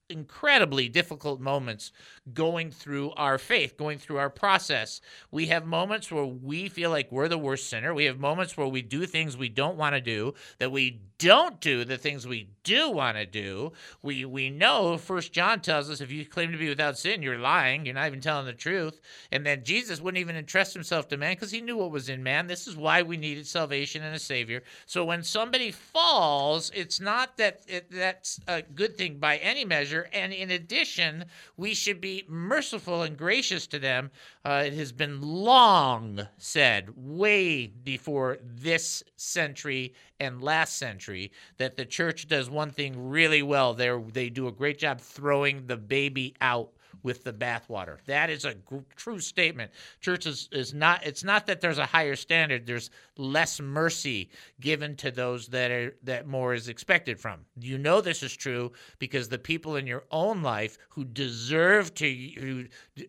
incredibly 0.09 0.87
difficult 0.87 1.39
moments 1.41 1.91
going 2.33 2.71
through 2.71 3.11
our 3.11 3.37
faith, 3.37 3.77
going 3.77 3.97
through 3.99 4.17
our 4.17 4.29
process. 4.29 5.01
We 5.31 5.47
have 5.47 5.65
moments 5.65 6.11
where 6.11 6.25
we 6.25 6.69
feel 6.69 6.89
like 6.89 7.11
we're 7.11 7.27
the 7.27 7.37
worst 7.37 7.69
sinner. 7.69 7.93
We 7.93 8.05
have 8.05 8.19
moments 8.19 8.57
where 8.57 8.67
we 8.67 8.81
do 8.81 9.05
things 9.05 9.37
we 9.37 9.49
don't 9.49 9.77
want 9.77 9.95
to 9.95 10.01
do, 10.01 10.33
that 10.59 10.71
we 10.71 11.01
don't 11.19 11.59
do 11.59 11.83
the 11.83 11.97
things 11.97 12.27
we 12.27 12.49
do 12.63 12.91
want 12.91 13.17
to 13.17 13.25
do. 13.25 13.71
We 14.01 14.25
we 14.25 14.49
know 14.49 14.97
First 14.97 15.33
John 15.33 15.61
tells 15.61 15.89
us 15.89 16.01
if 16.01 16.11
you 16.11 16.25
claim 16.25 16.51
to 16.51 16.57
be 16.57 16.69
without 16.69 16.97
sin, 16.97 17.21
you're 17.21 17.39
lying. 17.39 17.85
You're 17.85 17.95
not 17.95 18.07
even 18.07 18.21
telling 18.21 18.45
the 18.45 18.53
truth. 18.53 18.99
And 19.31 19.45
then 19.45 19.63
Jesus 19.63 19.99
wouldn't 19.99 20.21
even 20.21 20.35
entrust 20.35 20.73
himself 20.73 21.07
to 21.07 21.17
man 21.17 21.33
because 21.33 21.51
he 21.51 21.61
knew 21.61 21.77
what 21.77 21.91
was 21.91 22.09
in 22.09 22.21
man. 22.21 22.47
This 22.47 22.67
is 22.67 22.75
why 22.75 23.01
we 23.01 23.17
needed 23.17 23.47
salvation 23.47 24.03
and 24.03 24.15
a 24.15 24.19
savior. 24.19 24.63
So 24.85 25.05
when 25.05 25.23
somebody 25.23 25.71
falls, 25.71 26.71
it's 26.75 26.99
not 26.99 27.37
that 27.37 27.61
it, 27.67 27.89
that's 27.89 28.39
a 28.47 28.61
good 28.61 28.97
thing 28.97 29.17
by 29.17 29.37
any 29.37 29.65
measure. 29.65 30.09
And 30.13 30.33
in 30.33 30.51
addition, 30.51 31.25
we 31.55 31.73
should 31.73 31.99
be 31.99 32.16
merciful 32.27 33.01
and 33.03 33.17
gracious 33.17 33.67
to 33.67 33.79
them. 33.79 34.11
Uh, 34.43 34.63
it 34.65 34.73
has 34.73 34.91
been 34.91 35.21
long 35.21 36.27
said, 36.37 36.89
way 36.95 37.67
before 37.67 38.37
this 38.41 39.03
century 39.15 39.93
and 40.19 40.41
last 40.41 40.77
century, 40.77 41.31
that 41.57 41.75
the 41.75 41.85
church 41.85 42.27
does 42.27 42.49
one 42.49 42.71
thing 42.71 43.09
really 43.09 43.43
well. 43.43 43.73
They 43.73 43.89
they 44.13 44.29
do 44.29 44.47
a 44.47 44.51
great 44.51 44.79
job 44.79 44.99
throwing 44.99 45.67
the 45.67 45.77
baby 45.77 46.35
out 46.41 46.71
with 47.07 47.23
the 47.23 47.31
bathwater. 47.31 47.99
That 48.05 48.29
is 48.29 48.43
a 48.43 48.53
true 48.97 49.21
statement. 49.21 49.71
Church 50.01 50.25
is, 50.25 50.49
is 50.51 50.73
not. 50.73 51.07
It's 51.07 51.23
not 51.23 51.47
that 51.47 51.61
there's 51.61 51.77
a 51.77 51.85
higher 51.85 52.17
standard. 52.17 52.65
There's 52.65 52.89
less 53.15 53.61
mercy 53.61 54.29
given 54.59 54.97
to 54.97 55.09
those 55.09 55.47
that 55.47 55.71
are 55.71 55.95
that 56.03 56.27
more 56.27 56.53
is 56.53 56.67
expected 56.67 57.17
from. 57.17 57.45
You 57.57 57.77
know 57.77 58.01
this 58.01 58.23
is 58.23 58.35
true 58.35 58.73
because 58.99 59.29
the 59.29 59.37
people 59.37 59.77
in 59.77 59.87
your 59.87 60.03
own 60.11 60.43
life 60.43 60.77
who 60.89 61.05
deserve 61.05 61.93
to 61.93 62.11
who 62.11 62.65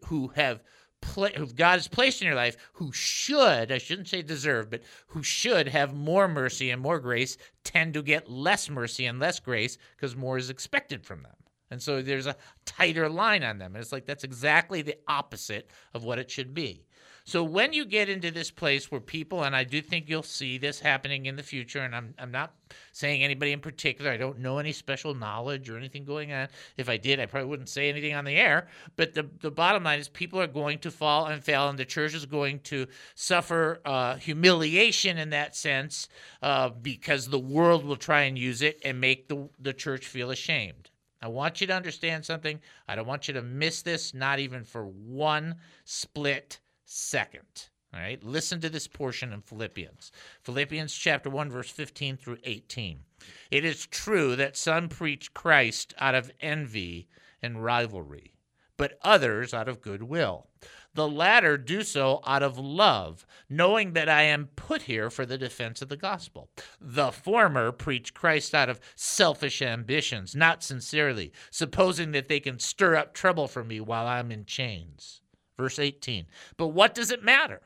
who 0.06 0.28
have 0.36 0.60
who 1.16 1.46
God 1.48 1.74
has 1.74 1.88
placed 1.88 2.22
in 2.22 2.26
your 2.26 2.36
life 2.36 2.56
who 2.74 2.92
should, 2.92 3.72
I 3.72 3.78
shouldn't 3.78 4.06
say 4.06 4.22
deserve, 4.22 4.70
but 4.70 4.82
who 5.08 5.24
should 5.24 5.66
have 5.66 5.92
more 5.92 6.28
mercy 6.28 6.70
and 6.70 6.80
more 6.80 7.00
grace 7.00 7.36
tend 7.64 7.94
to 7.94 8.02
get 8.02 8.30
less 8.30 8.70
mercy 8.70 9.06
and 9.06 9.18
less 9.18 9.40
grace 9.40 9.76
because 9.96 10.14
more 10.14 10.38
is 10.38 10.50
expected 10.50 11.04
from 11.04 11.24
them. 11.24 11.34
And 11.70 11.82
so 11.82 12.02
there's 12.02 12.26
a 12.26 12.36
tighter 12.64 13.08
line 13.08 13.42
on 13.42 13.58
them. 13.58 13.74
And 13.74 13.82
it's 13.82 13.92
like 13.92 14.06
that's 14.06 14.24
exactly 14.24 14.82
the 14.82 14.96
opposite 15.06 15.70
of 15.94 16.04
what 16.04 16.18
it 16.18 16.30
should 16.30 16.54
be. 16.54 16.84
So 17.28 17.44
when 17.44 17.74
you 17.74 17.84
get 17.84 18.08
into 18.08 18.30
this 18.30 18.50
place 18.50 18.90
where 18.90 19.02
people, 19.02 19.44
and 19.44 19.54
I 19.54 19.62
do 19.62 19.82
think 19.82 20.08
you'll 20.08 20.22
see 20.22 20.56
this 20.56 20.80
happening 20.80 21.26
in 21.26 21.36
the 21.36 21.42
future, 21.42 21.80
and 21.80 21.94
I'm, 21.94 22.14
I'm 22.18 22.30
not 22.30 22.54
saying 22.92 23.22
anybody 23.22 23.52
in 23.52 23.60
particular, 23.60 24.10
I 24.10 24.16
don't 24.16 24.38
know 24.38 24.56
any 24.56 24.72
special 24.72 25.12
knowledge 25.12 25.68
or 25.68 25.76
anything 25.76 26.06
going 26.06 26.32
on. 26.32 26.48
If 26.78 26.88
I 26.88 26.96
did, 26.96 27.20
I 27.20 27.26
probably 27.26 27.50
wouldn't 27.50 27.68
say 27.68 27.90
anything 27.90 28.14
on 28.14 28.24
the 28.24 28.36
air. 28.36 28.68
But 28.96 29.12
the, 29.12 29.28
the 29.42 29.50
bottom 29.50 29.84
line 29.84 29.98
is 29.98 30.08
people 30.08 30.40
are 30.40 30.46
going 30.46 30.78
to 30.78 30.90
fall 30.90 31.26
and 31.26 31.44
fail, 31.44 31.68
and 31.68 31.78
the 31.78 31.84
church 31.84 32.14
is 32.14 32.24
going 32.24 32.60
to 32.60 32.86
suffer 33.14 33.82
uh, 33.84 34.14
humiliation 34.14 35.18
in 35.18 35.28
that 35.28 35.54
sense 35.54 36.08
uh, 36.40 36.70
because 36.70 37.28
the 37.28 37.38
world 37.38 37.84
will 37.84 37.96
try 37.96 38.22
and 38.22 38.38
use 38.38 38.62
it 38.62 38.80
and 38.86 39.02
make 39.02 39.28
the, 39.28 39.50
the 39.60 39.74
church 39.74 40.06
feel 40.06 40.30
ashamed. 40.30 40.88
I 41.20 41.28
want 41.28 41.60
you 41.60 41.66
to 41.66 41.74
understand 41.74 42.24
something. 42.24 42.60
I 42.86 42.94
don't 42.94 43.06
want 43.06 43.28
you 43.28 43.34
to 43.34 43.42
miss 43.42 43.82
this, 43.82 44.14
not 44.14 44.38
even 44.38 44.64
for 44.64 44.86
one 44.86 45.56
split 45.84 46.60
second. 46.84 47.68
All 47.92 48.00
right, 48.00 48.22
listen 48.22 48.60
to 48.60 48.68
this 48.68 48.86
portion 48.86 49.32
in 49.32 49.40
Philippians. 49.40 50.12
Philippians 50.42 50.94
chapter 50.94 51.30
1, 51.30 51.50
verse 51.50 51.70
15 51.70 52.18
through 52.18 52.38
18. 52.44 53.00
It 53.50 53.64
is 53.64 53.86
true 53.86 54.36
that 54.36 54.56
some 54.56 54.88
preach 54.88 55.32
Christ 55.32 55.94
out 55.98 56.14
of 56.14 56.30
envy 56.40 57.08
and 57.42 57.64
rivalry, 57.64 58.34
but 58.76 58.98
others 59.02 59.54
out 59.54 59.68
of 59.68 59.80
goodwill. 59.80 60.48
The 60.94 61.08
latter 61.08 61.56
do 61.56 61.82
so 61.82 62.20
out 62.26 62.42
of 62.42 62.58
love, 62.58 63.26
knowing 63.48 63.92
that 63.92 64.08
I 64.08 64.22
am 64.22 64.48
put 64.56 64.82
here 64.82 65.10
for 65.10 65.24
the 65.24 65.38
defense 65.38 65.80
of 65.80 65.88
the 65.88 65.96
gospel. 65.96 66.50
The 66.80 67.12
former 67.12 67.72
preach 67.72 68.14
Christ 68.14 68.54
out 68.54 68.68
of 68.68 68.80
selfish 68.96 69.62
ambitions, 69.62 70.34
not 70.34 70.62
sincerely, 70.62 71.32
supposing 71.50 72.12
that 72.12 72.28
they 72.28 72.40
can 72.40 72.58
stir 72.58 72.96
up 72.96 73.14
trouble 73.14 73.46
for 73.46 73.62
me 73.62 73.80
while 73.80 74.06
I'm 74.06 74.32
in 74.32 74.44
chains. 74.44 75.20
Verse 75.56 75.78
18. 75.78 76.26
But 76.56 76.68
what 76.68 76.94
does 76.94 77.10
it 77.10 77.22
matter? 77.22 77.60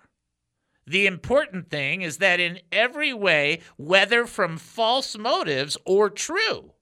The 0.86 1.06
important 1.06 1.70
thing 1.70 2.02
is 2.02 2.18
that 2.18 2.40
in 2.40 2.60
every 2.72 3.12
way, 3.12 3.60
whether 3.76 4.26
from 4.26 4.58
false 4.58 5.16
motives 5.16 5.76
or 5.84 6.10
true, 6.10 6.72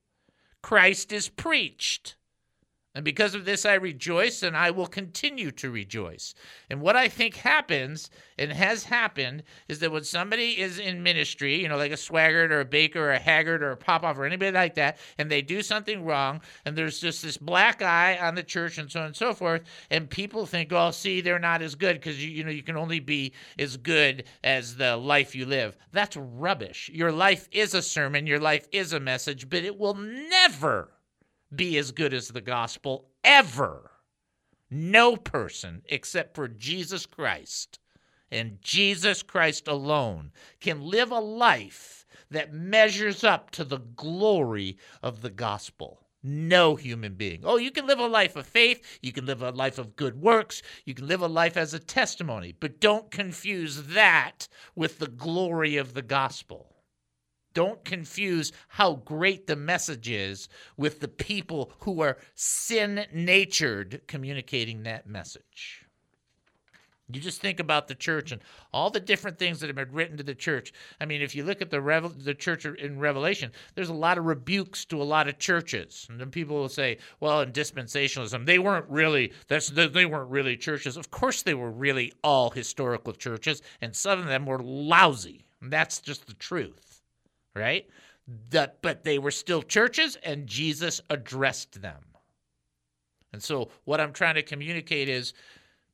Christ 0.63 1.13
is 1.13 1.29
preached. 1.29 2.17
And 2.93 3.05
because 3.05 3.37
of 3.37 3.45
this, 3.45 3.65
I 3.65 3.75
rejoice 3.75 4.43
and 4.43 4.57
I 4.57 4.73
will 4.73 4.89
continue 4.89 5.53
to 5.53 5.71
rejoice. 5.71 6.35
And 6.69 6.81
what 6.81 6.97
I 6.97 7.09
think 7.09 7.37
happens 7.37 8.11
and 8.37 8.53
has 8.53 8.83
happened 8.83 9.45
is 9.69 9.79
that 9.79 9.93
when 9.93 10.03
somebody 10.03 10.61
is 10.61 10.81
in 10.81 11.05
ministry, 11.05 11.63
you 11.63 11.69
know, 11.69 11.77
like 11.77 11.93
a 11.93 11.97
Swaggart 11.97 12.51
or 12.51 12.61
a 12.61 12.65
Baker 12.65 13.01
or 13.01 13.13
a 13.13 13.19
Haggard 13.19 13.63
or 13.63 13.71
a 13.71 13.77
Popoff 13.77 14.19
or 14.19 14.25
anybody 14.25 14.51
like 14.51 14.75
that, 14.75 14.99
and 15.19 15.31
they 15.31 15.41
do 15.41 15.63
something 15.63 16.05
wrong, 16.05 16.41
and 16.65 16.77
there's 16.77 16.99
just 16.99 17.23
this 17.23 17.37
black 17.37 17.81
eye 17.81 18.19
on 18.19 18.35
the 18.35 18.43
church 18.43 18.77
and 18.77 18.91
so 18.91 19.01
on 19.01 19.07
and 19.07 19.17
so 19.17 19.35
forth, 19.35 19.63
and 19.91 20.11
people 20.11 20.45
think, 20.45 20.73
oh, 20.73 20.91
see, 20.91 21.21
they're 21.21 21.39
not 21.39 21.63
as 21.63 21.77
good 21.77 21.95
because, 21.95 22.23
you, 22.23 22.31
you 22.31 22.43
know, 22.43 22.51
you 22.51 22.65
can 22.65 22.77
only 22.77 22.99
be 22.99 23.33
as 23.57 23.77
good 23.77 24.25
as 24.43 24.75
the 24.75 24.97
life 24.97 25.37
you 25.37 25.47
live. 25.47 25.77
That's 25.93 26.17
rubbish. 26.17 26.91
Your 26.93 27.13
life 27.13 27.49
is 27.53 27.73
a 27.73 27.83
sermon, 27.83 28.27
your 28.27 28.41
life 28.41 28.67
is 28.73 28.93
a 28.93 28.99
message, 29.01 29.49
but 29.49 29.63
it 29.63 29.79
will 29.79 29.95
never 29.95 30.91
be 31.55 31.77
as 31.79 31.93
good 31.93 32.15
as 32.15 32.29
the 32.29 32.41
gospel 32.41 33.09
ever. 33.25 33.91
No 34.71 35.17
person 35.17 35.83
except 35.89 36.35
for 36.35 36.49
Jesus 36.49 37.07
Christ 37.07 37.81
and 38.31 38.59
Jesus 38.63 39.23
Christ 39.23 39.67
alone 39.67 40.33
can 40.61 40.83
live 40.83 41.11
a 41.11 41.19
life 41.19 42.07
that 42.31 42.53
measures 42.53 43.25
up 43.25 43.51
to 43.51 43.65
the 43.65 43.79
glory 43.79 44.79
of 45.03 45.23
the 45.23 45.31
gospel. 45.31 46.07
No 46.23 46.77
human 46.77 47.15
being. 47.15 47.41
Oh, 47.45 47.57
you 47.57 47.71
can 47.71 47.87
live 47.87 47.99
a 47.99 48.07
life 48.07 48.37
of 48.37 48.47
faith. 48.47 48.99
You 49.01 49.11
can 49.11 49.25
live 49.25 49.43
a 49.43 49.51
life 49.51 49.79
of 49.79 49.97
good 49.97 50.21
works. 50.21 50.63
You 50.85 50.95
can 50.95 51.09
live 51.09 51.23
a 51.23 51.29
life 51.29 51.57
as 51.57 51.73
a 51.73 51.79
testimony. 51.79 52.55
But 52.59 52.79
don't 52.79 53.11
confuse 53.11 53.85
that 53.85 54.47
with 54.75 54.99
the 54.99 55.09
glory 55.09 55.77
of 55.77 55.95
the 55.95 56.03
gospel. 56.03 56.70
Don't 57.53 57.85
confuse 57.85 58.53
how 58.69 58.95
great 58.95 59.47
the 59.47 59.57
message 59.57 60.09
is 60.09 60.49
with 60.77 61.01
the 61.01 61.09
people 61.09 61.73
who 61.81 62.01
are 62.01 62.19
sin 62.35 63.07
natured 63.13 64.03
communicating 64.07 64.85
that 64.85 65.07
message. 65.07 65.85
You 67.13 67.21
just 67.21 67.41
think 67.41 67.59
about 67.59 67.89
the 67.89 67.95
church 67.95 68.31
and 68.31 68.41
all 68.73 68.91
the 68.91 69.01
different 69.01 69.39
things 69.39 69.61
that 69.61 69.67
have 69.67 69.77
been 69.77 69.93
written 69.93 70.17
to 70.19 70.23
the 70.23 70.35
church. 70.35 70.73
I 71.01 71.07
mean, 71.07 71.23
if 71.23 71.35
you 71.35 71.45
look 71.45 71.61
at 71.61 71.71
the 71.71 71.81
Revel- 71.81 72.11
the 72.11 72.35
church 72.35 72.65
in 72.65 72.99
Revelation, 72.99 73.51
there's 73.75 73.89
a 73.89 73.95
lot 73.95 74.19
of 74.19 74.27
rebukes 74.27 74.85
to 74.87 75.03
a 75.03 75.05
lot 75.05 75.29
of 75.29 75.39
churches. 75.39 76.07
And 76.09 76.21
then 76.21 76.31
people 76.31 76.57
will 76.57 76.69
say, 76.69 76.99
"Well, 77.19 77.41
in 77.41 77.53
dispensationalism, 77.53 78.47
they 78.47 78.59
weren't 78.59 78.89
really 78.89 79.33
that's 79.49 79.71
they 79.71 80.07
weren't 80.07 80.31
really 80.31 80.57
churches." 80.57 80.97
Of 80.97 81.11
course, 81.11 81.43
they 81.43 81.55
were 81.55 81.71
really 81.71 82.13
all 82.23 82.51
historical 82.51 83.13
churches, 83.13 83.61
and 83.81 83.97
some 83.97 84.21
of 84.21 84.27
them 84.27 84.47
were 84.47 84.63
lousy. 84.63 85.47
And 85.61 85.73
that's 85.73 86.01
just 86.01 86.27
the 86.27 86.35
truth, 86.35 86.90
right? 87.55 87.87
That, 88.51 88.83
but 88.83 89.05
they 89.05 89.19
were 89.19 89.31
still 89.31 89.63
churches, 89.63 90.17
and 90.23 90.47
Jesus 90.47 91.01
addressed 91.11 91.83
them. 91.83 92.05
And 93.33 93.43
so, 93.43 93.71
what 93.85 94.01
I'm 94.01 94.13
trying 94.13 94.35
to 94.37 94.43
communicate 94.43 95.09
is 95.09 95.33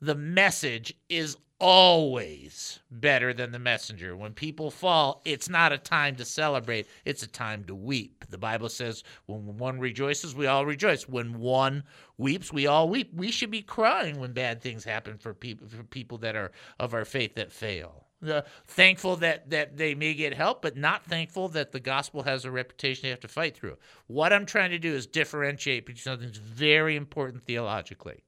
the 0.01 0.15
message 0.15 0.95
is 1.09 1.37
always 1.59 2.81
better 2.91 3.33
than 3.33 3.53
the 3.53 3.59
messenger. 3.59 4.17
When 4.17 4.33
people 4.33 4.71
fall, 4.71 5.23
it's 5.25 5.49
not 5.49 5.73
a 5.73 5.79
time 5.79 6.17
to 6.17 6.25
celebrate, 6.25 6.87
it's 7.05 7.23
a 7.23 7.29
time 7.29 7.65
to 7.65 7.75
weep. 7.75 8.27
The 8.29 8.39
Bible 8.39 8.69
says, 8.69 9.05
when 9.27 9.57
one 9.57 9.79
rejoices, 9.79 10.35
we 10.35 10.47
all 10.47 10.67
rejoice. 10.67 11.09
When 11.09 11.39
one 11.39 11.85
weeps, 12.19 12.53
we 12.53 12.67
all 12.67 12.89
weep. 12.89 13.13
We 13.15 13.31
should 13.31 13.51
be 13.51 13.63
crying 13.63 14.21
when 14.21 14.33
bad 14.33 14.61
things 14.61 14.85
happen 14.85 15.19
for 15.19 15.33
people 15.33 15.69
for 15.69 15.83
people 15.85 16.19
that 16.19 16.37
are 16.37 16.53
of 16.79 16.95
our 16.95 17.05
faith 17.05 17.35
that 17.37 17.53
fail. 17.53 18.06
Uh, 18.27 18.43
thankful 18.67 19.17
that 19.17 19.51
that 19.51 19.77
they 19.77 19.95
may 19.95 20.15
get 20.15 20.33
help, 20.33 20.63
but 20.63 20.77
not 20.77 21.05
thankful 21.05 21.49
that 21.49 21.73
the 21.73 21.81
gospel 21.81 22.23
has 22.23 22.45
a 22.45 22.51
reputation 22.51 23.03
they 23.03 23.11
have 23.11 23.21
to 23.21 23.29
fight 23.29 23.57
through. 23.57 23.77
What 24.07 24.33
I'm 24.33 24.47
trying 24.47 24.71
to 24.71 24.79
do 24.79 24.95
is 24.95 25.07
differentiate 25.07 25.85
between 25.85 26.03
something 26.03 26.27
that's 26.27 26.39
very 26.39 26.97
important 26.97 27.45
theologically 27.45 28.23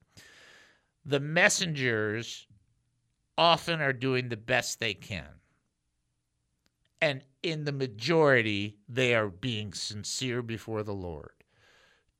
the 1.09 1.20
messengers 1.20 2.47
often 3.39 3.80
are 3.80 3.95
doing 3.95 4.28
the 4.28 4.36
best 4.36 4.78
they 4.78 4.93
can. 4.93 5.41
And 7.01 7.24
in 7.43 7.64
the 7.64 7.72
majority, 7.72 8.76
they 8.89 9.14
are 9.14 9.28
being 9.28 9.72
sincere 9.72 10.43
before 10.43 10.82
the 10.82 10.95
Lord. 10.95 11.32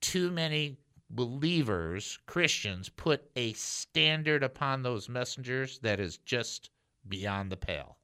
Too 0.01 0.31
many 0.31 0.79
believers, 1.11 2.19
Christians, 2.27 2.89
put 2.89 3.29
a 3.37 3.53
standard 3.53 4.43
upon 4.43 4.83
those 4.83 5.09
messengers 5.09 5.81
that 5.81 6.01
is 6.01 6.17
just 6.19 6.71
beyond 7.09 7.51
the 7.51 7.57
pale. 7.57 7.97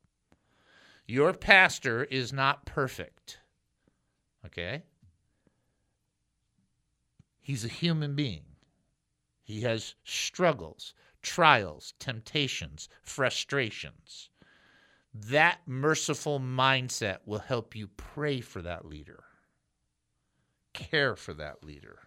Your 1.06 1.32
pastor 1.32 2.04
is 2.04 2.32
not 2.32 2.64
perfect. 2.64 3.38
Okay? 4.46 4.82
He's 7.40 7.64
a 7.64 7.68
human 7.68 8.14
being. 8.14 8.44
He 9.42 9.60
has 9.62 9.94
struggles, 10.04 10.94
trials, 11.20 11.92
temptations, 11.98 12.88
frustrations. 13.02 14.30
That 15.12 15.60
merciful 15.66 16.40
mindset 16.40 17.18
will 17.26 17.40
help 17.40 17.76
you 17.76 17.86
pray 17.86 18.40
for 18.40 18.62
that 18.62 18.86
leader, 18.86 19.24
care 20.72 21.14
for 21.14 21.34
that 21.34 21.62
leader, 21.62 21.98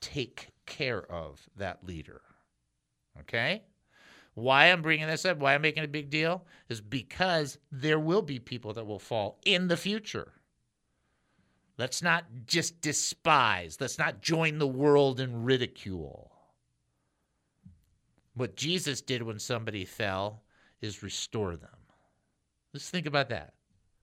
take 0.00 0.48
care 0.66 1.10
of 1.10 1.48
that 1.56 1.84
leader. 1.86 2.20
Okay? 3.20 3.62
Why 4.38 4.66
I'm 4.66 4.82
bringing 4.82 5.08
this 5.08 5.24
up, 5.24 5.38
why 5.38 5.54
I'm 5.54 5.62
making 5.62 5.82
a 5.82 5.88
big 5.88 6.10
deal, 6.10 6.44
is 6.68 6.80
because 6.80 7.58
there 7.72 7.98
will 7.98 8.22
be 8.22 8.38
people 8.38 8.72
that 8.74 8.86
will 8.86 9.00
fall 9.00 9.40
in 9.44 9.66
the 9.66 9.76
future. 9.76 10.32
Let's 11.76 12.02
not 12.02 12.24
just 12.46 12.80
despise. 12.80 13.78
Let's 13.80 13.98
not 13.98 14.22
join 14.22 14.58
the 14.58 14.66
world 14.66 15.18
in 15.18 15.42
ridicule. 15.42 16.30
What 18.34 18.54
Jesus 18.54 19.00
did 19.00 19.22
when 19.22 19.40
somebody 19.40 19.84
fell 19.84 20.42
is 20.80 21.02
restore 21.02 21.56
them. 21.56 21.70
Let's 22.72 22.90
think 22.90 23.06
about 23.06 23.30
that. 23.30 23.54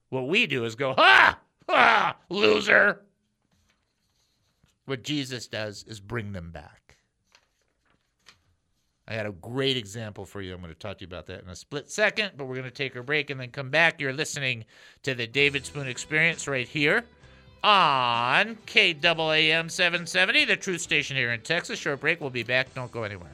What 0.10 0.28
we 0.28 0.48
do 0.48 0.66
is 0.66 0.76
go, 0.76 0.94
ha, 0.94 1.40
ha, 1.70 2.18
loser. 2.28 3.04
What 4.84 5.02
Jesus 5.02 5.48
does 5.48 5.86
is 5.88 6.02
bring 6.02 6.34
them 6.34 6.52
back. 6.52 6.85
I 9.08 9.14
had 9.14 9.28
a 9.28 9.32
great 9.32 9.78
example 9.78 10.26
for 10.26 10.41
you. 10.41 10.53
I'm 10.53 10.62
going 10.62 10.74
to 10.74 10.80
talk 10.80 10.97
to 10.97 11.03
you 11.03 11.08
about 11.08 11.28
that 11.28 11.43
in 11.43 11.49
a 11.49 11.56
split 11.56 11.91
second, 11.91 12.32
but 12.38 12.45
we're 12.45 12.56
going 12.56 12.66
to 12.66 12.72
take 12.72 12.95
a 12.95 13.03
break 13.03 13.30
and 13.30 13.39
then 13.39 13.51
come 13.51 13.70
back. 13.70 14.01
You're 14.01 14.14
listening 14.14 14.66
to 15.03 15.14
the 15.14 15.28
David 15.28 15.64
Spoon 15.66 15.88
Experience 15.88 16.47
right 16.47 16.68
here 16.68 17.03
on 17.64 18.56
KAAM 18.66 19.70
770, 19.70 20.45
the 20.45 20.56
truth 20.56 20.82
station 20.82 21.16
here 21.16 21.32
in 21.32 21.41
Texas. 21.41 21.78
Short 21.78 21.99
break. 21.99 22.20
We'll 22.20 22.32
be 22.32 22.43
back. 22.43 22.74
Don't 22.74 22.91
go 22.91 23.03
anywhere. 23.03 23.30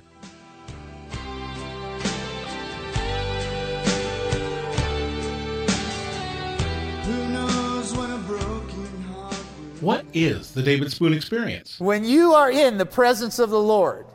What 9.80 10.05
is 10.13 10.51
the 10.51 10.61
David 10.61 10.91
Spoon 10.91 11.13
experience? 11.13 11.80
When 11.80 12.03
you 12.05 12.34
are 12.34 12.51
in 12.51 12.78
the 12.78 12.86
presence 12.86 13.39
of 13.39 13.49
the 13.49 13.59
Lord 13.59 14.05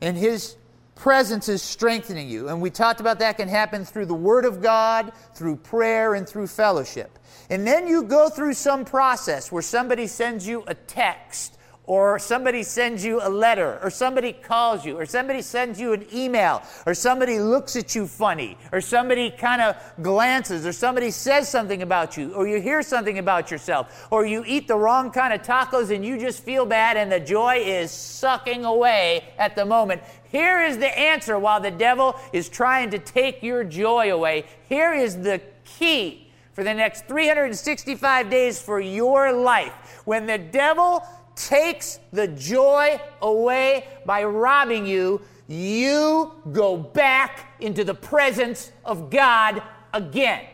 and 0.00 0.16
His 0.16 0.54
presence 0.98 1.48
is 1.48 1.62
strengthening 1.62 2.28
you, 2.28 2.48
and 2.48 2.60
we 2.60 2.70
talked 2.70 3.00
about 3.00 3.20
that 3.20 3.36
can 3.36 3.48
happen 3.48 3.84
through 3.84 4.06
the 4.06 4.14
Word 4.14 4.44
of 4.44 4.60
God, 4.60 5.12
through 5.34 5.56
prayer, 5.56 6.14
and 6.14 6.28
through 6.28 6.48
fellowship. 6.48 7.18
And 7.50 7.66
then 7.66 7.86
you 7.86 8.02
go 8.02 8.28
through 8.28 8.54
some 8.54 8.84
process 8.84 9.50
where 9.50 9.62
somebody 9.62 10.06
sends 10.06 10.46
you 10.46 10.64
a 10.66 10.74
text, 10.74 11.57
or 11.88 12.18
somebody 12.18 12.62
sends 12.62 13.02
you 13.02 13.18
a 13.22 13.30
letter, 13.30 13.78
or 13.82 13.88
somebody 13.88 14.30
calls 14.30 14.84
you, 14.84 14.98
or 14.98 15.06
somebody 15.06 15.40
sends 15.40 15.80
you 15.80 15.94
an 15.94 16.06
email, 16.12 16.62
or 16.84 16.92
somebody 16.92 17.38
looks 17.38 17.76
at 17.76 17.94
you 17.94 18.06
funny, 18.06 18.58
or 18.72 18.80
somebody 18.82 19.30
kind 19.30 19.62
of 19.62 19.74
glances, 20.02 20.66
or 20.66 20.72
somebody 20.72 21.10
says 21.10 21.48
something 21.48 21.80
about 21.80 22.14
you, 22.14 22.34
or 22.34 22.46
you 22.46 22.60
hear 22.60 22.82
something 22.82 23.18
about 23.18 23.50
yourself, 23.50 24.06
or 24.10 24.26
you 24.26 24.44
eat 24.46 24.68
the 24.68 24.76
wrong 24.76 25.10
kind 25.10 25.32
of 25.32 25.40
tacos 25.40 25.90
and 25.90 26.04
you 26.04 26.18
just 26.18 26.44
feel 26.44 26.66
bad 26.66 26.98
and 26.98 27.10
the 27.10 27.18
joy 27.18 27.56
is 27.56 27.90
sucking 27.90 28.66
away 28.66 29.24
at 29.38 29.56
the 29.56 29.64
moment. 29.64 30.02
Here 30.30 30.62
is 30.62 30.76
the 30.76 30.98
answer 30.98 31.38
while 31.38 31.58
the 31.58 31.70
devil 31.70 32.20
is 32.34 32.50
trying 32.50 32.90
to 32.90 32.98
take 32.98 33.42
your 33.42 33.64
joy 33.64 34.12
away. 34.12 34.44
Here 34.68 34.92
is 34.92 35.16
the 35.16 35.40
key 35.64 36.28
for 36.52 36.64
the 36.64 36.74
next 36.74 37.06
365 37.06 38.28
days 38.28 38.60
for 38.60 38.78
your 38.78 39.32
life. 39.32 40.02
When 40.04 40.26
the 40.26 40.38
devil 40.38 41.02
takes 41.38 42.00
the 42.12 42.28
joy 42.28 43.00
away 43.22 43.86
by 44.04 44.24
robbing 44.24 44.86
you, 44.86 45.20
you 45.46 46.32
go 46.52 46.76
back 46.76 47.54
into 47.60 47.84
the 47.84 47.94
presence 47.94 48.72
of 48.84 49.10
God 49.10 49.62
again. 49.94 50.44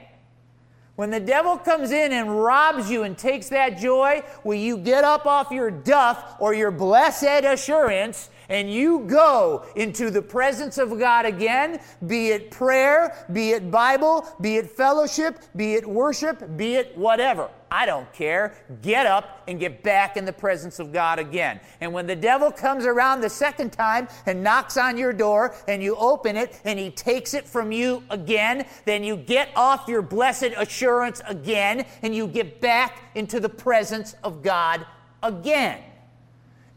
When 0.97 1.11
the 1.11 1.19
devil 1.19 1.59
comes 1.59 1.91
in 1.91 2.13
and 2.13 2.41
robs 2.41 2.89
you 2.89 3.03
and 3.03 3.19
takes 3.19 3.49
that 3.49 3.79
joy, 3.79 4.23
will 4.45 4.55
you 4.55 4.77
get 4.77 5.03
up 5.03 5.27
off 5.27 5.51
your 5.51 5.71
duff 5.71 6.37
or 6.39 6.55
your 6.55 6.71
blessed 6.71 7.45
assurance 7.45 8.31
and 8.49 8.73
you 8.73 9.01
go 9.07 9.65
into 9.77 10.11
the 10.11 10.23
presence 10.23 10.79
of 10.79 10.99
God 10.99 11.27
again, 11.27 11.81
be 12.07 12.29
it 12.29 12.51
prayer, 12.51 13.27
be 13.33 13.51
it 13.51 13.71
Bible, 13.71 14.27
be 14.41 14.57
it 14.57 14.71
fellowship, 14.71 15.39
be 15.57 15.75
it 15.75 15.87
worship, 15.87 16.57
be 16.57 16.75
it 16.75 16.97
whatever. 16.97 17.49
I 17.75 17.87
don't 17.87 18.11
care. 18.13 18.55
Get 18.83 19.05
up 19.05 19.43
and 19.49 19.59
get 19.59 19.83
back 19.83 20.17
in 20.17 20.25
the 20.25 20.33
presence 20.33 20.79
of 20.79 20.93
God 20.93 21.19
again. 21.19 21.59
And 21.81 21.93
when 21.93 22.07
the 22.07 22.15
devil 22.15 22.53
comes 22.53 22.87
around 22.87 23.21
the 23.21 23.29
second 23.29 23.73
time 23.73 24.07
and 24.27 24.45
knocks 24.45 24.77
on 24.77 24.97
your 24.97 25.13
door 25.13 25.57
and 25.67 25.83
you 25.83 25.97
open 25.97 26.37
it 26.37 26.61
and 26.65 26.79
he 26.79 26.91
takes 26.91 27.35
it 27.35 27.49
from 27.49 27.73
you 27.73 28.05
again, 28.11 28.65
then 28.85 29.03
you 29.03 29.17
get 29.17 29.49
off 29.57 29.89
your 29.89 30.03
blessed 30.03 30.51
assurance 30.57 31.21
again 31.27 31.85
and 32.03 32.15
you 32.15 32.29
get 32.29 32.61
back 32.61 33.11
into 33.17 33.41
the 33.41 33.49
presence 33.49 34.15
of 34.23 34.41
God 34.41 34.87
again. 35.25 35.83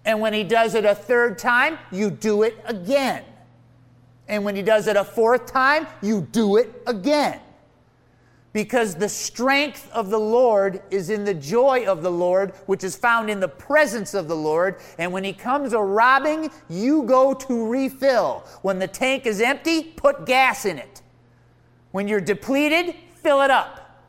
And 0.07 0.21
when 0.21 0.31
he 0.31 0.45
does 0.45 0.73
it 0.73 0.85
a 0.85 0.95
third 0.95 1.37
time, 1.37 1.77
you 1.91 2.09
do 2.09 2.43
it 2.43 2.57
again. 2.65 3.23
And 4.29 4.45
when 4.45 4.55
he 4.55 4.61
does 4.61 4.87
it 4.87 4.95
a 4.95 5.03
fourth 5.03 5.51
time, 5.51 5.85
you 6.01 6.21
do 6.31 6.55
it 6.55 6.81
again. 6.87 7.41
Because 8.53 8.95
the 8.95 9.09
strength 9.09 9.91
of 9.91 10.09
the 10.09 10.17
Lord 10.17 10.81
is 10.89 11.09
in 11.09 11.25
the 11.25 11.33
joy 11.33 11.85
of 11.85 12.03
the 12.03 12.09
Lord, 12.09 12.53
which 12.67 12.85
is 12.85 12.95
found 12.95 13.29
in 13.29 13.41
the 13.41 13.49
presence 13.49 14.13
of 14.13 14.29
the 14.29 14.35
Lord. 14.35 14.77
And 14.97 15.11
when 15.11 15.25
he 15.25 15.33
comes 15.33 15.73
a 15.73 15.79
robbing, 15.79 16.51
you 16.69 17.03
go 17.03 17.33
to 17.33 17.67
refill. 17.67 18.45
When 18.61 18.79
the 18.79 18.87
tank 18.87 19.25
is 19.25 19.41
empty, 19.41 19.83
put 19.83 20.25
gas 20.25 20.63
in 20.65 20.77
it. 20.77 21.01
When 21.91 22.07
you're 22.07 22.21
depleted, 22.21 22.95
fill 23.15 23.41
it 23.41 23.51
up. 23.51 24.05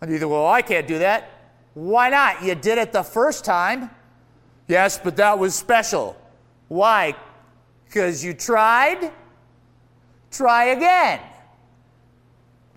And 0.00 0.10
you 0.10 0.18
think, 0.18 0.30
well, 0.30 0.46
I 0.46 0.62
can't 0.62 0.88
do 0.88 0.98
that. 1.00 1.30
Why 1.74 2.08
not? 2.08 2.42
You 2.42 2.54
did 2.54 2.78
it 2.78 2.92
the 2.92 3.02
first 3.02 3.44
time. 3.44 3.90
Yes, 4.70 5.00
but 5.02 5.16
that 5.16 5.36
was 5.36 5.56
special. 5.56 6.16
Why? 6.68 7.16
Because 7.86 8.24
you 8.24 8.32
tried? 8.34 9.10
Try 10.30 10.66
again. 10.66 11.18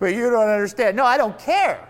But 0.00 0.12
you 0.12 0.28
don't 0.28 0.48
understand. 0.48 0.96
No, 0.96 1.04
I 1.04 1.16
don't 1.16 1.38
care. 1.38 1.88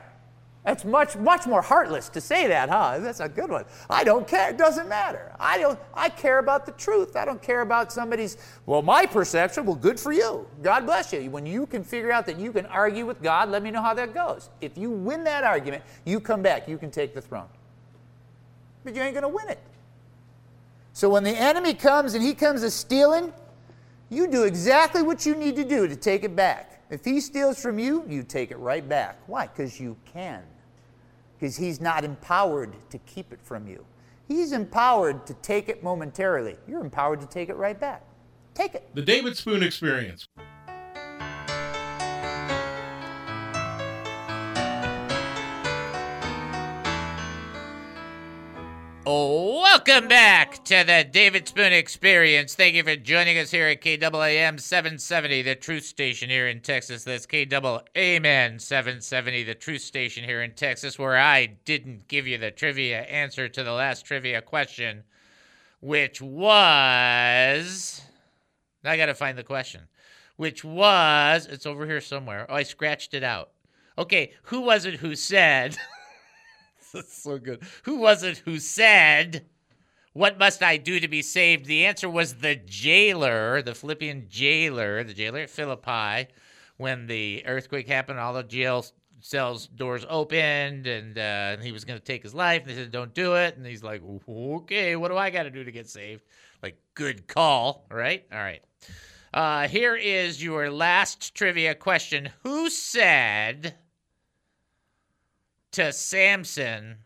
That's 0.63 0.85
much, 0.85 1.17
much 1.17 1.47
more 1.47 1.63
heartless 1.63 2.11
to 2.11 2.21
say 2.21 2.47
that, 2.49 2.69
huh? 2.69 2.99
That's 2.99 3.21
a 3.21 3.31
good 3.31 3.51
one. 3.51 3.65
I 3.89 4.05
don't 4.05 4.29
care. 4.29 4.51
It 4.51 4.59
doesn't 4.59 4.91
matter. 4.91 5.33
I 5.41 5.57
don't. 5.57 5.79
I 5.95 6.11
care 6.11 6.39
about 6.39 6.67
the 6.67 6.73
truth. 6.73 7.17
I 7.17 7.25
don't 7.25 7.41
care 7.41 7.63
about 7.63 7.91
somebody's. 7.91 8.37
Well, 8.67 8.83
my 8.83 9.07
perception. 9.07 9.65
Well, 9.65 9.75
good 9.75 9.99
for 9.99 10.13
you. 10.13 10.47
God 10.63 10.85
bless 10.85 11.15
you. 11.15 11.31
When 11.31 11.47
you 11.47 11.65
can 11.65 11.83
figure 11.83 12.13
out 12.13 12.27
that 12.27 12.39
you 12.39 12.53
can 12.53 12.67
argue 12.67 13.07
with 13.07 13.23
God, 13.23 13.49
let 13.49 13.63
me 13.63 13.71
know 13.71 13.81
how 13.81 13.95
that 13.95 14.13
goes. 14.13 14.51
If 14.61 14.77
you 14.77 14.91
win 14.91 15.25
that 15.25 15.45
argument, 15.45 15.83
you 16.05 16.21
come 16.21 16.43
back. 16.43 16.69
You 16.69 16.77
can 16.77 16.91
take 16.91 17.15
the 17.15 17.23
throne. 17.23 17.49
But 18.85 18.95
you 18.95 19.01
ain't 19.01 19.15
gonna 19.15 19.29
win 19.29 19.49
it. 19.49 19.61
So 20.95 21.11
when 21.11 21.24
the 21.24 21.30
enemy 21.30 21.74
comes 21.74 22.14
and 22.14 22.22
he 22.22 22.34
comes 22.34 22.62
a 22.62 22.70
stealing, 22.70 23.32
you 24.11 24.28
do 24.28 24.45
exactly 24.45 25.03
what 25.03 25.26
you 25.26 25.34
need 25.34 25.57
to 25.57 25.64
do 25.64 25.88
to 25.88 25.97
take 25.97 26.22
it 26.22 26.36
back. 26.36 26.84
If 26.88 27.05
he 27.05 27.20
steals 27.20 27.61
from 27.61 27.80
you, 27.80 28.05
you 28.09 28.22
take 28.22 28.53
it 28.53 28.59
right 28.59 28.88
back. 28.88 29.18
Why? 29.26 29.49
Because 29.49 29.80
you 29.80 29.97
can. 30.05 30.45
Because 31.36 31.57
he's 31.57 31.80
not 31.80 32.05
empowered 32.05 32.74
to 32.90 32.99
keep 32.99 33.32
it 33.32 33.40
from 33.42 33.66
you. 33.66 33.84
He's 34.28 34.53
empowered 34.53 35.26
to 35.26 35.34
take 35.34 35.68
it 35.68 35.82
momentarily. 35.82 36.57
You're 36.68 36.80
empowered 36.80 37.20
to 37.22 37.26
take 37.26 37.49
it 37.49 37.57
right 37.57 37.78
back. 37.78 38.05
Take 38.55 38.76
it. 38.76 38.88
The 38.95 39.03
David 39.03 39.36
Spoon 39.36 39.64
Experience. 39.64 40.28
Welcome 49.07 50.09
back 50.09 50.65
to 50.65 50.83
the 50.83 51.07
David 51.11 51.47
Spoon 51.47 51.75
Experience. 51.75 52.55
Thank 52.55 52.75
you 52.75 52.83
for 52.83 52.97
joining 52.97 53.37
us 53.37 53.51
here 53.51 53.67
at 53.67 53.83
KAAM 53.83 54.59
770, 54.59 55.43
the 55.43 55.55
truth 55.55 55.85
station 55.85 56.31
here 56.31 56.49
in 56.49 56.61
Texas. 56.61 57.05
That's 57.05 57.27
KAAM 57.27 58.59
770, 58.59 59.43
the 59.43 59.55
truth 59.55 59.83
station 59.83 60.25
here 60.25 60.41
in 60.41 60.53
Texas, 60.53 60.99
where 60.99 61.19
I 61.19 61.45
didn't 61.67 62.09
give 62.09 62.27
you 62.27 62.39
the 62.39 62.51
trivia 62.51 63.03
answer 63.03 63.47
to 63.47 63.63
the 63.63 63.73
last 63.73 64.07
trivia 64.07 64.41
question, 64.41 65.03
which 65.81 66.23
was. 66.23 68.01
I 68.87 68.97
got 68.97 69.07
to 69.07 69.15
find 69.15 69.37
the 69.37 69.45
question. 69.45 69.83
Which 70.37 70.65
was. 70.65 71.45
It's 71.45 71.67
over 71.67 71.85
here 71.85 72.01
somewhere. 72.01 72.47
Oh, 72.49 72.55
I 72.55 72.63
scratched 72.63 73.13
it 73.13 73.23
out. 73.23 73.51
Okay, 73.99 74.33
who 74.45 74.63
was 74.63 74.87
it 74.87 74.95
who 74.95 75.15
said? 75.15 75.77
That's 76.95 77.12
so 77.22 77.38
good. 77.38 77.62
Who 77.82 77.97
was 77.97 78.22
it 78.22 78.38
who 78.38 78.59
said, 78.59 79.45
What 80.12 80.38
must 80.38 80.62
I 80.62 80.76
do 80.76 81.01
to 81.01 81.09
be 81.09 81.20
saved? 81.20 81.66
The 81.66 81.84
answer 81.84 82.09
was 82.09 82.36
the 82.36 82.55
jailer, 82.57 83.61
the 83.61 83.74
Philippian 83.74 84.26
jailer, 84.30 85.03
the 85.05 85.12
jailer 85.12 85.40
at 85.40 85.51
Philippi, 85.51 86.32
when 86.76 87.07
the 87.07 87.45
earthquake 87.47 87.88
happened, 87.88 88.18
all 88.18 88.32
the 88.32 88.42
jail 88.45 88.86
cells 89.20 89.66
doors 89.66 90.05
opened, 90.09 90.86
and, 90.86 91.16
uh, 91.16 91.20
and 91.55 91.62
he 91.62 91.72
was 91.72 91.84
going 91.84 91.99
to 91.99 92.05
take 92.05 92.22
his 92.22 92.34
life. 92.34 92.62
And 92.62 92.70
they 92.70 92.74
said, 92.74 92.92
Don't 92.92 93.12
do 93.12 93.34
it. 93.34 93.57
And 93.57 93.66
he's 93.66 93.82
like, 93.82 94.03
Okay, 94.28 94.97
what 94.97 95.11
do 95.11 95.16
I 95.16 95.30
got 95.30 95.42
to 95.42 95.51
do 95.51 95.64
to 95.64 95.72
get 95.72 95.88
saved? 95.88 96.22
Like, 96.62 96.78
good 96.95 97.26
call, 97.26 97.84
right? 97.90 98.24
All 98.32 98.38
right. 98.38 98.62
Uh, 99.34 99.66
here 99.66 99.97
is 99.97 100.42
your 100.42 100.70
last 100.70 101.34
trivia 101.34 101.74
question. 101.74 102.30
Who 102.45 102.70
said 102.70 103.74
to 105.75 105.93
Samson, 105.93 106.99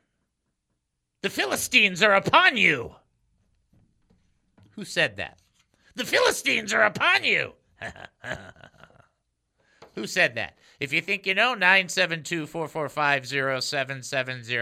The 1.22 1.30
Philistines 1.30 2.02
are 2.02 2.14
upon 2.14 2.56
you? 2.56 2.94
Who 4.72 4.84
said 4.84 5.16
that? 5.16 5.38
The 5.94 6.04
Philistines 6.04 6.72
are 6.72 6.84
upon 6.84 7.24
you. 7.24 7.54
Who 9.94 10.06
said 10.06 10.36
that? 10.36 10.56
If 10.78 10.92
you 10.92 11.00
think 11.00 11.26
you 11.26 11.34
know, 11.34 11.54
972 11.54 12.46
445 12.46 13.26
0770. 13.64 14.54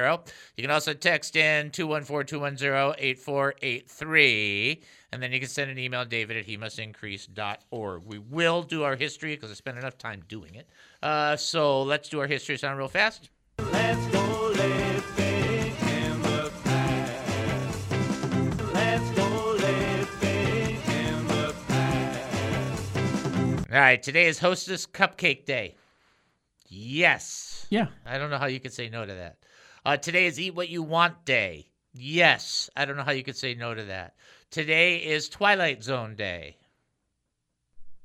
You 0.57 0.63
can 0.63 0.71
also 0.71 0.95
text 0.95 1.37
in 1.37 1.71
214 1.71 2.27
210 2.27 2.95
8483. 2.99 4.83
And 5.13 5.23
then 5.23 5.33
you 5.33 5.41
can 5.41 5.49
send 5.49 5.71
an 5.71 5.79
email, 5.79 6.05
david 6.07 6.39
at 6.39 6.45
he 6.47 6.57
must 6.57 6.79
increase.org. 6.79 8.03
We 8.07 8.19
will 8.19 8.63
do 8.63 8.85
our 8.85 8.97
history 8.97 9.35
because 9.35 9.51
I 9.51 9.55
spent 9.55 9.77
enough 9.79 9.99
time 9.99 10.23
doing 10.29 10.55
it. 10.55 10.69
Uh, 11.03 11.37
so 11.37 11.83
let's 11.83 12.09
do 12.09 12.21
our 12.21 12.27
history 12.27 12.57
sound 12.57 12.79
real 12.79 12.89
fast. 12.89 13.29
Let's 13.59 14.07
go 14.09 14.49
living 14.49 15.73
in 15.89 16.23
the 16.23 16.53
past. 16.65 17.83
Let's 18.75 19.11
go 19.11 19.53
living 19.53 20.81
in 20.89 21.29
the 21.29 21.55
past. 21.69 23.71
All 23.73 23.79
right, 23.79 24.03
today 24.03 24.27
is 24.27 24.39
Hostess 24.39 24.87
Cupcake 24.87 25.45
Day. 25.47 25.77
Yes. 26.69 27.67
Yeah. 27.71 27.87
I 28.05 28.19
don't 28.19 28.31
know 28.31 28.39
how 28.39 28.47
you 28.47 28.61
could 28.61 28.73
say 28.73 28.89
no 28.89 29.07
to 29.07 29.15
that. 29.15 29.39
Uh, 29.85 29.97
today 29.97 30.27
is 30.27 30.39
Eat 30.41 30.55
What 30.55 30.69
You 30.69 30.83
Want 30.83 31.25
Day. 31.25 31.69
Yes. 31.95 32.69
I 32.77 32.85
don't 32.85 32.97
know 32.97 33.05
how 33.05 33.13
you 33.13 33.23
could 33.23 33.37
say 33.37 33.55
no 33.55 33.75
to 33.75 33.85
that. 33.85 34.15
Today 34.51 34.99
is 34.99 35.29
Twilight 35.29 35.83
Zone 35.83 36.15
Day. 36.15 36.57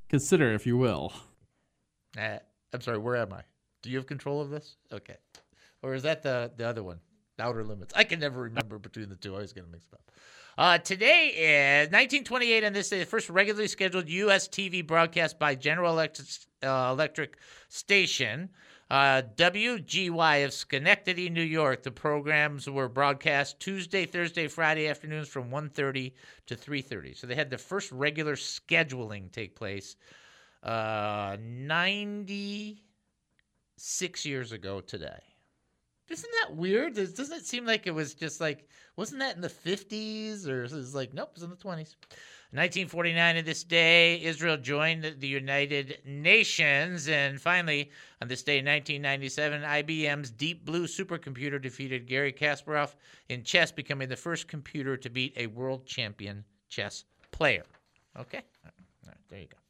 Consider, 0.10 0.54
if 0.54 0.66
you 0.66 0.78
will. 0.78 1.14
Uh, 2.18 2.38
I'm 2.74 2.82
sorry, 2.82 2.97
where 2.97 3.16
am 3.16 3.34
I? 3.34 3.41
Do 3.82 3.89
you 3.89 3.97
have 3.97 4.06
control 4.06 4.41
of 4.41 4.49
this? 4.49 4.76
Okay. 4.91 5.16
Or 5.84 5.94
is 5.94 6.04
that 6.04 6.24
the, 6.24 6.52
the 6.56 6.68
other 6.68 6.84
one? 6.84 7.00
Outer 7.40 7.64
Limits. 7.64 7.94
I 7.96 8.04
can 8.04 8.20
never 8.20 8.42
remember 8.42 8.78
between 8.78 9.10
the 9.10 9.16
two. 9.16 9.30
I 9.30 9.32
was 9.32 9.38
always 9.38 9.54
get 9.54 9.64
them 9.64 9.72
mixed 9.72 9.94
up. 9.94 10.12
Uh, 10.58 10.78
today 10.78 11.30
is 11.30 11.88
1928, 11.88 12.64
and 12.64 12.76
this 12.76 12.92
is 12.92 13.00
the 13.00 13.06
first 13.06 13.30
regularly 13.30 13.68
scheduled 13.68 14.08
U.S. 14.10 14.48
TV 14.48 14.86
broadcast 14.86 15.40
by 15.40 15.56
General 15.56 15.94
Electric, 15.94 16.28
uh, 16.64 16.90
Electric 16.92 17.38
Station. 17.70 18.50
Uh, 18.92 19.24
WGY 19.38 20.44
of 20.44 20.52
Schenectady, 20.52 21.30
New 21.30 21.42
York. 21.42 21.82
The 21.82 21.92
programs 21.92 22.70
were 22.70 22.90
broadcast 22.90 23.58
Tuesday, 23.62 24.06
Thursday, 24.06 24.50
Friday 24.50 24.90
afternoons 24.90 25.30
from 25.30 25.50
1.30 25.50 26.12
to 26.48 26.58
3.30. 26.58 27.18
So 27.18 27.26
they 27.26 27.36
had 27.36 27.50
the 27.50 27.58
first 27.58 27.90
regular 27.94 28.36
scheduling 28.36 29.32
take 29.32 29.56
place 29.56 29.96
uh, 30.62 31.38
96 31.40 34.26
years 34.26 34.52
ago 34.52 34.82
today. 34.82 35.31
Isn't 36.12 36.32
that 36.41 36.55
weird? 36.55 36.95
Does- 36.95 37.14
Doesn't 37.14 37.38
it 37.38 37.45
seem 37.45 37.66
like 37.66 37.88
it 37.88 37.91
was 37.91 38.14
just 38.14 38.41
like, 38.41 38.68
wasn't 38.95 39.20
that 39.20 39.36
in 39.36 39.41
the 39.41 39.49
50s? 39.49 40.47
Or 40.47 40.64
it 40.64 40.72
was 40.72 40.93
like, 40.95 41.14
nope, 41.14 41.30
it 41.32 41.36
was 41.36 41.43
in 41.43 41.49
the 41.49 41.55
20s. 41.55 41.95
1949 42.53 43.36
to 43.36 43.41
this 43.43 43.64
day, 43.64 44.22
Israel 44.24 44.57
joined 44.57 45.16
the 45.20 45.28
United 45.28 45.99
Nations. 46.05 47.07
And 47.07 47.39
finally, 47.39 47.89
on 48.22 48.28
this 48.28 48.43
day 48.43 48.59
in 48.59 48.66
1997, 48.66 49.62
IBM's 49.62 50.32
Deep 50.32 50.66
Blue 50.66 50.86
supercomputer 50.86 51.62
defeated 51.62 52.07
Garry 52.07 52.34
Kasparov 52.34 52.95
in 53.30 53.43
chess, 53.43 53.72
becoming 53.72 54.09
the 54.09 54.18
first 54.18 54.49
computer 54.49 54.97
to 54.97 55.09
beat 55.09 55.34
a 55.38 55.47
world 55.47 55.86
champion 55.86 56.43
chess 56.68 57.05
player. 57.32 57.64
Okay? 58.20 58.41
There 59.30 59.39
you 59.39 59.47
go. 59.47 59.61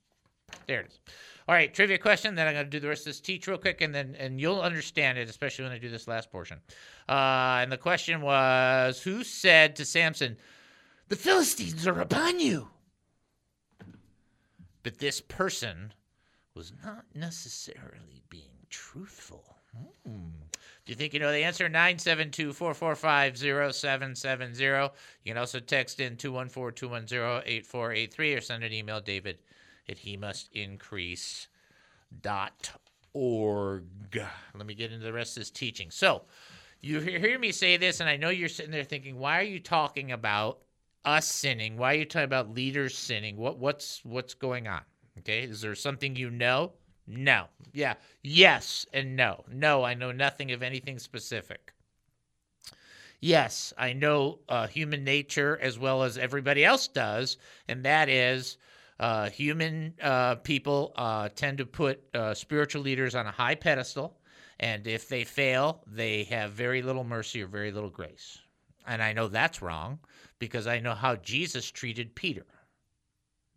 There 0.67 0.81
it 0.81 0.87
is. 0.87 0.99
All 1.47 1.55
right, 1.55 1.73
trivia 1.73 1.97
question. 1.97 2.35
Then 2.35 2.47
I'm 2.47 2.53
going 2.53 2.65
to 2.65 2.69
do 2.69 2.79
the 2.79 2.87
rest 2.87 3.01
of 3.01 3.05
this 3.07 3.19
teach 3.19 3.47
real 3.47 3.57
quick, 3.57 3.81
and 3.81 3.93
then 3.93 4.15
and 4.17 4.39
you'll 4.39 4.61
understand 4.61 5.17
it, 5.17 5.29
especially 5.29 5.63
when 5.63 5.73
I 5.73 5.79
do 5.79 5.89
this 5.89 6.07
last 6.07 6.31
portion. 6.31 6.59
Uh, 7.09 7.59
and 7.61 7.71
the 7.71 7.77
question 7.77 8.21
was, 8.21 9.01
who 9.01 9.23
said 9.23 9.75
to 9.75 9.85
Samson, 9.85 10.37
"The 11.09 11.15
Philistines 11.15 11.87
are 11.87 11.99
upon 11.99 12.39
you"? 12.39 12.69
But 14.83 14.99
this 14.99 15.19
person 15.19 15.93
was 16.53 16.73
not 16.83 17.05
necessarily 17.13 18.23
being 18.29 18.65
truthful. 18.69 19.57
Hmm. 20.05 20.29
If 20.83 20.89
you 20.89 20.95
think 20.95 21.13
you 21.13 21.19
know 21.19 21.31
the 21.31 21.43
answer, 21.43 21.69
972 21.69 22.53
445 22.53 23.37
0770. 23.37 24.63
You 25.23 25.33
can 25.33 25.37
also 25.37 25.59
text 25.59 25.99
in 25.99 26.17
214 26.17 26.75
210 26.75 27.43
8483 27.45 28.33
or 28.33 28.41
send 28.41 28.63
an 28.63 28.73
email, 28.73 28.99
David 28.99 29.37
he 29.99 30.17
must 30.17 30.49
increase 30.53 31.47
dot 32.21 32.71
org. 33.13 33.85
Let 34.55 34.65
me 34.65 34.73
get 34.73 34.91
into 34.91 35.05
the 35.05 35.13
rest 35.13 35.37
of 35.37 35.41
this 35.41 35.51
teaching. 35.51 35.91
So, 35.91 36.23
you 36.81 36.99
hear, 36.99 37.19
hear 37.19 37.39
me 37.39 37.51
say 37.51 37.77
this, 37.77 37.99
and 37.99 38.09
I 38.09 38.17
know 38.17 38.29
you're 38.29 38.49
sitting 38.49 38.71
there 38.71 38.83
thinking, 38.83 39.17
why 39.17 39.39
are 39.39 39.43
you 39.43 39.59
talking 39.59 40.11
about 40.11 40.59
us 41.05 41.27
sinning? 41.27 41.77
Why 41.77 41.93
are 41.93 41.97
you 41.97 42.05
talking 42.05 42.25
about 42.25 42.53
leaders 42.53 42.97
sinning? 42.97 43.37
What 43.37 43.57
what's 43.57 44.01
what's 44.03 44.33
going 44.33 44.67
on? 44.67 44.81
Okay, 45.19 45.43
is 45.43 45.61
there 45.61 45.75
something 45.75 46.15
you 46.15 46.29
know? 46.29 46.73
No. 47.07 47.45
Yeah. 47.73 47.95
Yes 48.21 48.85
and 48.93 49.15
no. 49.15 49.43
No, 49.51 49.83
I 49.83 49.93
know 49.93 50.11
nothing 50.11 50.51
of 50.51 50.63
anything 50.63 50.99
specific. 50.99 51.73
Yes, 53.19 53.73
I 53.77 53.93
know 53.93 54.39
uh, 54.49 54.67
human 54.67 55.03
nature 55.03 55.59
as 55.61 55.77
well 55.77 56.03
as 56.03 56.17
everybody 56.17 56.63
else 56.65 56.87
does, 56.87 57.37
and 57.67 57.83
that 57.83 58.09
is 58.09 58.57
uh, 59.01 59.29
human 59.29 59.93
uh, 60.01 60.35
people 60.35 60.93
uh, 60.95 61.27
tend 61.35 61.57
to 61.57 61.65
put 61.65 61.99
uh, 62.13 62.33
spiritual 62.33 62.83
leaders 62.83 63.15
on 63.15 63.25
a 63.25 63.31
high 63.31 63.55
pedestal, 63.55 64.17
and 64.59 64.85
if 64.85 65.09
they 65.09 65.23
fail, 65.23 65.83
they 65.87 66.23
have 66.25 66.51
very 66.51 66.81
little 66.81 67.03
mercy 67.03 67.41
or 67.41 67.47
very 67.47 67.71
little 67.71 67.89
grace. 67.89 68.37
And 68.87 69.01
I 69.01 69.11
know 69.13 69.27
that's 69.27 69.61
wrong 69.61 69.99
because 70.39 70.67
I 70.67 70.79
know 70.79 70.93
how 70.93 71.15
Jesus 71.15 71.69
treated 71.69 72.15
Peter. 72.15 72.45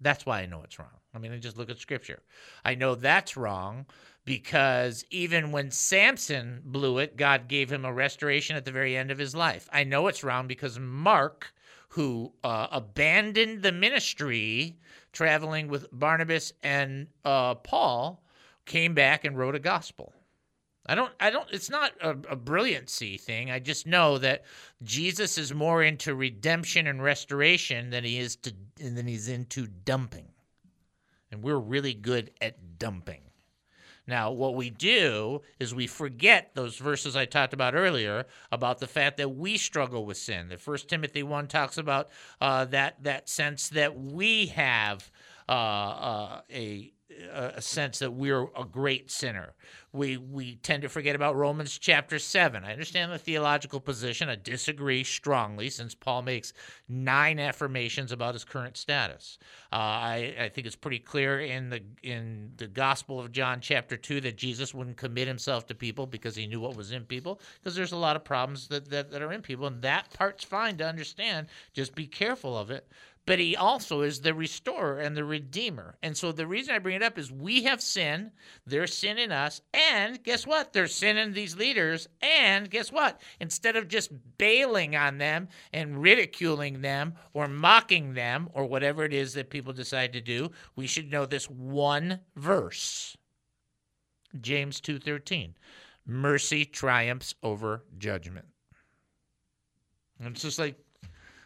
That's 0.00 0.26
why 0.26 0.40
I 0.40 0.46
know 0.46 0.62
it's 0.64 0.78
wrong. 0.78 0.88
I 1.14 1.18
mean, 1.18 1.32
I 1.32 1.38
just 1.38 1.56
look 1.56 1.70
at 1.70 1.78
scripture. 1.78 2.22
I 2.64 2.74
know 2.74 2.94
that's 2.94 3.36
wrong 3.36 3.86
because 4.24 5.04
even 5.10 5.52
when 5.52 5.70
Samson 5.70 6.62
blew 6.64 6.98
it, 6.98 7.16
God 7.16 7.48
gave 7.48 7.70
him 7.70 7.84
a 7.84 7.92
restoration 7.92 8.56
at 8.56 8.64
the 8.64 8.72
very 8.72 8.96
end 8.96 9.10
of 9.10 9.18
his 9.18 9.34
life. 9.34 9.68
I 9.72 9.84
know 9.84 10.08
it's 10.08 10.24
wrong 10.24 10.46
because 10.46 10.78
Mark, 10.78 11.53
who 11.94 12.32
uh, 12.42 12.66
abandoned 12.72 13.62
the 13.62 13.70
ministry 13.70 14.76
traveling 15.12 15.68
with 15.68 15.86
Barnabas 15.92 16.52
and 16.60 17.06
uh, 17.24 17.54
Paul, 17.54 18.20
came 18.66 18.94
back 18.94 19.24
and 19.24 19.38
wrote 19.38 19.54
a 19.54 19.60
gospel. 19.60 20.12
I 20.86 20.96
don't, 20.96 21.12
I 21.20 21.30
don't, 21.30 21.48
it's 21.52 21.70
not 21.70 21.92
a, 22.00 22.10
a 22.10 22.34
brilliancy 22.34 23.16
thing. 23.16 23.52
I 23.52 23.60
just 23.60 23.86
know 23.86 24.18
that 24.18 24.44
Jesus 24.82 25.38
is 25.38 25.54
more 25.54 25.84
into 25.84 26.16
redemption 26.16 26.88
and 26.88 27.00
restoration 27.00 27.90
than 27.90 28.02
he 28.02 28.18
is 28.18 28.34
to, 28.36 28.52
than 28.76 29.06
he's 29.06 29.28
into 29.28 29.68
dumping. 29.68 30.26
And 31.30 31.44
we're 31.44 31.58
really 31.58 31.94
good 31.94 32.32
at 32.40 32.78
dumping. 32.80 33.22
Now, 34.06 34.30
what 34.30 34.54
we 34.54 34.70
do 34.70 35.42
is 35.58 35.74
we 35.74 35.86
forget 35.86 36.50
those 36.54 36.76
verses 36.76 37.16
I 37.16 37.24
talked 37.24 37.54
about 37.54 37.74
earlier 37.74 38.26
about 38.52 38.78
the 38.78 38.86
fact 38.86 39.16
that 39.16 39.30
we 39.30 39.56
struggle 39.56 40.04
with 40.04 40.16
sin. 40.16 40.48
The 40.48 40.58
First 40.58 40.88
Timothy 40.88 41.22
one 41.22 41.48
talks 41.48 41.78
about 41.78 42.10
uh, 42.40 42.66
that 42.66 43.02
that 43.02 43.28
sense 43.28 43.68
that 43.70 43.98
we 43.98 44.46
have 44.46 45.10
uh, 45.48 45.52
uh, 45.52 46.40
a 46.50 46.93
a 47.32 47.60
sense 47.60 47.98
that 47.98 48.12
we're 48.12 48.44
a 48.56 48.64
great 48.64 49.10
sinner. 49.10 49.54
We 49.92 50.16
we 50.16 50.56
tend 50.56 50.82
to 50.82 50.88
forget 50.88 51.14
about 51.14 51.36
Romans 51.36 51.78
chapter 51.78 52.18
7. 52.18 52.64
I 52.64 52.72
understand 52.72 53.12
the 53.12 53.18
theological 53.18 53.80
position. 53.80 54.28
I 54.28 54.36
disagree 54.36 55.04
strongly 55.04 55.70
since 55.70 55.94
Paul 55.94 56.22
makes 56.22 56.52
nine 56.88 57.38
affirmations 57.38 58.10
about 58.10 58.34
his 58.34 58.44
current 58.44 58.76
status. 58.76 59.38
Uh, 59.72 59.76
I, 59.76 60.34
I 60.40 60.48
think 60.48 60.66
it's 60.66 60.76
pretty 60.76 60.98
clear 60.98 61.40
in 61.40 61.70
the 61.70 61.82
in 62.02 62.52
the 62.56 62.66
Gospel 62.66 63.20
of 63.20 63.32
John 63.32 63.60
chapter 63.60 63.96
2 63.96 64.20
that 64.22 64.36
Jesus 64.36 64.74
wouldn't 64.74 64.96
commit 64.96 65.28
himself 65.28 65.66
to 65.66 65.74
people 65.74 66.06
because 66.06 66.34
he 66.34 66.46
knew 66.46 66.60
what 66.60 66.76
was 66.76 66.92
in 66.92 67.04
people 67.04 67.40
because 67.60 67.76
there's 67.76 67.92
a 67.92 67.96
lot 67.96 68.16
of 68.16 68.24
problems 68.24 68.68
that, 68.68 68.90
that, 68.90 69.10
that 69.10 69.22
are 69.22 69.32
in 69.32 69.42
people 69.42 69.66
and 69.66 69.82
that 69.82 70.12
part's 70.12 70.44
fine 70.44 70.76
to 70.78 70.86
understand. 70.86 71.46
Just 71.72 71.94
be 71.94 72.06
careful 72.06 72.56
of 72.58 72.70
it 72.70 72.88
but 73.26 73.38
he 73.38 73.56
also 73.56 74.02
is 74.02 74.20
the 74.20 74.34
restorer 74.34 74.98
and 74.98 75.16
the 75.16 75.24
redeemer. 75.24 75.96
And 76.02 76.16
so 76.16 76.32
the 76.32 76.46
reason 76.46 76.74
I 76.74 76.78
bring 76.78 76.96
it 76.96 77.02
up 77.02 77.18
is 77.18 77.32
we 77.32 77.64
have 77.64 77.80
sin, 77.80 78.32
there's 78.66 78.92
sin 78.92 79.18
in 79.18 79.32
us, 79.32 79.62
and 79.72 80.22
guess 80.22 80.46
what? 80.46 80.72
There's 80.72 80.94
sin 80.94 81.16
in 81.16 81.32
these 81.32 81.56
leaders, 81.56 82.08
and 82.20 82.70
guess 82.70 82.92
what? 82.92 83.20
Instead 83.40 83.76
of 83.76 83.88
just 83.88 84.10
bailing 84.38 84.94
on 84.94 85.18
them 85.18 85.48
and 85.72 86.02
ridiculing 86.02 86.82
them 86.82 87.14
or 87.32 87.48
mocking 87.48 88.14
them 88.14 88.50
or 88.52 88.66
whatever 88.66 89.04
it 89.04 89.14
is 89.14 89.34
that 89.34 89.50
people 89.50 89.72
decide 89.72 90.12
to 90.12 90.20
do, 90.20 90.50
we 90.76 90.86
should 90.86 91.10
know 91.10 91.24
this 91.24 91.48
one 91.48 92.20
verse. 92.36 93.16
James 94.40 94.80
2:13. 94.80 95.54
Mercy 96.06 96.66
triumphs 96.66 97.34
over 97.42 97.84
judgment. 97.96 98.46
And 100.18 100.28
it's 100.28 100.42
just 100.42 100.58
like 100.58 100.83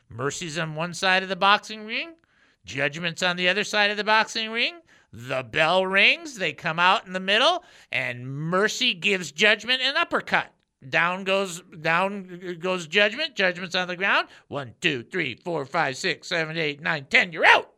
mercy's 0.09 0.59
on 0.59 0.75
one 0.75 0.95
side 0.95 1.23
of 1.23 1.29
the 1.29 1.37
boxing 1.37 1.87
ring, 1.87 2.15
judgment's 2.65 3.23
on 3.23 3.37
the 3.37 3.49
other 3.49 3.65
side 3.65 3.91
of 3.91 3.97
the 3.97 4.05
boxing 4.05 4.51
ring. 4.51 4.81
The 5.13 5.43
bell 5.43 5.87
rings, 5.87 6.37
they 6.37 6.53
come 6.53 6.79
out 6.79 7.07
in 7.07 7.15
the 7.15 7.21
middle, 7.21 7.65
and 7.91 8.29
mercy 8.29 8.93
gives 8.93 9.33
judgment 9.33 9.81
an 9.81 9.97
uppercut. 9.97 10.53
Down 10.87 11.25
goes 11.25 11.61
down 11.81 12.59
goes 12.61 12.87
judgment. 12.87 13.35
Judgment's 13.35 13.75
on 13.75 13.89
the 13.89 13.97
ground. 13.97 14.29
One, 14.47 14.75
two, 14.81 15.03
three, 15.03 15.35
four, 15.35 15.65
five, 15.65 15.97
six, 15.97 16.29
seven, 16.29 16.57
eight, 16.57 16.81
nine, 16.81 17.07
ten. 17.11 17.33
You're 17.33 17.47
out. 17.47 17.73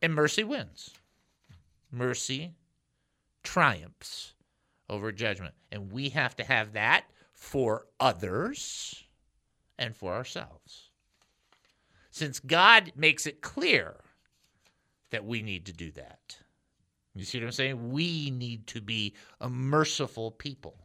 And 0.00 0.14
mercy 0.14 0.44
wins. 0.44 0.90
Mercy 1.90 2.52
triumphs 3.42 4.34
over 4.88 5.10
judgment. 5.10 5.54
And 5.72 5.90
we 5.90 6.10
have 6.10 6.36
to 6.36 6.44
have 6.44 6.74
that 6.74 7.06
for 7.32 7.86
others 7.98 9.04
and 9.76 9.96
for 9.96 10.12
ourselves. 10.12 10.83
Since 12.14 12.38
God 12.38 12.92
makes 12.94 13.26
it 13.26 13.42
clear 13.42 13.96
that 15.10 15.24
we 15.24 15.42
need 15.42 15.66
to 15.66 15.72
do 15.72 15.90
that. 15.90 16.38
You 17.12 17.24
see 17.24 17.40
what 17.40 17.46
I'm 17.46 17.50
saying? 17.50 17.90
We 17.90 18.30
need 18.30 18.68
to 18.68 18.80
be 18.80 19.14
a 19.40 19.50
merciful 19.50 20.30
people. 20.30 20.76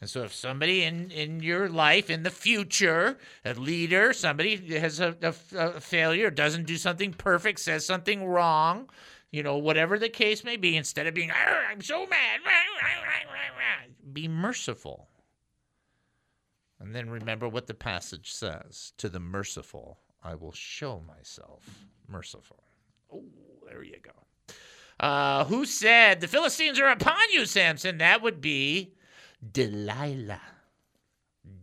And 0.00 0.08
so, 0.08 0.22
if 0.22 0.32
somebody 0.32 0.84
in, 0.84 1.10
in 1.10 1.40
your 1.40 1.68
life 1.68 2.08
in 2.08 2.22
the 2.22 2.30
future, 2.30 3.18
a 3.44 3.52
leader, 3.52 4.14
somebody 4.14 4.56
has 4.78 5.00
a, 5.00 5.14
a, 5.20 5.34
a 5.58 5.80
failure, 5.80 6.30
doesn't 6.30 6.64
do 6.64 6.78
something 6.78 7.12
perfect, 7.12 7.60
says 7.60 7.84
something 7.84 8.24
wrong, 8.24 8.88
you 9.30 9.42
know, 9.42 9.58
whatever 9.58 9.98
the 9.98 10.08
case 10.08 10.44
may 10.44 10.56
be, 10.56 10.78
instead 10.78 11.06
of 11.06 11.12
being, 11.12 11.30
I'm 11.30 11.82
so 11.82 12.06
mad, 12.06 12.40
be 14.14 14.28
merciful. 14.28 15.07
And 16.80 16.94
then 16.94 17.10
remember 17.10 17.48
what 17.48 17.66
the 17.66 17.74
passage 17.74 18.32
says 18.32 18.92
to 18.98 19.08
the 19.08 19.20
merciful, 19.20 19.98
I 20.22 20.34
will 20.34 20.52
show 20.52 21.02
myself 21.06 21.64
merciful. 22.08 22.62
Oh, 23.12 23.24
there 23.66 23.82
you 23.82 23.96
go. 24.02 24.12
Uh, 25.00 25.44
who 25.44 25.64
said 25.64 26.20
the 26.20 26.28
Philistines 26.28 26.78
are 26.80 26.88
upon 26.88 27.30
you, 27.32 27.46
Samson? 27.46 27.98
That 27.98 28.22
would 28.22 28.40
be 28.40 28.94
Delilah. 29.52 30.40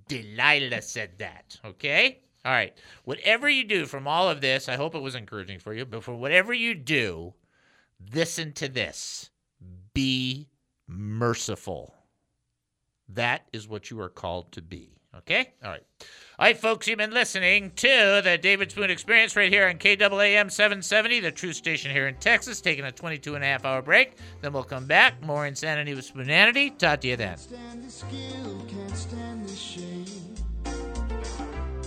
Delilah 0.08 0.82
said 0.82 1.18
that. 1.20 1.58
Okay? 1.66 2.20
All 2.46 2.52
right. 2.52 2.78
Whatever 3.04 3.50
you 3.50 3.64
do 3.64 3.86
from 3.86 4.08
all 4.08 4.30
of 4.30 4.42
this, 4.42 4.70
I 4.70 4.76
hope 4.76 4.96
it 4.96 5.02
was 5.02 5.16
encouraging 5.16 5.60
for 5.60 5.74
you, 5.74 5.86
but 5.86 6.04
for 6.04 6.14
whatever 6.14 6.54
you 6.54 6.76
do, 6.76 7.34
listen 8.14 8.54
to 8.54 8.68
this 8.68 9.32
be 9.94 10.48
merciful. 10.88 11.94
That 13.10 13.48
is 13.54 13.68
what 13.68 13.90
you 13.90 14.00
are 14.00 14.10
called 14.10 14.52
to 14.54 14.62
be. 14.62 14.96
Okay? 15.18 15.54
All 15.64 15.72
right. 15.72 15.84
All 16.38 16.46
right, 16.46 16.58
folks, 16.58 16.88
you've 16.88 16.98
been 16.98 17.14
listening 17.14 17.72
to 17.78 18.22
the 18.22 18.38
David 18.42 18.70
Spoon 18.70 18.90
Experience 18.90 19.38
right 19.38 19.52
here 19.52 19.68
on 19.68 19.78
KAAM 19.78 20.52
770, 20.52 21.22
the 21.22 21.32
true 21.32 21.54
station 21.54 21.92
here 21.92 22.08
in 22.08 22.16
Texas, 22.16 22.60
taking 22.60 22.84
a 22.84 22.92
22 22.92 23.36
and 23.36 23.44
a 23.44 23.48
half 23.48 23.64
hour 23.64 23.82
break. 23.82 24.18
Then 24.42 24.52
we'll 24.52 24.64
come 24.64 24.86
back. 24.86 25.22
More 25.24 25.46
insanity 25.46 25.94
with 25.94 26.06
Spoonanity. 26.06 26.72
Talk 26.72 27.02
to 27.02 27.08
you 27.08 27.16
then. 27.16 27.38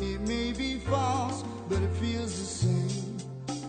It 0.01 0.21
may 0.21 0.53
be 0.53 0.79
false, 0.79 1.45
but 1.69 1.83
it 1.83 1.93
feels 1.97 2.39
the 2.39 2.45
same. 2.47 2.88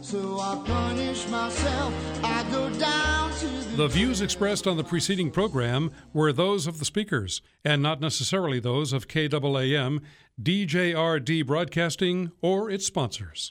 So 0.10 0.40
I 0.40 0.60
punish 0.66 1.28
myself. 1.28 1.94
I 2.24 2.44
go 2.50 2.68
down 2.80 3.32
to 3.34 3.46
the 3.46 3.78
The 3.78 3.88
views 3.88 4.22
expressed 4.22 4.66
on 4.66 4.76
the 4.76 4.84
preceding 4.84 5.30
program 5.30 5.92
were 6.14 6.34
those 6.34 6.66
of 6.66 6.80
the 6.80 6.86
speakers 6.86 7.44
and 7.64 7.84
not 7.84 8.02
necessarily 8.02 8.60
those 8.60 8.92
of 8.92 9.08
KAAM, 9.08 10.02
DJRD 10.42 11.46
Broadcasting, 11.46 12.32
or 12.42 12.72
its 12.72 12.88
sponsors. 12.88 13.46